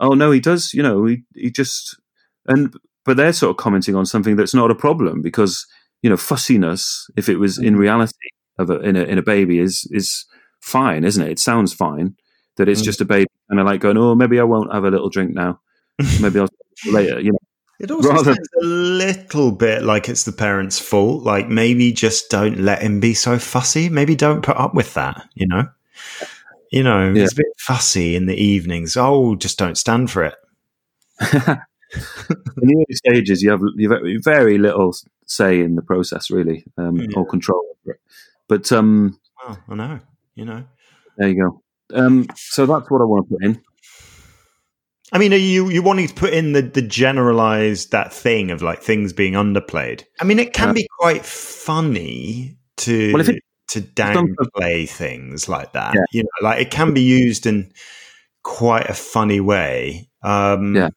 "Oh 0.00 0.14
no, 0.14 0.30
he 0.30 0.40
does." 0.40 0.72
You 0.74 0.82
know, 0.82 1.04
he 1.06 1.22
he 1.34 1.50
just 1.50 1.98
and 2.46 2.74
but 3.04 3.16
they're 3.16 3.32
sort 3.32 3.50
of 3.50 3.56
commenting 3.56 3.94
on 3.94 4.06
something 4.06 4.36
that's 4.36 4.54
not 4.54 4.70
a 4.70 4.74
problem 4.74 5.22
because 5.22 5.66
you 6.02 6.10
know 6.10 6.16
fussiness, 6.16 7.08
if 7.16 7.28
it 7.28 7.36
was 7.36 7.58
in 7.58 7.76
reality 7.76 8.12
of 8.58 8.70
a, 8.70 8.80
in 8.80 8.96
a 8.96 9.02
in 9.04 9.18
a 9.18 9.22
baby, 9.22 9.58
is 9.60 9.86
is 9.90 10.24
fine, 10.60 11.04
isn't 11.04 11.24
it? 11.24 11.30
It 11.32 11.38
sounds 11.38 11.72
fine 11.72 12.14
that 12.56 12.68
it's 12.68 12.82
Mm. 12.82 12.84
just 12.84 13.00
a 13.00 13.04
baby, 13.04 13.28
and 13.48 13.60
I 13.60 13.62
like 13.62 13.80
going, 13.80 13.96
"Oh, 13.96 14.14
maybe 14.14 14.38
I 14.40 14.44
won't 14.44 14.72
have 14.72 14.84
a 14.84 14.90
little 14.90 15.08
drink 15.10 15.32
now. 15.34 15.60
Maybe 16.20 16.38
I'll 16.40 16.48
later." 16.90 17.20
You 17.20 17.32
know. 17.32 17.38
it 17.80 17.90
also 17.92 18.08
Rather- 18.10 18.34
sounds 18.34 18.48
a 18.62 18.66
little 18.66 19.52
bit 19.52 19.82
like 19.84 20.08
it's 20.08 20.24
the 20.24 20.32
parents' 20.32 20.80
fault. 20.80 21.22
Like 21.22 21.48
maybe 21.48 21.92
just 21.92 22.28
don't 22.30 22.58
let 22.58 22.82
him 22.82 22.98
be 23.00 23.14
so 23.14 23.38
fussy. 23.38 23.88
Maybe 23.88 24.16
don't 24.16 24.42
put 24.42 24.56
up 24.56 24.74
with 24.74 24.94
that. 24.94 25.28
You 25.34 25.46
know, 25.46 25.68
you 26.72 26.82
know, 26.82 27.12
Yeah. 27.12 27.22
he's 27.22 27.32
a 27.32 27.36
bit 27.36 27.46
fussy 27.58 28.16
in 28.16 28.26
the 28.26 28.36
evenings. 28.36 28.96
Oh, 28.96 29.34
just 29.36 29.58
don't 29.58 29.76
stand 29.78 30.10
for 30.10 30.24
it. 30.24 30.34
in 31.20 31.58
the 32.56 32.74
early 32.74 32.94
stages, 32.94 33.42
you 33.42 33.50
have 33.50 33.60
you 33.76 33.90
have 33.90 34.02
very 34.22 34.58
little 34.58 34.94
say 35.26 35.60
in 35.60 35.74
the 35.76 35.82
process, 35.82 36.30
really, 36.30 36.64
um, 36.76 36.96
Yeah. 36.96 37.06
or 37.16 37.26
control 37.26 37.62
over 37.82 37.94
it. 37.94 38.00
But 38.48 38.70
um, 38.72 39.18
Oh, 39.46 39.56
I 39.68 39.74
know. 39.74 40.00
You 40.34 40.44
know. 40.44 40.64
there 41.16 41.28
you 41.28 41.42
go. 41.42 41.62
Um, 41.94 42.26
so 42.36 42.66
that's 42.66 42.90
what 42.90 43.00
I 43.00 43.04
want 43.04 43.28
to 43.28 43.34
put 43.36 43.44
in. 43.44 43.60
I 45.10 45.16
mean, 45.18 45.32
are 45.32 45.36
you 45.36 45.70
you 45.70 45.82
wanting 45.82 46.06
to 46.08 46.14
put 46.14 46.34
in 46.34 46.52
the 46.52 46.60
the 46.62 46.82
generalized 46.82 47.92
that 47.92 48.12
thing 48.12 48.50
of 48.50 48.60
like 48.62 48.82
things 48.82 49.12
being 49.14 49.32
underplayed? 49.32 50.04
I 50.20 50.24
mean, 50.24 50.38
it 50.38 50.52
can 50.52 50.70
Uh, 50.70 50.72
be 50.74 50.86
quite 50.98 51.24
funny 51.24 52.58
to 52.78 53.12
Well, 53.12 53.22
if 53.22 53.28
it- 53.30 53.42
to 53.68 53.80
downplay 53.80 54.88
things 54.88 55.48
like 55.48 55.72
that. 55.72 55.94
Yeah. 55.94 56.04
You 56.12 56.22
know, 56.22 56.48
like 56.48 56.60
it 56.60 56.70
can 56.70 56.94
be 56.94 57.02
used 57.02 57.46
in 57.46 57.72
quite 58.42 58.88
a 58.88 58.94
funny 58.94 59.40
way. 59.40 60.08
Um, 60.22 60.74
Yeah. 60.74 60.90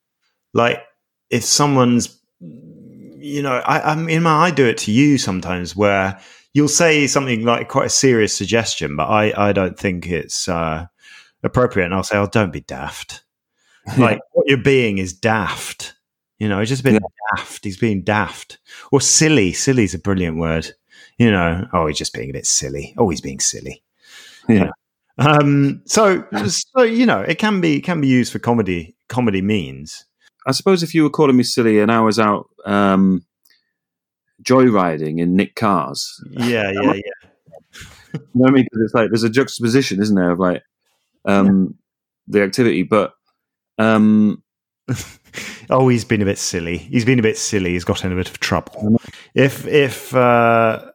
like 0.54 0.84
if 1.30 1.44
someone's, 1.44 2.18
you 2.40 3.42
know, 3.42 3.58
I, 3.66 3.92
I 3.92 3.96
mean, 3.96 4.26
I 4.26 4.52
do 4.52 4.66
it 4.66 4.78
to 4.80 4.92
you 4.92 5.18
sometimes 5.18 5.76
where 5.76 6.20
you'll 6.54 6.68
say 6.68 7.08
something 7.08 7.46
like 7.46 7.70
quite 7.70 7.86
a 7.88 7.90
serious 7.90 8.36
suggestion, 8.36 8.96
but 8.96 9.08
I 9.08 9.50
I 9.50 9.54
don't 9.54 9.78
think 9.78 10.08
it's 10.08 10.48
uh, 10.50 10.88
appropriate, 11.44 11.86
and 11.86 11.94
I'll 11.94 12.04
say, 12.04 12.18
"Oh, 12.18 12.28
don't 12.28 12.52
be 12.54 12.62
daft." 12.62 13.24
like 13.98 14.20
what 14.34 14.48
you're 14.48 14.58
being 14.58 14.98
is 14.98 15.14
daft. 15.14 15.96
You 16.40 16.50
know, 16.50 16.64
just 16.66 16.82
a 16.82 16.84
bit 16.84 17.02
daft. 17.36 17.64
He's 17.64 17.78
being 17.78 18.04
daft 18.04 18.58
or 18.92 19.00
silly. 19.02 19.54
Silly 19.54 19.84
is 19.84 19.94
a 19.94 20.00
brilliant 20.00 20.38
word. 20.38 20.72
You 21.22 21.30
know, 21.30 21.68
oh, 21.72 21.86
he's 21.86 22.00
just 22.00 22.14
being 22.14 22.32
a 22.32 22.34
bit 22.34 22.48
silly. 22.48 22.96
Oh, 22.98 23.08
he's 23.12 23.22
being 23.22 23.40
silly. 23.40 23.84
Yeah. 24.50 24.72
Um. 25.20 25.84
So, 25.86 26.26
so 26.48 26.82
you 26.82 27.06
know, 27.06 27.22
it 27.22 27.38
can 27.38 27.62
be 27.62 27.80
can 27.80 28.02
be 28.02 28.08
used 28.08 28.32
for 28.32 28.40
comedy. 28.40 28.96
Comedy 29.08 29.44
means. 29.44 30.06
I 30.48 30.52
suppose 30.52 30.82
if 30.82 30.96
you 30.96 31.04
were 31.04 31.12
calling 31.12 31.38
me 31.38 31.44
silly 31.44 31.80
and 31.80 31.92
I 31.92 32.00
was 32.00 32.18
out 32.18 32.50
um, 32.66 33.24
joyriding 34.42 35.20
in 35.20 35.36
Nick 35.36 35.54
cars, 35.54 36.20
Yeah, 36.32 36.72
yeah, 36.74 36.82
yeah. 36.82 36.94
you 36.94 37.02
know 38.14 38.22
what 38.32 38.50
I 38.50 38.54
mean? 38.54 38.64
Because 38.64 38.86
it's 38.86 38.94
like 38.96 39.10
there's 39.12 39.22
a 39.22 39.30
juxtaposition, 39.30 40.02
isn't 40.02 40.16
there, 40.16 40.32
of 40.32 40.40
like 40.40 40.64
um, 41.26 41.76
the 42.28 42.42
activity, 42.42 42.82
but 42.82 43.14
um, 43.78 44.42
Oh, 45.72 45.88
he's 45.88 46.04
been 46.04 46.22
a 46.22 46.26
bit 46.26 46.38
silly. 46.38 46.78
He's 46.78 47.06
been 47.06 47.20
a 47.20 47.24
bit 47.24 47.38
silly. 47.38 47.72
He's 47.72 47.86
got 47.86 48.04
in 48.04 48.12
a 48.12 48.16
bit 48.16 48.30
of 48.30 48.40
trouble. 48.40 49.00
If 49.34 49.66
if 49.68 50.14
uh, 50.14 50.91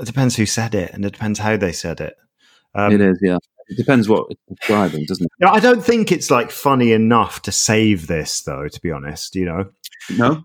it 0.00 0.06
depends 0.06 0.36
who 0.36 0.46
said 0.46 0.74
it, 0.74 0.92
and 0.92 1.04
it 1.04 1.12
depends 1.12 1.38
how 1.38 1.56
they 1.56 1.72
said 1.72 2.00
it. 2.00 2.16
Um, 2.74 2.92
it 2.92 3.00
is, 3.00 3.18
yeah. 3.22 3.38
It 3.68 3.76
depends 3.76 4.08
what 4.08 4.26
it's 4.30 4.40
describing, 4.48 5.06
doesn't 5.06 5.24
it? 5.24 5.48
I 5.48 5.58
don't 5.60 5.84
think 5.84 6.12
it's 6.12 6.30
like 6.30 6.50
funny 6.50 6.92
enough 6.92 7.42
to 7.42 7.52
save 7.52 8.06
this, 8.06 8.42
though. 8.42 8.68
To 8.68 8.80
be 8.80 8.92
honest, 8.92 9.34
you 9.34 9.44
know, 9.46 9.70
No, 10.16 10.44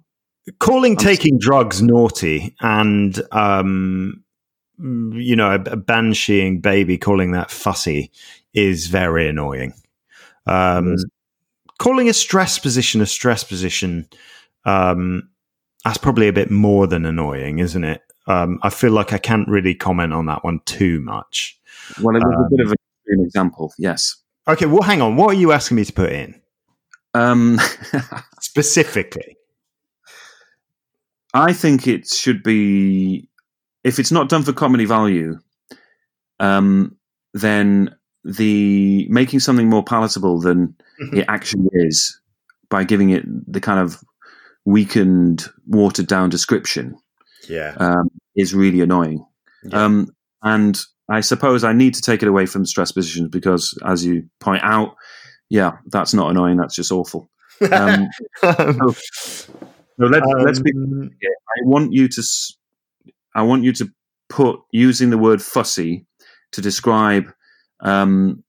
calling 0.60 0.94
I'm- 0.98 1.06
taking 1.06 1.38
drugs 1.40 1.82
naughty 1.84 2.56
and 2.62 3.22
um, 3.32 4.24
you 4.80 5.36
know, 5.36 5.52
a, 5.52 5.56
a 5.56 5.78
bansheeing 5.78 6.62
baby 6.62 6.98
calling 6.98 7.32
that 7.34 7.52
fussy 7.52 8.12
is 8.54 8.88
very 8.88 9.28
annoying. 9.30 9.74
Um, 10.48 10.92
Yes. 10.92 11.06
calling 11.78 12.10
a 12.10 12.14
stress 12.14 12.58
position 12.58 13.02
a 13.02 13.06
stress 13.06 13.44
position, 13.44 14.08
um, 14.66 15.30
that's 15.86 15.98
probably 16.00 16.28
a 16.28 16.34
bit 16.34 16.50
more 16.50 16.88
than 16.88 17.06
annoying, 17.06 17.60
isn't 17.60 17.84
it? 17.84 18.02
Um, 18.32 18.60
I 18.64 18.70
feel 18.70 18.92
like 18.92 19.12
I 19.14 19.18
can't 19.18 19.48
really 19.48 19.76
comment 19.76 20.14
on 20.14 20.26
that 20.28 20.44
one 20.44 20.62
too 20.66 21.02
much. 21.02 21.60
well, 22.02 22.16
it 22.16 22.24
was 22.24 22.36
Um, 22.38 22.46
a 22.46 22.50
bit 22.50 22.66
of 22.66 22.72
an 22.72 22.78
extreme 23.00 23.26
example, 23.26 23.74
yes. 23.78 24.16
Okay, 24.48 24.66
well, 24.66 24.82
hang 24.84 25.02
on. 25.02 25.16
What 25.18 25.32
are 25.32 25.40
you 25.40 25.52
asking 25.52 25.76
me 25.78 25.86
to 25.86 25.94
put 25.94 26.12
in 26.12 26.40
Um, 27.14 27.60
specifically? 28.42 29.38
I 31.34 31.54
think 31.54 31.88
it 31.88 32.08
should 32.08 32.44
be 32.44 33.28
if 33.84 34.00
it's 34.00 34.12
not 34.12 34.30
done 34.30 34.44
for 34.44 34.54
comedy 34.54 34.86
value, 34.86 35.40
um, 36.40 36.96
then 37.34 37.96
the 38.24 39.08
making 39.10 39.40
something 39.40 39.70
more 39.70 39.84
palatable 39.84 40.40
than 40.40 40.76
it 41.14 41.26
actually 41.28 41.68
is 41.74 42.20
by 42.70 42.84
giving 42.84 43.10
it 43.10 43.24
the 43.52 43.60
kind 43.60 43.80
of 43.80 44.04
weakened, 44.66 45.46
watered 45.66 46.06
down 46.08 46.30
description 46.30 46.96
Yeah. 47.48 47.76
um, 47.78 48.10
is 48.36 48.54
really 48.54 48.82
annoying. 48.82 49.26
Yeah. 49.64 49.86
Um, 49.86 50.08
and 50.44 50.80
I 51.10 51.22
suppose 51.22 51.64
I 51.64 51.74
need 51.74 51.94
to 51.96 52.02
take 52.02 52.24
it 52.24 52.28
away 52.28 52.46
from 52.46 52.66
stress 52.66 52.92
positions 52.92 53.30
because, 53.30 53.78
as 53.86 54.06
you 54.06 54.30
point 54.40 54.64
out, 54.64 54.96
yeah, 55.50 55.74
that's 55.88 56.14
not 56.14 56.32
annoying. 56.32 56.58
That's 56.58 56.76
just 56.76 56.92
awful. 56.92 57.30
Um, 57.72 58.08
so 58.42 58.96
let's 60.00 60.26
let's 60.40 60.60
be 60.60 60.72
Um, 60.74 61.12
I 61.22 61.60
want 61.66 61.94
you 61.94 62.08
to 62.08 62.24
I 63.36 63.44
want 63.44 63.64
you 63.64 63.74
to 63.74 63.90
put 64.30 64.62
using 64.72 65.10
the 65.10 65.18
word 65.18 65.42
fussy 65.42 66.06
to 66.54 66.62
describe 66.62 67.32
um, 67.82 68.44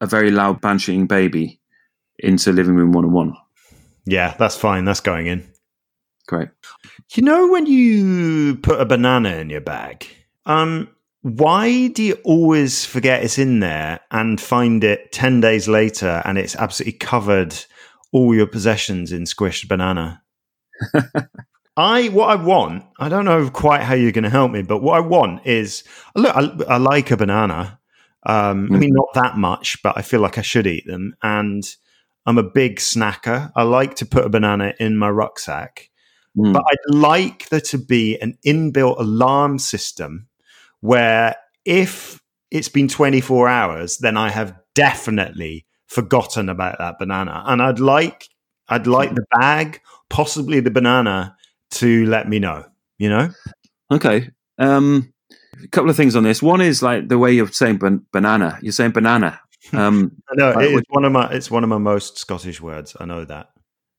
a 0.00 0.06
very 0.06 0.30
loud 0.30 0.60
bansheeing 0.60 1.08
baby 1.08 1.60
into 2.18 2.52
living 2.52 2.74
room 2.74 2.92
one 2.92 3.04
on 3.06 3.12
one. 3.12 3.34
Yeah, 4.04 4.34
that's 4.38 4.56
fine. 4.56 4.84
That's 4.84 5.00
going 5.00 5.26
in. 5.26 5.50
Great. 6.28 6.50
You 7.14 7.22
know 7.22 7.48
when 7.48 7.64
you 7.64 8.56
put 8.56 8.82
a 8.82 8.84
banana 8.84 9.36
in 9.36 9.48
your 9.48 9.62
bag, 9.62 10.06
um, 10.44 10.88
why 11.22 11.88
do 11.88 12.02
you 12.02 12.18
always 12.22 12.84
forget 12.84 13.24
it's 13.24 13.38
in 13.38 13.60
there 13.60 14.00
and 14.10 14.38
find 14.38 14.84
it 14.84 15.10
10 15.10 15.40
days 15.40 15.68
later 15.68 16.20
and 16.26 16.36
it's 16.36 16.54
absolutely 16.54 16.98
covered 16.98 17.56
all 18.12 18.34
your 18.34 18.46
possessions 18.46 19.10
in 19.10 19.24
squished 19.24 19.68
banana? 19.68 20.22
I 21.78 22.08
what 22.08 22.28
I 22.28 22.34
want, 22.34 22.84
I 22.98 23.08
don't 23.08 23.24
know 23.24 23.48
quite 23.48 23.82
how 23.82 23.94
you're 23.94 24.12
going 24.12 24.24
to 24.24 24.30
help 24.30 24.52
me, 24.52 24.62
but 24.62 24.82
what 24.82 24.98
I 24.98 25.00
want 25.00 25.46
is 25.46 25.82
look, 26.14 26.36
I, 26.36 26.50
I 26.68 26.76
like 26.76 27.10
a 27.10 27.16
banana. 27.16 27.80
Um, 28.26 28.68
mm. 28.68 28.76
I 28.76 28.78
mean, 28.78 28.92
not 28.92 29.14
that 29.14 29.38
much, 29.38 29.82
but 29.82 29.96
I 29.96 30.02
feel 30.02 30.20
like 30.20 30.36
I 30.36 30.42
should 30.42 30.66
eat 30.66 30.86
them. 30.86 31.14
And 31.22 31.64
I'm 32.26 32.36
a 32.36 32.42
big 32.42 32.76
snacker. 32.76 33.50
I 33.56 33.62
like 33.62 33.94
to 33.96 34.06
put 34.06 34.26
a 34.26 34.28
banana 34.28 34.74
in 34.78 34.98
my 34.98 35.08
rucksack, 35.08 35.88
mm. 36.36 36.52
but 36.52 36.64
I'd 36.66 36.94
like 36.94 37.48
there 37.48 37.60
to 37.60 37.78
be 37.78 38.18
an 38.18 38.38
inbuilt 38.44 38.98
alarm 38.98 39.58
system 39.58 40.28
where 40.80 41.36
if 41.64 42.20
it's 42.50 42.68
been 42.68 42.88
24 42.88 43.48
hours, 43.48 43.98
then 43.98 44.16
I 44.16 44.30
have 44.30 44.54
definitely 44.74 45.66
forgotten 45.86 46.48
about 46.48 46.78
that 46.78 46.98
banana. 46.98 47.42
And 47.46 47.60
I'd 47.60 47.80
like, 47.80 48.28
I'd 48.68 48.86
like 48.86 49.14
the 49.14 49.24
bag, 49.38 49.80
possibly 50.08 50.60
the 50.60 50.70
banana, 50.70 51.36
to 51.72 52.06
let 52.06 52.28
me 52.28 52.38
know. 52.38 52.64
You 52.98 53.10
know? 53.10 53.30
Okay. 53.90 54.30
Um, 54.58 55.12
a 55.62 55.68
couple 55.68 55.90
of 55.90 55.96
things 55.96 56.16
on 56.16 56.24
this. 56.24 56.42
One 56.42 56.60
is 56.60 56.82
like 56.82 57.08
the 57.08 57.18
way 57.18 57.32
you're 57.32 57.48
saying 57.48 57.78
ban- 57.78 58.06
banana. 58.12 58.58
You're 58.62 58.72
saying 58.72 58.92
banana. 58.92 59.40
Um, 59.72 60.12
no, 60.32 60.54
it's 60.56 60.88
one 60.88 61.04
of 61.04 61.12
my 61.12 61.30
it's 61.30 61.50
one 61.50 61.62
of 61.62 61.68
my 61.68 61.76
most 61.76 62.16
Scottish 62.16 62.58
words. 62.58 62.96
I 62.98 63.04
know 63.04 63.24
that. 63.26 63.50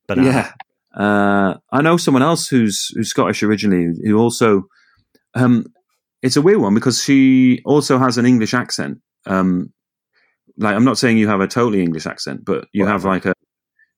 Banana. 0.08 0.28
Yeah. 0.28 0.52
Uh, 1.00 1.56
I 1.72 1.82
know 1.82 1.96
someone 1.96 2.24
else 2.24 2.48
who's 2.48 2.92
who's 2.94 3.10
Scottish 3.10 3.42
originally 3.42 3.94
who 4.04 4.18
also 4.18 4.64
um, 5.34 5.66
it's 6.22 6.36
a 6.36 6.42
weird 6.42 6.60
one 6.60 6.74
because 6.74 7.02
she 7.02 7.62
also 7.66 7.98
has 7.98 8.18
an 8.18 8.26
English 8.26 8.54
accent. 8.54 9.00
Um, 9.26 9.72
like 10.58 10.76
I'm 10.76 10.84
not 10.84 10.98
saying 10.98 11.18
you 11.18 11.30
have 11.30 11.40
a 11.40 11.48
totally 11.48 11.82
English 11.82 12.06
accent, 12.06 12.44
but 12.44 12.68
you 12.74 12.84
well, 12.84 12.92
have 12.92 13.06
like 13.06 13.26
a 13.26 13.34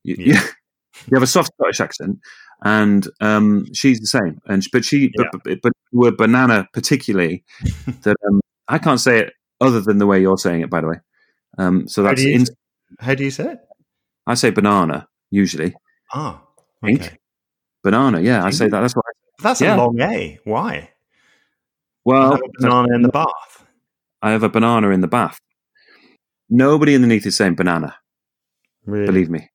you, 0.03 0.15
yeah. 0.19 0.43
you 1.07 1.15
have 1.15 1.23
a 1.23 1.27
soft 1.27 1.51
Scottish 1.53 1.79
accent, 1.79 2.19
and 2.63 3.07
um, 3.19 3.65
she's 3.73 3.99
the 3.99 4.05
same. 4.05 4.39
And 4.45 4.63
but 4.71 4.85
she 4.85 5.11
yeah. 5.17 5.25
but, 5.43 5.61
but 5.63 5.73
word 5.91 6.17
banana 6.17 6.67
particularly 6.71 7.43
that 8.03 8.15
um, 8.27 8.41
I 8.67 8.77
can't 8.77 8.99
say 8.99 9.19
it 9.19 9.33
other 9.59 9.81
than 9.81 9.97
the 9.97 10.07
way 10.07 10.21
you're 10.21 10.37
saying 10.37 10.61
it. 10.61 10.69
By 10.69 10.81
the 10.81 10.87
way, 10.87 10.97
um, 11.57 11.87
so 11.87 12.03
that's 12.03 12.21
how 12.21 12.25
do, 12.25 12.29
you, 12.29 12.35
in, 12.35 12.45
how 12.99 13.15
do 13.15 13.23
you 13.23 13.31
say 13.31 13.53
it? 13.53 13.59
I 14.27 14.35
say 14.35 14.51
banana 14.51 15.07
usually. 15.31 15.73
Ah, 16.13 16.43
okay. 16.83 17.17
Banana, 17.83 18.19
yeah, 18.21 18.43
I 18.43 18.51
say 18.51 18.67
that. 18.67 18.81
That's 18.81 18.95
what. 18.95 19.05
I, 19.07 19.43
that's 19.43 19.61
yeah. 19.61 19.75
a 19.75 19.77
long 19.77 19.99
A. 19.99 20.39
Why? 20.43 20.89
Well, 22.05 22.39
banana 22.59 22.95
in 22.95 23.01
the 23.01 23.09
bath. 23.09 23.65
I 24.21 24.31
have 24.31 24.43
a 24.43 24.49
banana 24.49 24.89
in 24.89 25.01
the 25.01 25.07
bath. 25.07 25.39
Nobody 26.49 26.95
underneath 26.95 27.25
is 27.25 27.35
saying 27.35 27.55
banana. 27.55 27.95
Really? 28.85 29.05
Believe 29.05 29.29
me. 29.29 29.49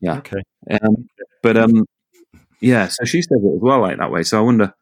Yeah. 0.00 0.18
Okay. 0.18 0.42
Um, 0.70 1.08
but 1.42 1.56
um, 1.56 1.86
yeah. 2.60 2.88
So 2.88 3.04
she 3.04 3.22
says 3.22 3.42
it 3.42 3.54
as 3.56 3.60
well, 3.60 3.80
like 3.80 3.98
that 3.98 4.12
way. 4.12 4.22
So 4.22 4.38
I 4.38 4.42
wonder. 4.42 4.74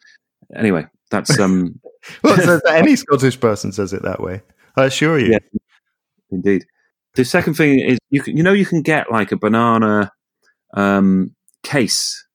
Anyway, 0.55 0.87
that's 1.11 1.39
um. 1.39 1.81
well, 2.23 2.37
so 2.37 2.61
any 2.69 2.97
Scottish 2.97 3.39
person 3.39 3.73
says 3.73 3.93
it 3.93 4.03
that 4.03 4.21
way. 4.21 4.43
I 4.77 4.87
assure 4.87 5.19
you. 5.19 5.33
Yeah, 5.33 5.61
indeed. 6.31 6.65
The 7.15 7.25
second 7.25 7.55
thing 7.55 7.81
is 7.81 7.99
you 8.11 8.23
can, 8.23 8.37
you 8.37 8.43
know, 8.43 8.53
you 8.53 8.67
can 8.67 8.83
get 8.83 9.11
like 9.11 9.33
a 9.33 9.37
banana 9.37 10.13
um, 10.75 11.35
case 11.63 12.27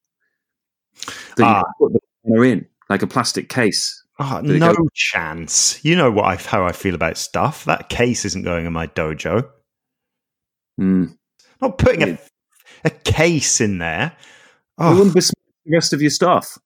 that 1.36 1.44
ah. 1.44 1.58
you 1.58 1.88
put 1.88 1.92
the 1.92 2.00
banana 2.24 2.42
in, 2.42 2.66
like 2.88 3.02
a 3.02 3.06
plastic 3.06 3.48
case. 3.48 4.02
Oh, 4.18 4.40
no 4.42 4.74
go- 4.74 4.88
chance. 4.94 5.84
You 5.84 5.94
know 5.96 6.10
what 6.10 6.24
I, 6.24 6.36
how 6.36 6.64
I 6.64 6.72
feel 6.72 6.94
about 6.94 7.18
stuff. 7.18 7.64
That 7.66 7.88
case 7.88 8.24
isn't 8.24 8.44
going 8.44 8.66
in 8.66 8.72
my 8.72 8.86
dojo. 8.86 9.48
Mm. 10.80 11.16
Not 11.60 11.78
putting 11.78 12.02
a, 12.02 12.18
a 12.84 12.90
case 12.90 13.60
in 13.60 13.78
there. 13.78 14.16
Oh. 14.78 14.92
It 14.92 14.94
wouldn't 14.96 15.14
be 15.14 15.20
the 15.20 15.32
rest 15.72 15.92
of 15.92 16.00
your 16.00 16.10
stuff 16.10 16.58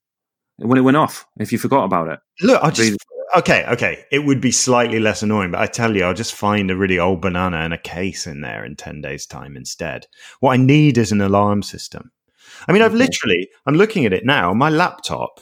when 0.58 0.78
it 0.78 0.82
went 0.82 0.96
off 0.96 1.26
if 1.38 1.52
you 1.52 1.58
forgot 1.58 1.84
about 1.84 2.08
it. 2.08 2.20
Look, 2.42 2.62
I 2.62 2.70
just 2.70 2.98
okay, 3.36 3.64
okay. 3.68 4.04
It 4.10 4.20
would 4.20 4.40
be 4.40 4.50
slightly 4.50 5.00
less 5.00 5.22
annoying, 5.22 5.52
but 5.52 5.60
I 5.60 5.66
tell 5.66 5.96
you, 5.96 6.04
I'll 6.04 6.14
just 6.14 6.34
find 6.34 6.70
a 6.70 6.76
really 6.76 6.98
old 6.98 7.20
banana 7.20 7.58
and 7.58 7.72
a 7.72 7.78
case 7.78 8.26
in 8.26 8.40
there 8.40 8.64
in 8.64 8.76
ten 8.76 9.00
days' 9.00 9.26
time 9.26 9.56
instead. 9.56 10.06
What 10.40 10.52
I 10.52 10.56
need 10.56 10.98
is 10.98 11.12
an 11.12 11.20
alarm 11.20 11.62
system. 11.62 12.10
I 12.68 12.72
mean, 12.72 12.82
I've 12.82 12.94
literally, 12.94 13.48
I'm 13.66 13.74
looking 13.74 14.04
at 14.04 14.12
it 14.12 14.24
now. 14.24 14.52
My 14.54 14.68
laptop 14.68 15.40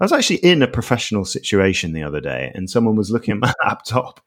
I 0.00 0.04
was 0.04 0.12
actually 0.12 0.36
in 0.36 0.62
a 0.62 0.66
professional 0.66 1.26
situation 1.26 1.92
the 1.92 2.02
other 2.02 2.22
day, 2.22 2.50
and 2.54 2.70
someone 2.70 2.96
was 2.96 3.10
looking 3.10 3.32
at 3.32 3.38
my 3.38 3.52
laptop, 3.64 4.20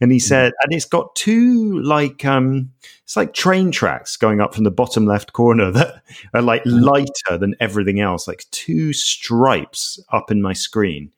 and 0.00 0.10
he 0.10 0.18
hmm. 0.18 0.22
said, 0.22 0.52
and 0.62 0.72
it's 0.72 0.86
got 0.86 1.14
two 1.14 1.78
like 1.82 2.24
um, 2.24 2.72
it's 3.04 3.16
like 3.16 3.34
train 3.34 3.70
tracks 3.70 4.16
going 4.16 4.40
up 4.40 4.54
from 4.54 4.64
the 4.64 4.70
bottom 4.70 5.04
left 5.04 5.34
corner 5.34 5.70
that 5.72 6.02
are 6.32 6.40
like 6.40 6.64
hmm. 6.64 6.70
lighter 6.70 7.36
than 7.38 7.54
everything 7.60 8.00
else, 8.00 8.26
like 8.26 8.46
two 8.50 8.94
stripes 8.94 10.00
up 10.10 10.30
in 10.30 10.40
my 10.40 10.54
screen, 10.54 11.12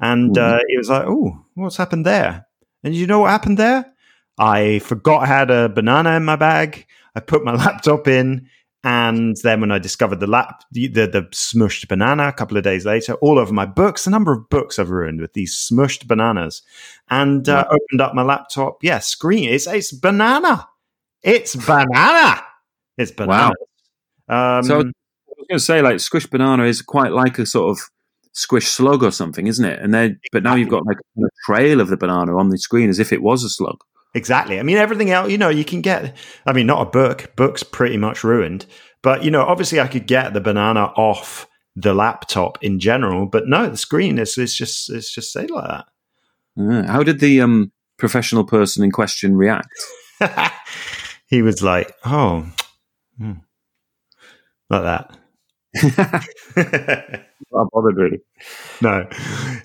and 0.00 0.36
uh, 0.36 0.58
it 0.66 0.76
was 0.76 0.90
like, 0.90 1.06
oh, 1.06 1.44
what's 1.54 1.76
happened 1.76 2.04
there? 2.04 2.46
And 2.82 2.92
you 2.92 3.06
know 3.06 3.20
what 3.20 3.30
happened 3.30 3.58
there? 3.58 3.92
I 4.36 4.80
forgot 4.80 5.22
I 5.22 5.26
had 5.26 5.52
a 5.52 5.68
banana 5.68 6.16
in 6.16 6.24
my 6.24 6.34
bag. 6.34 6.86
I 7.14 7.20
put 7.20 7.44
my 7.44 7.54
laptop 7.54 8.08
in. 8.08 8.48
And 8.86 9.34
then 9.42 9.62
when 9.62 9.72
I 9.72 9.78
discovered 9.78 10.20
the 10.20 10.26
lap, 10.26 10.62
the, 10.70 10.88
the, 10.88 11.06
the, 11.06 11.22
smushed 11.32 11.88
banana 11.88 12.28
a 12.28 12.32
couple 12.32 12.58
of 12.58 12.64
days 12.64 12.84
later, 12.84 13.14
all 13.14 13.38
over 13.38 13.52
my 13.52 13.64
books, 13.64 14.06
a 14.06 14.10
number 14.10 14.30
of 14.30 14.50
books 14.50 14.78
I've 14.78 14.90
ruined 14.90 15.22
with 15.22 15.32
these 15.32 15.54
smushed 15.56 16.06
bananas. 16.06 16.60
And 17.08 17.48
uh, 17.48 17.64
opened 17.66 18.02
up 18.02 18.14
my 18.14 18.22
laptop. 18.22 18.84
Yeah, 18.84 18.98
screen. 18.98 19.48
It's, 19.48 19.66
it's 19.66 19.90
banana. 19.90 20.68
It's 21.22 21.56
banana. 21.56 22.42
It's 22.98 23.10
banana. 23.10 23.54
Wow. 24.28 24.58
Um, 24.58 24.64
so 24.64 24.74
I 24.74 24.78
was 24.78 25.46
going 25.48 25.58
to 25.58 25.60
say, 25.60 25.80
like, 25.80 25.98
squish 26.00 26.26
banana 26.26 26.64
is 26.64 26.82
quite 26.82 27.12
like 27.12 27.38
a 27.38 27.46
sort 27.46 27.70
of 27.70 27.90
squish 28.32 28.66
slug 28.66 29.02
or 29.02 29.10
something, 29.10 29.46
isn't 29.46 29.64
it? 29.64 29.80
And 29.80 29.94
then, 29.94 30.20
but 30.30 30.42
now 30.42 30.56
you've 30.56 30.68
got 30.68 30.84
like 30.84 30.98
a 31.16 31.22
trail 31.46 31.80
of 31.80 31.88
the 31.88 31.96
banana 31.96 32.36
on 32.36 32.50
the 32.50 32.58
screen 32.58 32.90
as 32.90 32.98
if 32.98 33.14
it 33.14 33.22
was 33.22 33.44
a 33.44 33.48
slug. 33.48 33.78
Exactly. 34.14 34.60
I 34.60 34.62
mean, 34.62 34.76
everything 34.76 35.10
else, 35.10 35.30
you 35.30 35.38
know, 35.38 35.48
you 35.48 35.64
can 35.64 35.80
get, 35.80 36.16
I 36.46 36.52
mean, 36.52 36.66
not 36.66 36.86
a 36.86 36.90
book, 36.90 37.32
book's 37.36 37.62
pretty 37.62 37.96
much 37.96 38.22
ruined. 38.22 38.66
But, 39.02 39.24
you 39.24 39.30
know, 39.30 39.42
obviously 39.42 39.80
I 39.80 39.88
could 39.88 40.06
get 40.06 40.32
the 40.32 40.40
banana 40.40 40.84
off 40.96 41.48
the 41.76 41.92
laptop 41.92 42.62
in 42.62 42.78
general, 42.78 43.26
but 43.26 43.48
no, 43.48 43.68
the 43.68 43.76
screen 43.76 44.18
is, 44.18 44.38
is 44.38 44.54
just, 44.54 44.88
it's 44.90 45.12
just 45.12 45.32
say 45.32 45.46
like 45.46 45.68
that. 45.68 45.86
Uh, 46.56 46.86
how 46.86 47.02
did 47.02 47.18
the 47.18 47.40
um, 47.40 47.72
professional 47.98 48.44
person 48.44 48.84
in 48.84 48.92
question 48.92 49.36
react? 49.36 49.68
he 51.26 51.42
was 51.42 51.62
like, 51.62 51.92
oh, 52.04 52.46
hmm. 53.18 53.32
like 54.70 54.82
that. 54.82 55.18
not 57.50 57.68
bothered 57.72 57.96
really. 57.96 58.20
No, 58.80 59.08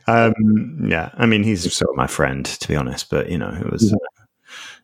um, 0.07 0.87
yeah. 0.87 1.11
I 1.13 1.27
mean, 1.27 1.43
he's 1.43 1.71
sort 1.71 1.91
of 1.91 1.97
my 1.97 2.07
friend, 2.07 2.43
to 2.45 2.67
be 2.67 2.75
honest. 2.75 3.11
But 3.11 3.29
you 3.29 3.37
know, 3.37 3.49
it 3.49 3.71
was 3.71 3.93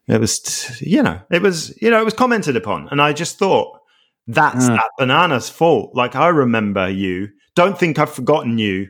it 0.08 0.22
was, 0.22 0.82
you 0.82 1.02
know, 1.02 1.22
it 1.32 1.42
was, 1.42 1.76
you 1.82 1.90
know, 1.90 2.00
it 2.00 2.06
was 2.06 2.14
commented 2.14 2.56
upon, 2.56 2.90
and 2.90 3.02
I 3.02 3.14
just 3.14 3.38
thought 3.38 3.80
that's 4.28 4.68
that 4.68 4.90
banana's 4.98 5.50
fault. 5.50 5.96
Like 5.96 6.16
I 6.16 6.30
remember 6.30 6.90
you. 6.90 7.30
Don't 7.56 7.78
think 7.78 8.00
I've 8.00 8.12
forgotten 8.12 8.58
you. 8.58 8.88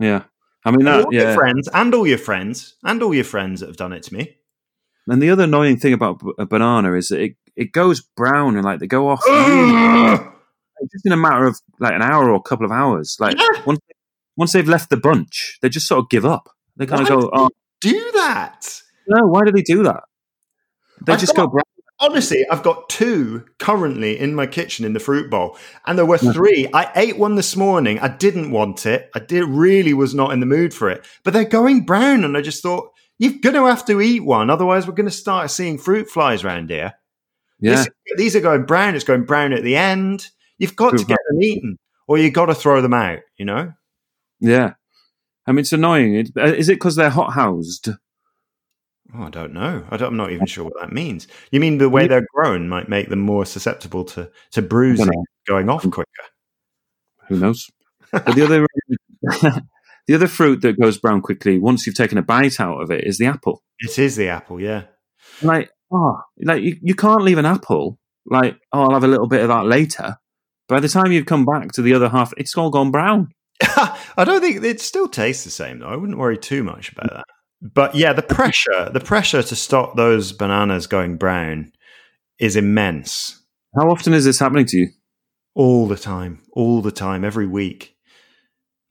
Yeah, 0.00 0.24
I 0.64 0.70
mean 0.70 0.84
that. 0.84 1.06
All 1.06 1.14
yeah. 1.14 1.22
your 1.22 1.34
friends 1.34 1.68
and 1.72 1.94
all 1.94 2.06
your 2.06 2.18
friends 2.18 2.76
and 2.82 3.02
all 3.02 3.14
your 3.14 3.24
friends 3.24 3.60
that 3.60 3.68
have 3.68 3.76
done 3.76 3.92
it 3.92 4.02
to 4.04 4.14
me. 4.14 4.36
And 5.06 5.22
the 5.22 5.30
other 5.30 5.44
annoying 5.44 5.76
thing 5.76 5.92
about 5.92 6.20
a 6.38 6.46
banana 6.46 6.94
is 6.94 7.08
that 7.08 7.20
it, 7.20 7.36
it 7.54 7.72
goes 7.72 8.00
brown 8.00 8.56
and 8.56 8.64
like 8.64 8.80
they 8.80 8.86
go 8.86 9.08
off 9.08 9.20
just 10.92 11.06
in 11.06 11.12
a 11.12 11.16
matter 11.16 11.46
of 11.46 11.60
like 11.78 11.94
an 11.94 12.02
hour 12.02 12.30
or 12.30 12.34
a 12.34 12.42
couple 12.42 12.66
of 12.66 12.72
hours. 12.72 13.16
Like 13.20 13.38
yeah. 13.38 13.62
once 13.64 13.80
once 14.36 14.52
they've 14.52 14.68
left 14.68 14.90
the 14.90 14.96
bunch, 14.96 15.58
they 15.62 15.68
just 15.68 15.86
sort 15.86 16.00
of 16.00 16.10
give 16.10 16.24
up. 16.24 16.50
They 16.76 16.86
kind 16.86 17.02
of 17.02 17.08
go, 17.08 17.30
"Oh, 17.32 17.48
do 17.80 18.10
that." 18.14 18.82
No, 19.08 19.26
why 19.26 19.44
do 19.44 19.52
they 19.52 19.62
do 19.62 19.82
that? 19.84 20.04
They 21.04 21.12
I've 21.12 21.20
just 21.20 21.36
got, 21.36 21.52
go. 21.52 21.60
Honestly, 21.98 22.44
I've 22.50 22.62
got 22.62 22.88
two 22.88 23.46
currently 23.58 24.18
in 24.18 24.34
my 24.34 24.46
kitchen 24.46 24.84
in 24.84 24.92
the 24.92 25.00
fruit 25.00 25.30
bowl, 25.30 25.56
and 25.86 25.96
there 25.98 26.04
were 26.04 26.18
three. 26.18 26.68
I 26.72 26.90
ate 26.94 27.18
one 27.18 27.36
this 27.36 27.56
morning. 27.56 27.98
I 28.00 28.08
didn't 28.08 28.50
want 28.50 28.84
it. 28.84 29.10
I 29.14 29.18
did 29.18 29.44
really 29.44 29.94
was 29.94 30.14
not 30.14 30.32
in 30.32 30.40
the 30.40 30.46
mood 30.46 30.74
for 30.74 30.90
it. 30.90 31.06
But 31.24 31.32
they're 31.32 31.44
going 31.44 31.86
brown, 31.86 32.24
and 32.24 32.36
I 32.36 32.42
just 32.42 32.62
thought 32.62 32.90
you're 33.18 33.38
going 33.40 33.54
to 33.54 33.66
have 33.66 33.84
to 33.86 34.00
eat 34.00 34.20
one, 34.20 34.50
otherwise 34.50 34.86
we're 34.86 34.94
going 34.94 35.08
to 35.08 35.14
start 35.14 35.50
seeing 35.50 35.78
fruit 35.78 36.10
flies 36.10 36.44
around 36.44 36.70
here. 36.70 36.94
Yeah, 37.60 37.76
this, 37.76 37.88
these 38.16 38.36
are 38.36 38.40
going 38.40 38.66
brown. 38.66 38.94
It's 38.94 39.04
going 39.04 39.24
brown 39.24 39.54
at 39.54 39.62
the 39.62 39.76
end. 39.76 40.28
You've 40.58 40.76
got 40.76 40.98
to 40.98 41.04
get 41.04 41.18
them 41.30 41.42
eaten, 41.42 41.78
or 42.06 42.18
you've 42.18 42.34
got 42.34 42.46
to 42.46 42.54
throw 42.54 42.82
them 42.82 42.94
out. 42.94 43.20
You 43.38 43.46
know. 43.46 43.72
Yeah, 44.40 44.74
I 45.46 45.52
mean 45.52 45.60
it's 45.60 45.72
annoying. 45.72 46.30
Uh, 46.36 46.44
is 46.44 46.68
it 46.68 46.74
because 46.74 46.96
they're 46.96 47.08
hot 47.08 47.32
housed? 47.32 47.88
Oh, 49.14 49.24
I 49.24 49.30
don't 49.30 49.52
know. 49.52 49.84
I 49.90 49.96
am 50.04 50.16
not 50.16 50.32
even 50.32 50.46
sure 50.46 50.64
what 50.64 50.74
that 50.80 50.92
means. 50.92 51.28
You 51.50 51.60
mean 51.60 51.78
the 51.78 51.88
way 51.88 52.06
they're 52.08 52.26
grown 52.34 52.68
might 52.68 52.88
make 52.88 53.08
them 53.08 53.20
more 53.20 53.46
susceptible 53.46 54.04
to, 54.06 54.30
to 54.52 54.62
bruising 54.62 55.24
going 55.46 55.68
off 55.68 55.84
hmm. 55.84 55.90
quicker? 55.90 56.10
Who 57.28 57.38
knows? 57.38 57.70
But 58.10 58.34
the 58.34 58.44
other 58.44 58.66
the 60.06 60.14
other 60.14 60.28
fruit 60.28 60.62
that 60.62 60.80
goes 60.80 60.98
brown 60.98 61.20
quickly 61.20 61.58
once 61.58 61.86
you've 61.86 61.96
taken 61.96 62.18
a 62.18 62.22
bite 62.22 62.60
out 62.60 62.80
of 62.80 62.90
it 62.90 63.04
is 63.04 63.18
the 63.18 63.26
apple. 63.26 63.62
It 63.78 63.98
is 63.98 64.16
the 64.16 64.28
apple, 64.28 64.60
yeah. 64.60 64.84
Like 65.42 65.70
oh, 65.92 66.20
like 66.40 66.62
you, 66.62 66.76
you 66.82 66.94
can't 66.94 67.22
leave 67.22 67.38
an 67.38 67.46
apple. 67.46 67.98
Like 68.24 68.56
oh, 68.72 68.82
I'll 68.82 68.94
have 68.94 69.04
a 69.04 69.08
little 69.08 69.28
bit 69.28 69.42
of 69.42 69.48
that 69.48 69.66
later. 69.66 70.16
By 70.68 70.80
the 70.80 70.88
time 70.88 71.12
you've 71.12 71.26
come 71.26 71.44
back 71.44 71.72
to 71.72 71.82
the 71.82 71.94
other 71.94 72.08
half, 72.08 72.32
it's 72.36 72.56
all 72.56 72.70
gone 72.70 72.90
brown. 72.90 73.28
I 73.62 74.24
don't 74.24 74.40
think 74.40 74.62
it 74.62 74.80
still 74.80 75.08
tastes 75.08 75.44
the 75.44 75.50
same 75.50 75.78
though. 75.78 75.88
I 75.88 75.96
wouldn't 75.96 76.18
worry 76.18 76.38
too 76.38 76.62
much 76.62 76.92
about 76.92 77.12
that. 77.12 77.24
But 77.62 77.94
yeah, 77.94 78.12
the 78.12 78.22
pressure, 78.22 78.90
the 78.92 79.00
pressure 79.00 79.42
to 79.42 79.56
stop 79.56 79.96
those 79.96 80.32
bananas 80.32 80.86
going 80.86 81.16
brown 81.16 81.72
is 82.38 82.56
immense. 82.56 83.42
How 83.74 83.90
often 83.90 84.12
is 84.12 84.24
this 84.24 84.38
happening 84.38 84.66
to 84.66 84.76
you? 84.76 84.88
All 85.54 85.86
the 85.86 85.96
time, 85.96 86.42
all 86.52 86.82
the 86.82 86.92
time, 86.92 87.24
every 87.24 87.46
week. 87.46 87.96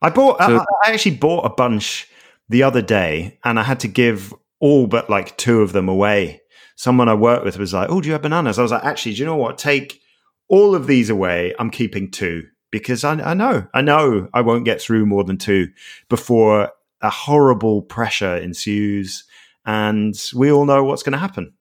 I 0.01 0.09
bought. 0.09 0.39
So, 0.39 0.57
I, 0.57 0.65
I 0.83 0.93
actually 0.93 1.17
bought 1.17 1.45
a 1.45 1.49
bunch 1.49 2.07
the 2.49 2.63
other 2.63 2.81
day, 2.81 3.39
and 3.43 3.59
I 3.59 3.63
had 3.63 3.79
to 3.81 3.87
give 3.87 4.33
all 4.59 4.87
but 4.87 5.09
like 5.09 5.37
two 5.37 5.61
of 5.61 5.73
them 5.73 5.87
away. 5.87 6.41
Someone 6.75 7.07
I 7.07 7.13
worked 7.13 7.45
with 7.45 7.59
was 7.59 7.73
like, 7.73 7.89
"Oh, 7.89 8.01
do 8.01 8.07
you 8.07 8.13
have 8.13 8.23
bananas?" 8.23 8.57
I 8.57 8.63
was 8.63 8.71
like, 8.71 8.83
"Actually, 8.83 9.13
do 9.13 9.19
you 9.19 9.25
know 9.25 9.35
what? 9.35 9.57
Take 9.57 10.01
all 10.49 10.75
of 10.75 10.87
these 10.87 11.09
away. 11.09 11.53
I'm 11.59 11.69
keeping 11.69 12.11
two 12.11 12.43
because 12.71 13.03
I, 13.03 13.13
I 13.13 13.33
know, 13.33 13.67
I 13.73 13.81
know, 13.81 14.27
I 14.33 14.41
won't 14.41 14.65
get 14.65 14.81
through 14.81 15.05
more 15.05 15.23
than 15.23 15.37
two 15.37 15.69
before 16.09 16.71
a 17.01 17.09
horrible 17.09 17.81
pressure 17.81 18.35
ensues, 18.37 19.23
and 19.65 20.15
we 20.35 20.51
all 20.51 20.65
know 20.65 20.83
what's 20.83 21.03
going 21.03 21.13
to 21.13 21.19
happen. 21.19 21.53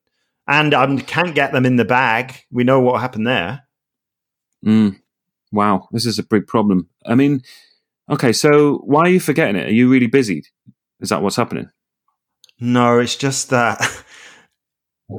And 0.47 0.75
I 0.75 0.85
um, 0.85 0.99
can't 0.99 1.35
get 1.35 1.53
them 1.53 1.65
in 1.65 1.77
the 1.77 1.85
bag. 1.85 2.35
We 2.51 2.65
know 2.65 2.81
what 2.81 3.01
happened 3.01 3.27
there. 3.27 3.63
Mm. 4.65 5.01
Wow, 5.53 5.89
this 5.91 6.05
is 6.07 6.19
a 6.19 6.23
big 6.23 6.47
problem. 6.47 6.89
I 7.07 7.15
mean, 7.15 7.43
okay, 8.11 8.33
so 8.33 8.79
why 8.85 9.03
are 9.03 9.09
you 9.09 9.21
forgetting 9.21 9.57
it? 9.57 9.69
Are 9.69 9.73
you 9.73 9.89
really 9.89 10.07
busy? 10.07 10.45
Is 11.01 11.09
that 11.11 11.23
what's 11.23 11.37
happening? 11.37 11.71
No, 12.61 12.99
it's 12.99 13.17
just 13.17 13.51
that 13.51 13.81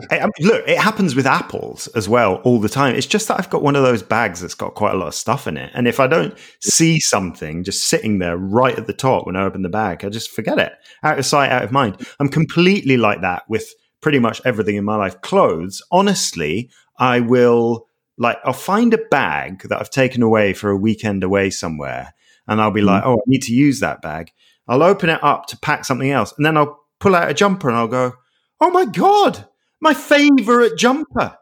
I, 0.10 0.28
look, 0.40 0.68
it 0.68 0.80
happens 0.80 1.16
with 1.16 1.28
apples 1.28 1.88
as 1.90 2.10
well 2.10 2.36
all 2.38 2.60
the 2.60 2.70
time. 2.70 2.96
It's 2.96 3.06
just 3.06 3.28
that 3.28 3.38
I've 3.38 3.52
got 3.52 3.62
one 3.62 3.76
of 3.76 3.84
those 3.84 4.02
bags 4.02 4.42
that's 4.42 4.56
got 4.56 4.74
quite 4.74 4.96
a 4.96 4.98
lot 4.98 5.10
of 5.10 5.16
stuff 5.16 5.46
in 5.46 5.58
it. 5.58 5.72
And 5.76 5.88
if 5.88 6.00
I 6.00 6.08
don't 6.08 6.36
see 6.60 7.00
something 7.00 7.64
just 7.64 7.84
sitting 7.84 8.18
there 8.18 8.36
right 8.36 8.78
at 8.78 8.88
the 8.88 8.94
top 8.94 9.28
when 9.28 9.36
I 9.36 9.44
open 9.44 9.62
the 9.62 9.70
bag, 9.70 10.04
I 10.04 10.10
just 10.10 10.32
forget 10.32 10.58
it. 10.58 10.74
Out 11.04 11.20
of 11.20 11.26
sight, 11.26 11.52
out 11.52 11.64
of 11.64 11.72
mind. 11.72 11.98
I'm 12.20 12.30
completely 12.30 12.98
like 12.98 13.22
that 13.22 13.44
with 13.48 13.72
pretty 14.02 14.18
much 14.18 14.42
everything 14.44 14.76
in 14.76 14.86
my 14.86 14.96
life. 14.96 15.22
Clothes, 15.22 15.84
honestly, 15.92 16.72
I 16.98 17.20
will 17.20 17.88
like 18.18 18.38
I'll 18.44 18.54
find 18.54 18.94
a 18.94 19.00
bag 19.12 19.64
that 19.70 19.80
I've 19.80 19.90
taken 19.90 20.24
away 20.24 20.54
for 20.54 20.70
a 20.70 20.78
weekend 20.78 21.24
away 21.24 21.50
somewhere 21.50 22.14
and 22.48 22.62
I'll 22.62 22.72
be 22.72 22.82
mm. 22.82 22.88
like, 22.88 23.04
"Oh, 23.06 23.16
I 23.16 23.24
need 23.28 23.44
to 23.44 23.54
use 23.54 23.80
that 23.82 24.02
bag." 24.02 24.32
I'll 24.68 24.84
open 24.84 25.10
it 25.10 25.24
up 25.24 25.46
to 25.48 25.58
pack 25.58 25.86
something 25.86 26.10
else 26.10 26.34
and 26.38 26.46
then 26.46 26.58
I'll 26.58 26.80
pull 27.00 27.16
out 27.16 27.30
a 27.30 27.34
jumper 27.34 27.68
and 27.68 27.78
I'll 27.78 27.88
go, 27.88 28.14
"Oh 28.60 28.72
my 28.72 28.86
god, 28.86 29.48
my 29.82 29.94
favourite 29.94 30.78
jumper. 30.78 31.38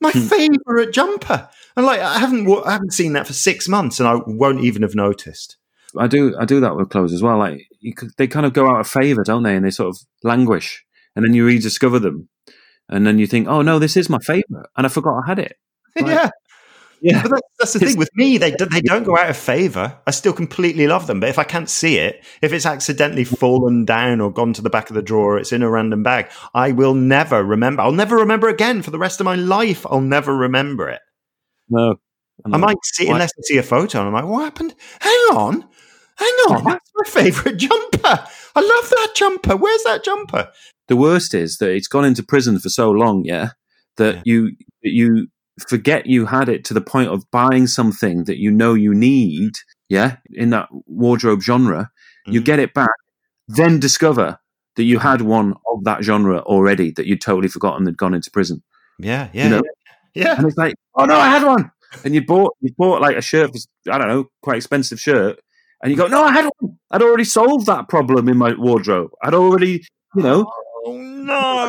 My 0.00 0.12
hmm. 0.12 0.20
favourite 0.20 0.92
jumper. 0.92 1.48
And 1.76 1.86
like 1.86 2.00
I 2.00 2.18
haven't 2.18 2.48
I 2.64 2.72
haven't 2.72 2.92
seen 2.92 3.12
that 3.14 3.26
for 3.26 3.32
six 3.32 3.68
months, 3.68 4.00
and 4.00 4.08
I 4.08 4.20
won't 4.26 4.64
even 4.64 4.82
have 4.82 4.94
noticed. 4.94 5.56
I 5.98 6.06
do 6.06 6.36
I 6.38 6.44
do 6.44 6.60
that 6.60 6.76
with 6.76 6.90
clothes 6.90 7.12
as 7.12 7.22
well. 7.22 7.38
Like 7.38 7.66
could, 7.96 8.10
they 8.16 8.26
kind 8.26 8.46
of 8.46 8.52
go 8.52 8.68
out 8.68 8.80
of 8.80 8.88
favour, 8.88 9.24
don't 9.24 9.42
they? 9.42 9.56
And 9.56 9.64
they 9.64 9.70
sort 9.70 9.88
of 9.88 9.98
languish, 10.22 10.84
and 11.14 11.24
then 11.24 11.34
you 11.34 11.46
rediscover 11.46 11.98
them, 11.98 12.28
and 12.88 13.06
then 13.06 13.18
you 13.18 13.26
think, 13.26 13.48
oh 13.48 13.62
no, 13.62 13.78
this 13.78 13.96
is 13.96 14.08
my 14.08 14.18
favourite, 14.18 14.66
and 14.76 14.86
I 14.86 14.88
forgot 14.88 15.22
I 15.24 15.26
had 15.26 15.38
it. 15.38 15.56
Like, 15.98 16.08
yeah, 16.08 16.30
yeah, 17.00 17.22
but 17.22 17.30
that's, 17.30 17.48
that's 17.58 17.72
the 17.74 17.78
thing 17.80 17.98
with 17.98 18.10
me. 18.14 18.38
They 18.38 18.50
they 18.50 18.80
don't 18.80 19.04
go 19.04 19.16
out 19.16 19.30
of 19.30 19.36
favor. 19.36 19.98
I 20.06 20.10
still 20.10 20.32
completely 20.32 20.86
love 20.86 21.06
them, 21.06 21.20
but 21.20 21.28
if 21.28 21.38
I 21.38 21.44
can't 21.44 21.68
see 21.68 21.98
it, 21.98 22.24
if 22.42 22.52
it's 22.52 22.66
accidentally 22.66 23.24
fallen 23.24 23.84
down 23.84 24.20
or 24.20 24.32
gone 24.32 24.52
to 24.54 24.62
the 24.62 24.70
back 24.70 24.90
of 24.90 24.94
the 24.94 25.02
drawer, 25.02 25.38
it's 25.38 25.52
in 25.52 25.62
a 25.62 25.70
random 25.70 26.02
bag. 26.02 26.30
I 26.54 26.72
will 26.72 26.94
never 26.94 27.44
remember. 27.44 27.82
I'll 27.82 27.92
never 27.92 28.16
remember 28.16 28.48
again 28.48 28.82
for 28.82 28.90
the 28.90 28.98
rest 28.98 29.20
of 29.20 29.24
my 29.24 29.34
life. 29.34 29.86
I'll 29.88 30.00
never 30.00 30.34
remember 30.34 30.88
it. 30.88 31.00
No, 31.68 31.96
I 32.44 32.56
might 32.56 32.76
see 32.84 33.08
unless 33.08 33.32
I 33.38 33.42
see 33.42 33.58
a 33.58 33.62
photo 33.62 34.00
and 34.00 34.08
I'm 34.08 34.14
like, 34.14 34.24
what 34.24 34.44
happened? 34.44 34.74
Hang 35.00 35.36
on, 35.36 35.68
hang 36.16 36.34
on. 36.48 36.64
That's 36.66 36.90
my 36.94 37.04
favorite 37.10 37.56
jumper. 37.58 38.26
I 38.54 38.60
love 38.60 38.90
that 38.90 39.12
jumper. 39.14 39.56
Where's 39.56 39.82
that 39.84 40.04
jumper? 40.04 40.50
The 40.88 40.96
worst 40.96 41.34
is 41.34 41.58
that 41.58 41.70
it's 41.70 41.88
gone 41.88 42.04
into 42.04 42.22
prison 42.22 42.58
for 42.58 42.68
so 42.68 42.90
long, 42.90 43.24
yeah, 43.24 43.50
that 43.96 44.16
yeah. 44.16 44.22
you 44.24 44.56
you 44.82 45.28
forget 45.68 46.06
you 46.06 46.26
had 46.26 46.48
it 46.48 46.64
to 46.66 46.74
the 46.74 46.80
point 46.80 47.10
of 47.10 47.30
buying 47.30 47.66
something 47.66 48.24
that 48.24 48.38
you 48.38 48.50
know 48.50 48.74
you 48.74 48.94
need, 48.94 49.54
yeah, 49.88 50.16
in 50.30 50.50
that 50.50 50.68
wardrobe 50.86 51.42
genre, 51.42 51.90
mm-hmm. 52.26 52.32
you 52.32 52.40
get 52.40 52.58
it 52.58 52.74
back, 52.74 52.90
then 53.48 53.80
discover 53.80 54.38
that 54.76 54.84
you 54.84 54.98
had 54.98 55.22
one 55.22 55.54
of 55.72 55.84
that 55.84 56.04
genre 56.04 56.40
already 56.40 56.90
that 56.92 57.06
you'd 57.06 57.20
totally 57.20 57.48
forgotten 57.48 57.86
had 57.86 57.96
gone 57.96 58.14
into 58.14 58.30
prison. 58.30 58.62
Yeah, 58.98 59.28
yeah, 59.32 59.44
you 59.44 59.50
know? 59.50 59.62
yeah. 60.14 60.36
And 60.36 60.46
it's 60.46 60.56
like, 60.56 60.74
oh 60.94 61.04
no, 61.04 61.16
I 61.16 61.28
had 61.28 61.44
one. 61.44 61.70
And 62.04 62.14
you 62.14 62.24
bought 62.24 62.54
you 62.60 62.72
bought 62.76 63.00
like 63.00 63.16
a 63.16 63.22
shirt 63.22 63.52
for 63.52 63.92
I 63.92 63.98
don't 63.98 64.08
know, 64.08 64.26
quite 64.42 64.56
expensive 64.56 65.00
shirt, 65.00 65.38
and 65.82 65.90
you 65.90 65.96
go, 65.96 66.08
no, 66.08 66.22
I 66.22 66.32
had 66.32 66.50
one. 66.58 66.78
I'd 66.90 67.02
already 67.02 67.24
solved 67.24 67.66
that 67.66 67.88
problem 67.88 68.28
in 68.28 68.36
my 68.36 68.54
wardrobe. 68.54 69.10
I'd 69.22 69.34
already, 69.34 69.84
you 70.14 70.22
know, 70.22 70.50
oh 70.84 70.98
no, 70.98 71.68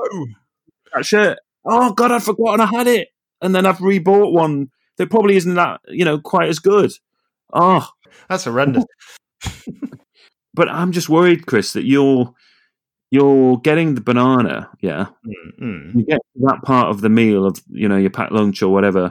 that 0.94 1.06
shirt. 1.06 1.40
Oh 1.64 1.94
god, 1.94 2.12
I'd 2.12 2.24
forgotten 2.24 2.62
I 2.62 2.66
had 2.66 2.88
it 2.88 3.10
and 3.42 3.54
then 3.56 3.66
I've 3.66 3.78
rebought 3.78 4.34
one 4.34 4.70
that 4.98 5.10
probably 5.10 5.36
isn't 5.38 5.56
that 5.56 5.82
you 5.88 6.06
know 6.06 6.20
quite 6.20 6.50
as 6.50 6.60
good. 6.60 6.92
Oh, 7.54 7.88
that's 8.30 8.46
horrendous. 8.46 8.86
but 10.54 10.70
I'm 10.70 10.92
just 10.92 11.10
worried, 11.10 11.46
Chris, 11.46 11.74
that 11.74 11.86
you're 11.86 12.34
you're 13.10 13.58
getting 13.60 13.96
the 13.96 14.02
banana, 14.02 14.70
yeah. 14.82 15.08
Mm-hmm. 15.26 16.00
You 16.00 16.06
get 16.06 16.20
that 16.42 16.62
part 16.64 16.90
of 16.90 17.02
the 17.02 17.10
meal 17.10 17.46
of 17.46 17.62
you 17.70 17.88
know 17.88 17.98
your 17.98 18.10
packed 18.10 18.34
lunch 18.34 18.62
or 18.62 18.70
whatever, 18.70 19.10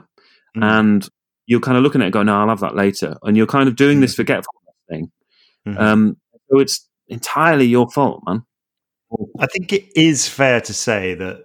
mm-hmm. 0.56 0.62
and 0.62 1.08
you're 1.46 1.60
kind 1.60 1.78
of 1.78 1.82
looking 1.82 2.02
at 2.02 2.08
it, 2.08 2.12
going, 2.12 2.26
"No, 2.26 2.38
I'll 2.38 2.48
have 2.48 2.60
that 2.60 2.76
later," 2.76 3.16
and 3.22 3.36
you're 3.36 3.46
kind 3.46 3.68
of 3.68 3.76
doing 3.76 3.96
mm-hmm. 3.96 4.02
this 4.02 4.14
forgetfulness 4.14 4.74
thing. 4.90 5.12
Mm-hmm. 5.66 5.78
Um, 5.78 6.16
so 6.50 6.58
it's 6.58 6.88
entirely 7.08 7.66
your 7.66 7.88
fault, 7.90 8.22
man. 8.26 8.42
I 9.38 9.46
think 9.46 9.72
it 9.72 9.86
is 9.96 10.28
fair 10.28 10.60
to 10.60 10.74
say 10.74 11.14
that 11.14 11.44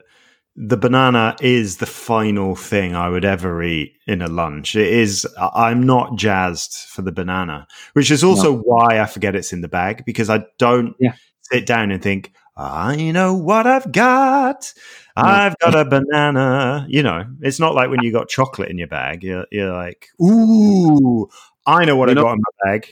the 0.55 0.77
banana 0.77 1.35
is 1.41 1.77
the 1.77 1.85
final 1.85 2.55
thing 2.55 2.93
I 2.95 3.09
would 3.09 3.23
ever 3.23 3.63
eat 3.63 3.93
in 4.05 4.21
a 4.21 4.27
lunch. 4.27 4.75
It 4.75 4.91
is. 4.91 5.25
I'm 5.39 5.83
not 5.85 6.17
jazzed 6.17 6.89
for 6.89 7.01
the 7.01 7.11
banana, 7.11 7.67
which 7.93 8.11
is 8.11 8.23
also 8.23 8.55
no. 8.55 8.61
why 8.63 8.99
I 8.99 9.05
forget 9.05 9.35
it's 9.35 9.53
in 9.53 9.61
the 9.61 9.69
bag 9.69 10.03
because 10.05 10.29
I 10.29 10.45
don't 10.59 10.95
yeah. 10.99 11.15
sit 11.41 11.65
down 11.65 11.91
and 11.91 12.03
think, 12.03 12.33
I 12.57 13.11
know 13.11 13.33
what 13.33 13.65
I've 13.65 13.91
got. 13.91 14.73
No. 15.15 15.23
I've 15.23 15.57
got 15.59 15.73
a 15.73 15.85
banana. 15.85 16.85
You 16.89 17.03
know, 17.03 17.25
it's 17.41 17.59
not 17.59 17.73
like 17.73 17.89
when 17.89 18.03
you 18.03 18.11
got 18.11 18.27
chocolate 18.27 18.69
in 18.69 18.77
your 18.77 18.87
bag. 18.87 19.23
You're, 19.23 19.45
you're 19.51 19.73
like, 19.73 20.09
ooh, 20.21 21.29
I 21.65 21.85
know 21.85 21.95
what 21.95 22.09
I 22.09 22.13
got 22.13 22.33
in 22.33 22.39
my 22.39 22.71
bag. 22.71 22.87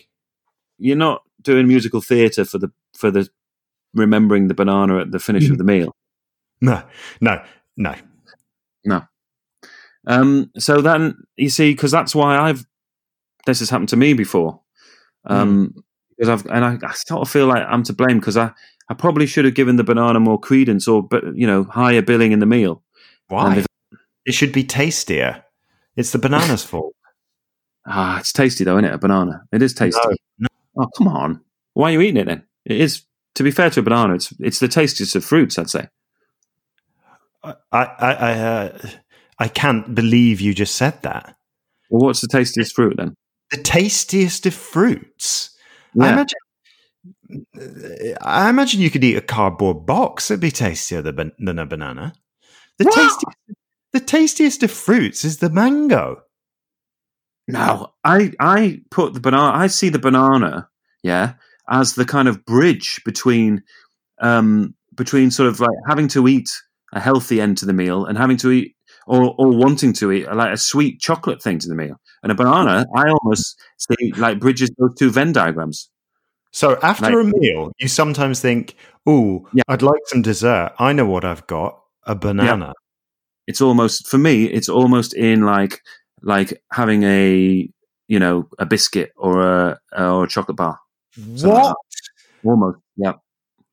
You're 0.77 0.95
not 0.95 1.23
doing 1.41 1.67
musical 1.67 2.01
theatre 2.01 2.45
for 2.45 2.57
the 2.57 2.71
for 2.95 3.11
the 3.11 3.29
remembering 3.93 4.47
the 4.47 4.53
banana 4.53 4.99
at 4.99 5.11
the 5.11 5.19
finish 5.19 5.49
of 5.49 5.55
mm. 5.55 5.57
the 5.57 5.63
meal. 5.65 5.95
No, 6.61 6.83
no, 7.21 7.43
no, 7.77 7.95
no. 8.85 9.01
Um, 10.07 10.51
so 10.57 10.81
then 10.81 11.23
you 11.37 11.49
see, 11.49 11.71
because 11.71 11.91
that's 11.91 12.15
why 12.15 12.37
I've 12.37 12.65
this 13.45 13.59
has 13.59 13.69
happened 13.69 13.89
to 13.89 13.97
me 13.97 14.13
before. 14.13 14.61
Um, 15.25 15.69
mm. 15.69 15.81
Because 16.17 16.29
I've 16.29 16.51
and 16.51 16.65
I, 16.65 16.77
I, 16.85 16.93
sort 16.93 17.21
of 17.21 17.29
feel 17.29 17.47
like 17.47 17.65
I'm 17.67 17.83
to 17.83 17.93
blame 17.93 18.19
because 18.19 18.35
I, 18.35 18.51
I 18.89 18.93
probably 18.93 19.25
should 19.25 19.45
have 19.45 19.53
given 19.53 19.77
the 19.77 19.83
banana 19.83 20.19
more 20.19 20.39
credence 20.39 20.87
or 20.87 21.01
but 21.01 21.23
you 21.35 21.47
know 21.47 21.63
higher 21.63 22.01
billing 22.01 22.31
in 22.31 22.39
the 22.39 22.45
meal. 22.45 22.83
Why? 23.27 23.63
It 24.25 24.33
should 24.33 24.51
be 24.51 24.63
tastier. 24.63 25.43
It's 25.95 26.11
the 26.11 26.19
banana's 26.19 26.63
fault. 26.65 26.93
Ah, 27.85 28.19
it's 28.19 28.33
tasty 28.33 28.63
though, 28.63 28.77
isn't 28.77 28.85
it? 28.85 28.93
A 28.93 28.97
banana. 28.97 29.43
It 29.51 29.61
is 29.61 29.73
tasty. 29.73 29.99
No, 30.39 30.47
no. 30.75 30.83
Oh, 30.83 30.89
come 30.97 31.07
on. 31.07 31.41
Why 31.73 31.89
are 31.89 31.93
you 31.93 32.01
eating 32.01 32.17
it 32.17 32.25
then? 32.25 32.43
It 32.65 32.81
is. 32.81 33.03
To 33.35 33.43
be 33.43 33.51
fair 33.51 33.69
to 33.69 33.79
a 33.79 33.83
banana, 33.83 34.15
it's 34.15 34.33
it's 34.39 34.59
the 34.59 34.67
tastiest 34.67 35.15
of 35.15 35.23
fruits, 35.23 35.57
I'd 35.57 35.69
say. 35.69 35.87
I 37.43 37.55
I 37.71 37.85
I, 38.13 38.31
uh, 38.33 38.79
I 39.39 39.47
can't 39.47 39.93
believe 39.95 40.41
you 40.41 40.53
just 40.53 40.75
said 40.75 41.01
that. 41.03 41.35
Well, 41.89 42.05
what's 42.07 42.21
the 42.21 42.27
tastiest 42.27 42.75
fruit 42.75 42.95
then? 42.97 43.15
The 43.51 43.57
tastiest 43.57 44.45
of 44.45 44.53
fruits. 44.53 45.57
Yeah. 45.95 46.05
I 46.05 46.11
imagine. 46.13 46.39
I 48.21 48.49
imagine 48.49 48.81
you 48.81 48.89
could 48.89 49.03
eat 49.03 49.15
a 49.15 49.21
cardboard 49.21 49.85
box. 49.85 50.29
It'd 50.29 50.41
be 50.41 50.51
tastier 50.51 51.01
than, 51.01 51.31
than 51.39 51.59
a 51.59 51.65
banana. 51.65 52.13
The 52.77 52.85
tastiest, 52.85 53.25
the 53.93 53.99
tastiest 53.99 54.63
of 54.63 54.71
fruits 54.71 55.23
is 55.23 55.37
the 55.37 55.49
mango. 55.49 56.21
No, 57.47 57.93
I 58.03 58.31
I 58.39 58.81
put 58.91 59.13
the 59.13 59.19
banana. 59.19 59.51
I 59.57 59.67
see 59.67 59.89
the 59.89 59.99
banana, 59.99 60.69
yeah, 61.03 61.33
as 61.69 61.95
the 61.95 62.05
kind 62.05 62.27
of 62.27 62.45
bridge 62.45 63.01
between 63.05 63.63
um, 64.21 64.75
between 64.95 65.31
sort 65.31 65.49
of 65.49 65.59
like 65.59 65.77
having 65.87 66.07
to 66.09 66.27
eat 66.27 66.49
a 66.93 66.99
healthy 66.99 67.39
end 67.41 67.57
to 67.59 67.65
the 67.65 67.73
meal 67.73 68.05
and 68.05 68.17
having 68.17 68.37
to 68.37 68.51
eat 68.51 68.75
or, 69.07 69.35
or 69.37 69.49
wanting 69.49 69.93
to 69.93 70.11
eat 70.11 70.31
like 70.31 70.53
a 70.53 70.57
sweet 70.57 70.99
chocolate 70.99 71.41
thing 71.41 71.59
to 71.59 71.67
the 71.67 71.75
meal. 71.75 71.95
And 72.21 72.31
a 72.31 72.35
banana, 72.35 72.85
I 72.95 73.09
almost 73.09 73.59
see 73.77 74.11
like 74.13 74.39
bridges 74.39 74.69
those 74.77 74.95
two 74.95 75.09
Venn 75.09 75.31
diagrams. 75.31 75.89
So 76.51 76.77
after 76.81 77.23
like, 77.23 77.33
a 77.33 77.39
meal, 77.39 77.71
you 77.79 77.87
sometimes 77.87 78.39
think, 78.39 78.75
"Oh, 79.05 79.47
yeah. 79.53 79.63
I'd 79.67 79.81
like 79.81 80.01
some 80.05 80.21
dessert. 80.21 80.73
I 80.79 80.93
know 80.93 81.05
what 81.05 81.23
I've 81.23 81.45
got: 81.47 81.79
a 82.03 82.15
banana." 82.15 82.65
Yeah. 82.65 82.73
It's 83.47 83.61
almost 83.61 84.07
for 84.07 84.17
me. 84.17 84.45
It's 84.45 84.69
almost 84.69 85.13
in 85.13 85.43
like 85.43 85.81
like 86.21 86.61
having 86.71 87.03
a 87.03 87.69
you 88.07 88.19
know 88.19 88.47
a 88.57 88.65
biscuit 88.65 89.11
or 89.15 89.41
a 89.41 89.79
or 89.97 90.23
a 90.25 90.27
chocolate 90.27 90.57
bar. 90.57 90.79
What? 91.41 91.65
Like 91.65 91.75
almost. 92.43 92.79
Yeah. 92.97 93.13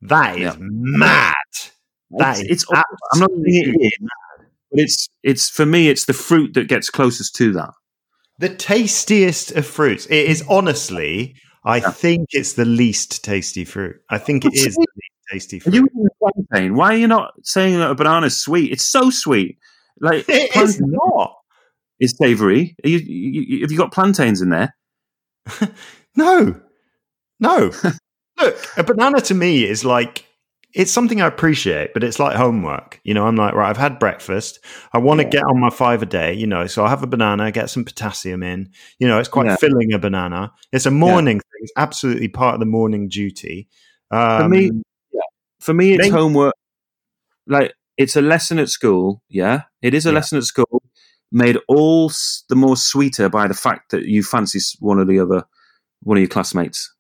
That 0.03 0.37
is 0.37 0.43
yeah. 0.43 0.55
mad. 0.59 1.35
That 2.11 2.39
it's, 2.41 2.41
is 2.41 2.51
it's 2.51 2.67
I'm 3.13 3.21
not 3.21 3.31
saying 3.31 3.75
it 3.81 3.87
is, 3.87 4.09
but 4.71 4.81
it's 4.81 5.09
it's 5.23 5.51
for 5.51 5.67
me. 5.67 5.89
It's 5.89 6.05
the 6.05 6.13
fruit 6.13 6.55
that 6.55 6.69
gets 6.69 6.91
closest 6.91 7.35
to 7.37 7.53
that. 7.55 7.71
The 8.39 8.49
tastiest 8.49 9.53
of 9.53 9.67
fruits. 9.67 10.07
It 10.07 10.27
is 10.27 10.45
honestly. 10.49 11.37
I 11.65 11.79
yeah. 11.79 11.91
think 11.91 12.29
it's 12.31 12.53
the 12.53 12.65
least 12.65 13.25
tasty 13.25 13.65
fruit. 13.65 13.97
I 14.09 14.19
think 14.19 14.45
it 14.45 14.55
is 14.55 14.77
the 14.77 14.87
least 14.95 15.13
tasty 15.33 15.59
fruit. 15.59 15.75
Are 15.75 15.77
you 15.77 15.87
eating 15.87 16.07
plantain? 16.21 16.77
Why 16.77 16.95
are 16.95 16.97
you 16.97 17.09
not 17.09 17.33
saying 17.43 17.77
that 17.79 17.91
a 17.91 17.95
banana 17.97 18.27
is 18.27 18.41
sweet? 18.41 18.71
It's 18.71 18.87
so 18.87 19.11
sweet. 19.11 19.59
Like 20.01 20.27
it 20.29 20.55
is 20.57 20.81
not. 20.81 21.35
Is 21.99 22.15
savoury. 22.21 22.77
You, 22.85 22.99
you, 22.99 23.61
have 23.63 23.73
you 23.73 23.79
got 23.79 23.91
plantains 23.91 24.43
in 24.43 24.51
there? 24.51 24.77
no, 26.17 26.61
no. 27.41 27.73
Look, 28.39 28.59
a 28.77 28.85
banana 28.85 29.21
to 29.23 29.35
me 29.35 29.65
is 29.65 29.85
like 29.85 30.26
it's 30.75 30.93
something 30.93 31.23
I 31.23 31.27
appreciate, 31.27 31.95
but 31.95 32.05
it's 32.05 32.19
like 32.19 32.37
homework. 32.37 33.01
You 33.05 33.15
know, 33.15 33.27
I'm 33.27 33.37
like, 33.37 33.55
right, 33.55 33.71
I've 33.71 33.77
had 33.77 33.99
breakfast. 33.99 34.61
I 34.93 34.99
want 34.99 35.21
to 35.21 35.27
yeah. 35.27 35.31
get 35.31 35.45
on 35.45 35.61
my 35.61 35.71
five 35.71 36.03
a 36.03 36.07
day, 36.07 36.35
you 36.35 36.47
know, 36.47 36.67
so 36.67 36.83
I'll 36.83 36.91
have 36.91 37.03
a 37.03 37.07
banana, 37.07 37.51
get 37.51 37.71
some 37.71 37.85
potassium 37.85 38.43
in. 38.43 38.71
You 38.99 39.09
know, 39.09 39.19
it's 39.19 39.29
quite 39.29 39.47
yeah. 39.47 39.57
filling 39.57 39.93
a 39.93 39.99
banana. 39.99 40.53
It's 40.73 40.87
a 40.87 40.91
morning 40.91 41.37
yeah. 41.37 41.41
thing. 41.41 41.61
It's 41.63 41.73
absolutely 41.77 42.29
part 42.29 42.55
of 42.55 42.61
the 42.61 42.67
morning 42.67 43.09
duty. 43.09 43.69
Um, 44.11 44.43
for 44.43 44.49
me, 44.49 44.71
for 45.61 45.75
me, 45.75 45.95
it's 45.95 46.11
homework. 46.11 46.55
Like, 47.47 47.75
it's 47.97 48.17
a 48.17 48.23
lesson 48.23 48.59
at 48.59 48.69
school. 48.69 49.23
Yeah. 49.29 49.63
It 49.81 49.95
is 49.95 50.05
a 50.05 50.13
lesson 50.13 50.39
at 50.39 50.45
school 50.45 50.83
made 51.33 51.59
all 51.69 52.11
the 52.49 52.57
more 52.57 52.77
sweeter 52.77 53.29
by 53.29 53.49
the 53.49 53.55
fact 53.55 53.91
that 53.91 54.05
you 54.05 54.23
fancy 54.23 54.61
one 54.81 54.99
of 54.99 55.09
the 55.09 55.19
other, 55.19 55.45
one 56.03 56.17
of 56.17 56.21
your 56.21 56.29
classmates. 56.29 56.95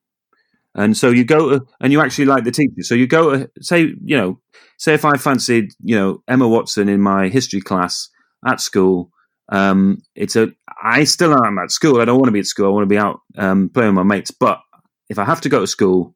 And 0.76 0.94
so 0.94 1.08
you 1.10 1.24
go 1.24 1.50
to, 1.50 1.66
and 1.80 1.90
you 1.90 2.02
actually 2.02 2.26
like 2.26 2.44
the 2.44 2.50
teacher. 2.52 2.82
So 2.82 2.94
you 2.94 3.06
go 3.06 3.30
to, 3.30 3.50
say, 3.60 3.94
you 4.04 4.16
know, 4.16 4.40
say 4.76 4.92
if 4.92 5.06
I 5.06 5.16
fancied, 5.16 5.72
you 5.82 5.96
know, 5.96 6.22
Emma 6.28 6.46
Watson 6.46 6.90
in 6.90 7.00
my 7.00 7.28
history 7.28 7.62
class 7.62 8.10
at 8.46 8.60
school, 8.60 9.10
um, 9.48 10.02
it's 10.14 10.36
a, 10.36 10.52
I 10.82 11.04
still 11.04 11.32
am 11.32 11.58
at 11.58 11.70
school. 11.70 12.00
I 12.00 12.04
don't 12.04 12.18
want 12.18 12.26
to 12.26 12.32
be 12.32 12.40
at 12.40 12.46
school. 12.46 12.66
I 12.66 12.70
want 12.70 12.82
to 12.82 12.94
be 12.94 12.98
out 12.98 13.20
um, 13.38 13.70
playing 13.70 13.94
with 13.94 14.06
my 14.06 14.16
mates. 14.16 14.30
But 14.30 14.60
if 15.08 15.18
I 15.18 15.24
have 15.24 15.40
to 15.40 15.48
go 15.48 15.60
to 15.60 15.66
school 15.66 16.14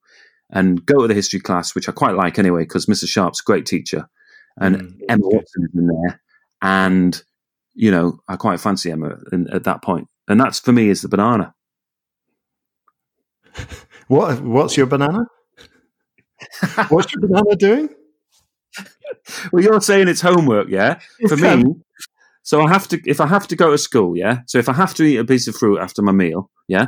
and 0.50 0.84
go 0.84 1.00
to 1.00 1.08
the 1.08 1.14
history 1.14 1.40
class, 1.40 1.74
which 1.74 1.88
I 1.88 1.92
quite 1.92 2.14
like 2.14 2.38
anyway, 2.38 2.62
because 2.64 2.84
Mrs. 2.84 3.08
Sharp's 3.08 3.40
a 3.40 3.44
great 3.44 3.64
teacher 3.64 4.10
and 4.58 4.76
mm, 4.76 5.00
Emma 5.08 5.22
Watson 5.24 5.64
is 5.64 5.70
in 5.74 5.86
there. 5.86 6.20
And, 6.60 7.22
you 7.72 7.90
know, 7.90 8.20
I 8.28 8.36
quite 8.36 8.60
fancy 8.60 8.90
Emma 8.90 9.16
in, 9.32 9.48
at 9.48 9.64
that 9.64 9.82
point. 9.82 10.08
And 10.28 10.38
that's 10.38 10.60
for 10.60 10.72
me 10.72 10.90
is 10.90 11.00
the 11.00 11.08
banana. 11.08 11.54
What? 14.10 14.42
What's 14.42 14.76
your 14.76 14.86
banana? 14.86 15.24
what's 16.88 17.12
your 17.12 17.20
banana 17.20 17.54
doing? 17.54 17.90
Well, 19.52 19.62
you're 19.62 19.80
saying 19.80 20.08
it's 20.08 20.20
homework, 20.20 20.68
yeah. 20.68 20.98
For 21.28 21.36
me, 21.36 21.62
so 22.42 22.60
I 22.60 22.68
have 22.70 22.88
to 22.88 23.00
if 23.06 23.20
I 23.20 23.28
have 23.28 23.46
to 23.46 23.54
go 23.54 23.70
to 23.70 23.78
school, 23.78 24.16
yeah. 24.16 24.38
So 24.48 24.58
if 24.58 24.68
I 24.68 24.72
have 24.72 24.94
to 24.94 25.04
eat 25.04 25.18
a 25.18 25.24
piece 25.24 25.46
of 25.46 25.54
fruit 25.54 25.78
after 25.78 26.02
my 26.02 26.10
meal, 26.10 26.50
yeah, 26.66 26.86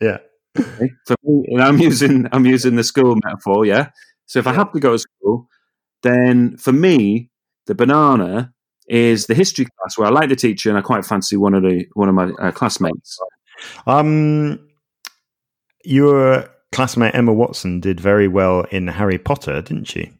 yeah. 0.00 0.18
Okay. 0.58 0.90
For 1.06 1.14
me, 1.22 1.44
and 1.52 1.62
I'm 1.62 1.78
using 1.78 2.26
I'm 2.32 2.44
using 2.44 2.74
the 2.74 2.82
school 2.82 3.16
metaphor, 3.24 3.64
yeah. 3.64 3.90
So 4.26 4.40
if. 4.40 4.48
I 4.48 4.52
have 4.52 4.72
to 4.72 4.80
go 4.80 4.94
to 4.94 4.98
school, 4.98 5.48
then 6.02 6.56
for 6.56 6.72
me, 6.72 7.30
the 7.66 7.76
banana 7.76 8.52
is 8.88 9.26
the 9.26 9.36
history 9.36 9.66
class 9.66 9.96
where 9.96 10.08
I 10.08 10.10
like 10.10 10.30
the 10.30 10.36
teacher 10.36 10.68
and 10.70 10.76
I 10.76 10.82
quite 10.82 11.04
fancy 11.04 11.36
one 11.36 11.54
of 11.54 11.62
the 11.62 11.86
one 11.94 12.08
of 12.08 12.16
my 12.16 12.30
uh, 12.40 12.50
classmates. 12.50 13.20
Um, 13.86 14.68
your 15.84 16.55
classmate 16.72 17.14
Emma 17.14 17.32
Watson 17.32 17.80
did 17.80 18.00
very 18.00 18.28
well 18.28 18.62
in 18.70 18.88
Harry 18.88 19.18
Potter, 19.18 19.62
didn't 19.62 19.86
she? 19.86 20.12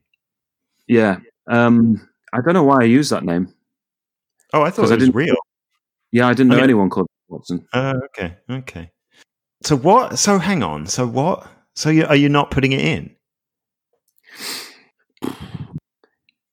Yeah. 0.86 1.18
Um, 1.49 2.09
I 2.32 2.40
don't 2.40 2.55
know 2.55 2.64
why 2.64 2.82
I 2.82 2.84
used 2.84 3.11
that 3.12 3.24
name. 3.24 3.53
Oh, 4.53 4.62
I 4.62 4.70
thought 4.70 4.90
it 4.90 5.01
was 5.01 5.14
real. 5.14 5.36
Yeah, 6.12 6.28
I 6.28 6.34
didn't 6.34 6.53
know 6.53 6.62
anyone 6.62 6.88
called 6.88 7.09
Watson. 7.28 7.66
Oh, 7.72 7.80
uh, 7.80 7.94
okay, 8.07 8.36
okay. 8.49 8.90
So 9.62 9.76
what? 9.76 10.18
So 10.18 10.38
hang 10.38 10.62
on. 10.62 10.86
So 10.86 11.07
what? 11.07 11.47
So 11.74 11.90
you, 11.90 12.07
are 12.07 12.16
you 12.16 12.28
not 12.28 12.51
putting 12.51 12.72
it 12.72 12.80
in? 12.80 13.16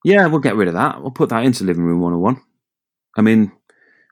Yeah, 0.04 0.28
we'll 0.28 0.40
get 0.40 0.56
rid 0.56 0.68
of 0.68 0.74
that. 0.74 1.02
We'll 1.02 1.12
put 1.12 1.30
that 1.30 1.46
into 1.46 1.64
living 1.64 1.84
room 1.84 2.02
101. 2.02 2.42
I 3.16 3.22
mean, 3.22 3.52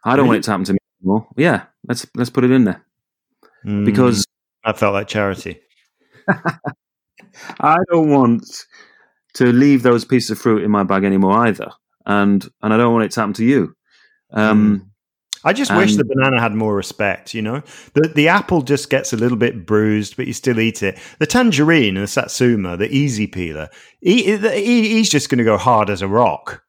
I 0.06 0.12
don't 0.12 0.20
really? 0.20 0.28
want 0.28 0.38
it 0.38 0.44
to 0.44 0.52
happen 0.52 0.66
to 0.66 0.74
me 0.74 0.80
anymore. 1.02 1.28
Yeah, 1.36 1.66
let's 1.88 2.06
let's 2.16 2.30
put 2.30 2.44
it 2.44 2.52
in 2.52 2.64
there 2.64 2.86
mm, 3.66 3.86
because 3.86 4.26
I 4.64 4.74
felt 4.74 4.94
like 4.94 5.08
charity. 5.08 5.60
I 7.60 7.78
don't 7.92 8.10
want 8.10 8.46
to 9.36 9.52
leave 9.52 9.84
those 9.84 10.06
pieces 10.06 10.32
of 10.32 10.40
fruit 10.40 10.64
in 10.64 10.72
my 10.72 10.84
bag 10.84 11.04
anymore 11.04 11.48
either, 11.48 11.72
and 12.06 12.48
and 12.62 12.74
I 12.74 12.78
don't 12.78 12.94
want 12.94 13.06
it 13.06 13.12
to 13.12 13.20
happen 13.20 13.34
to 13.34 13.46
you. 13.46 13.76
Um, 14.32 14.80
mm. 14.80 14.92
I 15.44 15.54
just 15.54 15.76
wish 15.76 15.96
the 15.96 16.06
banana 16.06 16.40
had 16.40 16.54
more 16.54 16.76
respect. 16.76 17.34
You 17.34 17.42
know, 17.42 17.64
the 17.94 18.12
the 18.16 18.28
apple 18.28 18.62
just 18.62 18.90
gets 18.90 19.12
a 19.12 19.18
little 19.18 19.38
bit 19.38 19.66
bruised, 19.66 20.16
but 20.16 20.28
you 20.28 20.34
still 20.34 20.60
eat 20.60 20.84
it. 20.84 21.00
The 21.20 21.26
tangerine 21.26 21.98
and 21.98 22.04
the 22.04 22.08
satsuma, 22.08 22.78
the 22.78 22.92
easy 22.92 23.28
peeler, 23.28 23.70
he, 24.02 24.38
he 24.38 24.90
he's 24.90 25.10
just 25.10 25.30
going 25.30 25.40
to 25.40 25.44
go 25.44 25.58
hard 25.58 25.90
as 25.90 26.02
a 26.02 26.08
rock. 26.08 26.64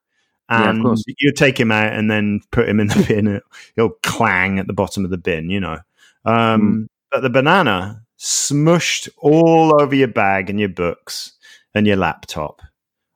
And 0.48 0.84
you 1.18 1.32
take 1.32 1.58
him 1.58 1.72
out 1.72 1.94
and 1.94 2.10
then 2.10 2.40
put 2.50 2.68
him 2.68 2.78
in 2.78 2.88
the 2.88 3.04
bin. 3.08 3.40
He'll 3.74 3.94
clang 4.02 4.58
at 4.58 4.66
the 4.66 4.74
bottom 4.74 5.04
of 5.04 5.10
the 5.10 5.18
bin. 5.18 5.50
You 5.50 5.60
know, 5.60 5.78
um, 6.24 6.62
mm. 6.62 6.86
but 7.10 7.20
the 7.20 7.30
banana 7.30 8.01
smushed 8.22 9.08
all 9.18 9.82
over 9.82 9.94
your 9.94 10.08
bag 10.08 10.48
and 10.48 10.60
your 10.60 10.68
books 10.68 11.32
and 11.74 11.86
your 11.86 11.96
laptop. 11.96 12.62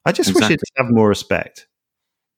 I 0.05 0.13
just 0.13 0.31
exactly. 0.31 0.55
wish 0.55 0.59
to 0.59 0.83
have 0.83 0.93
more 0.93 1.09
respect. 1.09 1.69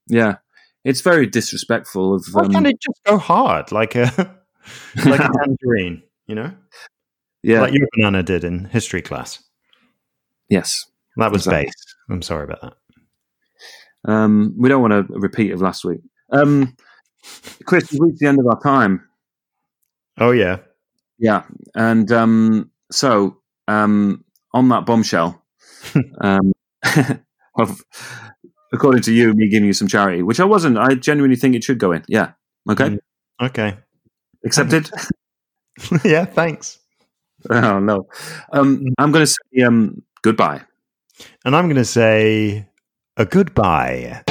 Yeah, 0.07 0.37
it's 0.85 1.01
very 1.01 1.27
disrespectful. 1.27 2.14
Of 2.14 2.27
why 2.33 2.45
um, 2.45 2.53
can't 2.53 2.66
it 2.66 2.81
just 2.81 3.03
go 3.05 3.19
hard 3.19 3.73
like 3.73 3.95
a 3.95 4.07
like 5.05 5.21
a 5.21 5.31
tangerine? 5.45 6.03
You 6.27 6.35
know, 6.35 6.53
yeah, 7.43 7.62
like 7.62 7.73
your 7.73 7.89
banana 7.97 8.23
did 8.23 8.45
in 8.45 8.66
history 8.66 9.03
class. 9.03 9.43
Yes, 10.49 10.85
that 11.16 11.33
was 11.33 11.47
exactly. 11.47 11.66
base. 11.66 11.97
I'm 12.11 12.23
sorry 12.23 12.45
about 12.45 12.61
that. 12.62 12.75
Um, 14.11 14.55
we 14.59 14.69
don't 14.69 14.83
want 14.83 14.95
a 14.95 15.03
repeat 15.09 15.53
of 15.53 15.61
last 15.61 15.85
week. 15.85 16.01
Um, 16.31 16.77
Chris, 17.64 17.91
we've 17.93 18.01
reached 18.01 18.21
the 18.21 18.29
end 18.29 18.39
of 18.39 18.47
our 18.47 18.61
time. 18.61 19.07
Oh 20.19 20.31
yeah, 20.31 20.59
yeah, 21.19 21.45
and 21.75 22.11
um, 22.12 22.71
so 22.91 23.39
um, 23.66 24.25
on 24.55 24.69
that 24.69 24.87
bombshell, 24.87 25.43
um, 26.21 26.53
of, 27.59 27.83
according 28.73 29.03
to 29.03 29.12
you, 29.12 29.33
me 29.35 29.49
giving 29.49 29.66
you 29.66 29.73
some 29.73 29.89
charity, 29.89 30.23
which 30.23 30.41
I 30.41 30.45
wasn't. 30.45 30.79
I 30.79 30.95
genuinely 30.95 31.37
think 31.37 31.55
it 31.55 31.64
should 31.64 31.79
go 31.79 31.93
in. 31.93 32.05
Yeah. 32.09 32.33
Okay. 32.71 32.91
Mm, 32.91 32.99
okay. 33.43 33.77
Accepted. 34.45 34.91
yeah. 36.05 36.25
Thanks. 36.25 36.79
Oh 37.51 37.79
no. 37.79 38.07
Um, 38.53 38.79
mm. 38.79 38.93
I'm 38.99 39.12
going 39.12 39.25
to 39.25 39.33
say 39.33 39.62
um, 39.62 40.03
goodbye. 40.23 40.62
And 41.45 41.57
I'm 41.57 41.66
going 41.66 41.77
to 41.77 41.85
say 41.85 42.69
a 43.16 43.25
goodbye. 43.25 44.23